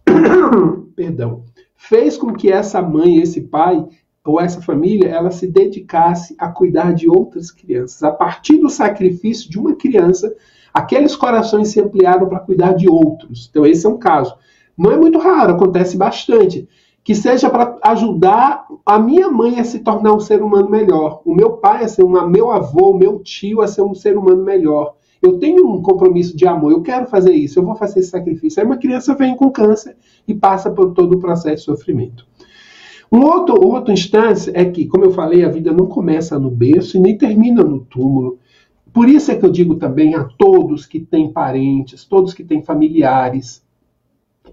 perdão, 0.95 1.43
fez 1.75 2.15
com 2.17 2.31
que 2.31 2.49
essa 2.49 2.81
mãe, 2.81 3.17
esse 3.17 3.41
pai 3.41 3.85
ou 4.25 4.41
essa 4.41 4.59
família, 4.59 5.07
ela 5.07 5.29
se 5.29 5.45
dedicasse 5.45 6.35
a 6.37 6.49
cuidar 6.49 6.93
de 6.93 7.07
outras 7.07 7.51
crianças. 7.51 8.01
A 8.03 8.11
partir 8.11 8.57
do 8.57 8.69
sacrifício 8.69 9.49
de 9.49 9.59
uma 9.59 9.75
criança, 9.75 10.35
aqueles 10.73 11.15
corações 11.15 11.69
se 11.69 11.79
ampliaram 11.79 12.27
para 12.27 12.39
cuidar 12.39 12.73
de 12.73 12.89
outros. 12.89 13.47
Então 13.49 13.65
esse 13.65 13.85
é 13.85 13.89
um 13.89 13.97
caso. 13.97 14.35
Não 14.75 14.91
é 14.91 14.97
muito 14.97 15.19
raro, 15.19 15.53
acontece 15.53 15.95
bastante 15.95 16.67
que 17.05 17.13
seja 17.13 17.51
para 17.51 17.77
ajudar 17.83 18.65
a 18.83 18.97
minha 18.97 19.29
mãe 19.29 19.59
a 19.59 19.63
se 19.63 19.79
tornar 19.79 20.11
um 20.11 20.19
ser 20.19 20.41
humano 20.41 20.67
melhor, 20.67 21.21
o 21.23 21.35
meu 21.35 21.51
pai 21.51 21.83
a 21.83 21.87
ser 21.87 22.03
um, 22.03 22.27
meu 22.27 22.49
avô, 22.49 22.95
meu 22.95 23.19
tio 23.19 23.61
a 23.61 23.67
ser 23.67 23.83
um 23.83 23.93
ser 23.93 24.17
humano 24.17 24.43
melhor. 24.43 24.95
Eu 25.21 25.37
tenho 25.37 25.69
um 25.69 25.83
compromisso 25.83 26.35
de 26.35 26.47
amor, 26.47 26.71
eu 26.71 26.81
quero 26.81 27.05
fazer 27.05 27.31
isso, 27.31 27.59
eu 27.59 27.63
vou 27.63 27.75
fazer 27.75 27.99
esse 27.99 28.09
sacrifício. 28.09 28.59
Aí 28.59 28.65
uma 28.65 28.77
criança 28.77 29.13
vem 29.13 29.35
com 29.35 29.51
câncer 29.51 29.95
e 30.27 30.33
passa 30.33 30.71
por 30.71 30.93
todo 30.93 31.13
o 31.13 31.19
processo 31.19 31.57
de 31.57 31.77
sofrimento. 31.77 32.25
Um 33.11 33.21
outro, 33.23 33.55
outra 33.65 33.93
instância 33.93 34.51
é 34.53 34.65
que, 34.65 34.85
como 34.85 35.05
eu 35.05 35.11
falei, 35.11 35.45
a 35.45 35.49
vida 35.49 35.71
não 35.71 35.85
começa 35.85 36.39
no 36.39 36.49
berço 36.49 36.97
e 36.97 36.99
nem 36.99 37.17
termina 37.17 37.63
no 37.63 37.79
túmulo. 37.79 38.39
Por 38.91 39.09
isso 39.09 39.31
é 39.31 39.35
que 39.35 39.45
eu 39.45 39.51
digo 39.51 39.75
também 39.75 40.15
a 40.15 40.23
todos 40.23 40.85
que 40.85 40.99
têm 40.99 41.31
parentes, 41.31 42.05
todos 42.05 42.33
que 42.33 42.43
têm 42.43 42.63
familiares, 42.63 43.61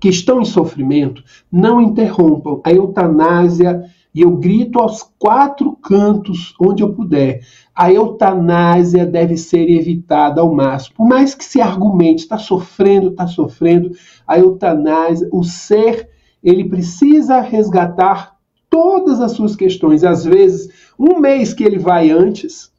que 0.00 0.08
estão 0.08 0.40
em 0.40 0.44
sofrimento, 0.44 1.22
não 1.50 1.80
interrompam 1.80 2.60
a 2.64 2.72
eutanásia. 2.72 3.84
E 4.14 4.20
eu 4.20 4.36
grito 4.36 4.78
aos 4.78 5.08
quatro 5.18 5.72
cantos 5.76 6.54
onde 6.60 6.82
eu 6.82 6.92
puder. 6.92 7.40
A 7.74 7.90
eutanásia 7.90 9.06
deve 9.06 9.38
ser 9.38 9.70
evitada 9.70 10.40
ao 10.40 10.52
máximo. 10.52 10.96
Por 10.96 11.08
mais 11.08 11.34
que 11.34 11.44
se 11.44 11.60
argumente, 11.60 12.18
está 12.18 12.36
sofrendo, 12.36 13.08
está 13.08 13.26
sofrendo, 13.26 13.92
a 14.26 14.38
eutanásia, 14.38 15.28
o 15.32 15.42
ser, 15.42 16.10
ele 16.42 16.68
precisa 16.68 17.40
resgatar 17.40 18.36
todas 18.72 19.20
as 19.20 19.32
suas 19.32 19.54
questões. 19.54 20.02
Às 20.02 20.24
vezes, 20.24 20.72
um 20.98 21.20
mês 21.20 21.52
que 21.52 21.62
ele 21.62 21.78
vai 21.78 22.10
antes, 22.10 22.72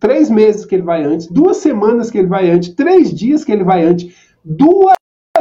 três 0.00 0.28
meses 0.28 0.66
que 0.66 0.74
ele 0.74 0.82
vai 0.82 1.04
antes, 1.04 1.28
duas 1.28 1.58
semanas 1.58 2.10
que 2.10 2.18
ele 2.18 2.26
vai 2.26 2.50
antes, 2.50 2.70
três 2.70 3.14
dias 3.14 3.44
que 3.44 3.52
ele 3.52 3.62
vai 3.62 3.84
antes, 3.84 4.12
duas 4.44 4.96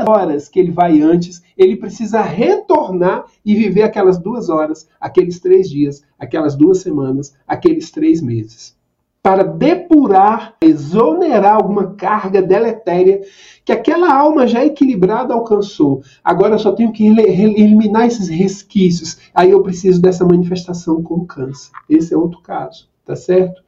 horas 0.08 0.48
que 0.48 0.60
ele 0.60 0.72
vai 0.72 1.02
antes, 1.02 1.42
ele 1.58 1.78
precisa 1.78 2.22
retornar 2.22 3.26
e 3.44 3.56
viver 3.56 3.82
aquelas 3.82 4.20
duas 4.20 4.50
horas, 4.50 4.88
aqueles 5.02 5.40
três 5.40 5.68
dias, 5.68 6.04
aquelas 6.20 6.56
duas 6.56 6.80
semanas, 6.80 7.36
aqueles 7.48 7.90
três 7.90 8.22
meses. 8.22 8.75
Para 9.26 9.44
depurar, 9.44 10.56
exonerar 10.62 11.56
alguma 11.56 11.96
carga 11.96 12.44
deletéria 12.44 13.22
que 13.66 13.72
aquela 13.72 14.14
alma 14.16 14.46
já 14.46 14.64
equilibrada 14.64 15.34
alcançou. 15.34 16.04
Agora 16.24 16.54
eu 16.54 16.60
só 16.60 16.72
tenho 16.74 16.92
que 16.92 17.08
eliminar 17.08 18.06
esses 18.06 18.30
resquícios. 18.30 19.18
Aí 19.34 19.50
eu 19.50 19.64
preciso 19.64 20.00
dessa 20.00 20.24
manifestação 20.24 21.02
com 21.02 21.26
câncer. 21.26 21.72
Esse 21.90 22.14
é 22.14 22.18
outro 22.18 22.40
caso, 22.42 22.88
tá 23.04 23.16
certo? 23.16 23.64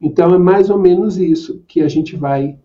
Então 0.00 0.32
é 0.32 0.38
mais 0.38 0.70
ou 0.70 0.78
menos 0.78 1.18
isso 1.18 1.60
que 1.66 1.80
a 1.80 1.88
gente 1.88 2.14
vai 2.14 2.56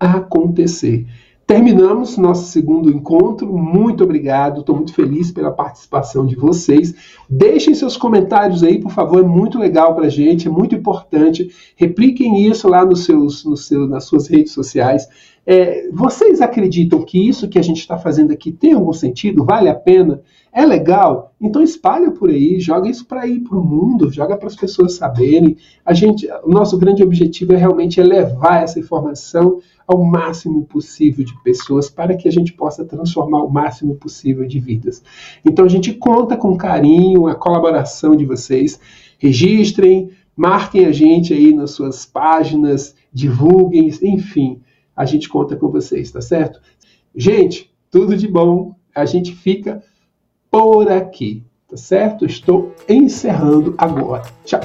acontecer. 0.00 1.06
Terminamos 1.46 2.16
nosso 2.16 2.50
segundo 2.50 2.90
encontro. 2.90 3.52
Muito 3.52 4.02
obrigado. 4.02 4.60
Estou 4.60 4.76
muito 4.76 4.94
feliz 4.94 5.30
pela 5.30 5.52
participação 5.52 6.24
de 6.24 6.34
vocês. 6.34 6.94
Deixem 7.28 7.74
seus 7.74 7.98
comentários 7.98 8.62
aí, 8.62 8.80
por 8.80 8.90
favor. 8.90 9.20
É 9.20 9.26
muito 9.26 9.58
legal 9.58 9.94
para 9.94 10.06
a 10.06 10.10
gente, 10.10 10.48
é 10.48 10.50
muito 10.50 10.74
importante. 10.74 11.50
Repliquem 11.76 12.46
isso 12.46 12.66
lá 12.66 12.84
nos 12.84 13.04
seus, 13.04 13.44
nas 13.88 14.04
suas 14.04 14.26
redes 14.26 14.52
sociais. 14.52 15.06
É, 15.46 15.90
vocês 15.92 16.40
acreditam 16.40 17.02
que 17.02 17.28
isso 17.28 17.48
que 17.48 17.58
a 17.58 17.62
gente 17.62 17.78
está 17.78 17.98
fazendo 17.98 18.32
aqui 18.32 18.50
tem 18.50 18.72
algum 18.72 18.92
sentido? 18.92 19.44
Vale 19.44 19.68
a 19.68 19.74
pena? 19.74 20.22
É 20.52 20.64
legal? 20.64 21.34
Então 21.40 21.60
espalha 21.60 22.10
por 22.12 22.30
aí, 22.30 22.60
joga 22.60 22.88
isso 22.88 23.04
para 23.06 23.26
ir 23.26 23.40
para 23.40 23.58
o 23.58 23.64
mundo, 23.64 24.10
joga 24.10 24.36
para 24.36 24.46
as 24.46 24.56
pessoas 24.56 24.94
saberem. 24.94 25.56
A 25.84 25.92
gente, 25.92 26.26
o 26.44 26.48
nosso 26.48 26.78
grande 26.78 27.02
objetivo 27.02 27.52
é 27.52 27.56
realmente 27.56 28.00
levar 28.00 28.62
essa 28.62 28.78
informação 28.78 29.60
ao 29.86 30.02
máximo 30.02 30.64
possível 30.64 31.24
de 31.24 31.34
pessoas 31.42 31.90
para 31.90 32.16
que 32.16 32.26
a 32.28 32.32
gente 32.32 32.52
possa 32.52 32.84
transformar 32.84 33.42
o 33.42 33.50
máximo 33.50 33.96
possível 33.96 34.46
de 34.46 34.58
vidas. 34.58 35.02
Então 35.44 35.64
a 35.64 35.68
gente 35.68 35.92
conta 35.92 36.36
com 36.36 36.56
carinho, 36.56 37.26
a 37.26 37.34
colaboração 37.34 38.16
de 38.16 38.24
vocês. 38.24 38.80
Registrem, 39.18 40.10
marquem 40.36 40.86
a 40.86 40.92
gente 40.92 41.34
aí 41.34 41.52
nas 41.52 41.72
suas 41.72 42.06
páginas, 42.06 42.94
divulguem, 43.12 43.90
enfim, 44.02 44.60
a 44.96 45.04
gente 45.04 45.28
conta 45.28 45.56
com 45.56 45.68
vocês, 45.70 46.10
tá 46.10 46.20
certo? 46.20 46.60
Gente, 47.14 47.72
tudo 47.90 48.16
de 48.16 48.28
bom. 48.28 48.74
A 48.94 49.04
gente 49.04 49.34
fica 49.34 49.82
por 50.50 50.90
aqui, 50.90 51.42
tá 51.68 51.76
certo? 51.76 52.24
Estou 52.24 52.74
encerrando 52.88 53.74
agora. 53.78 54.22
Tchau. 54.44 54.60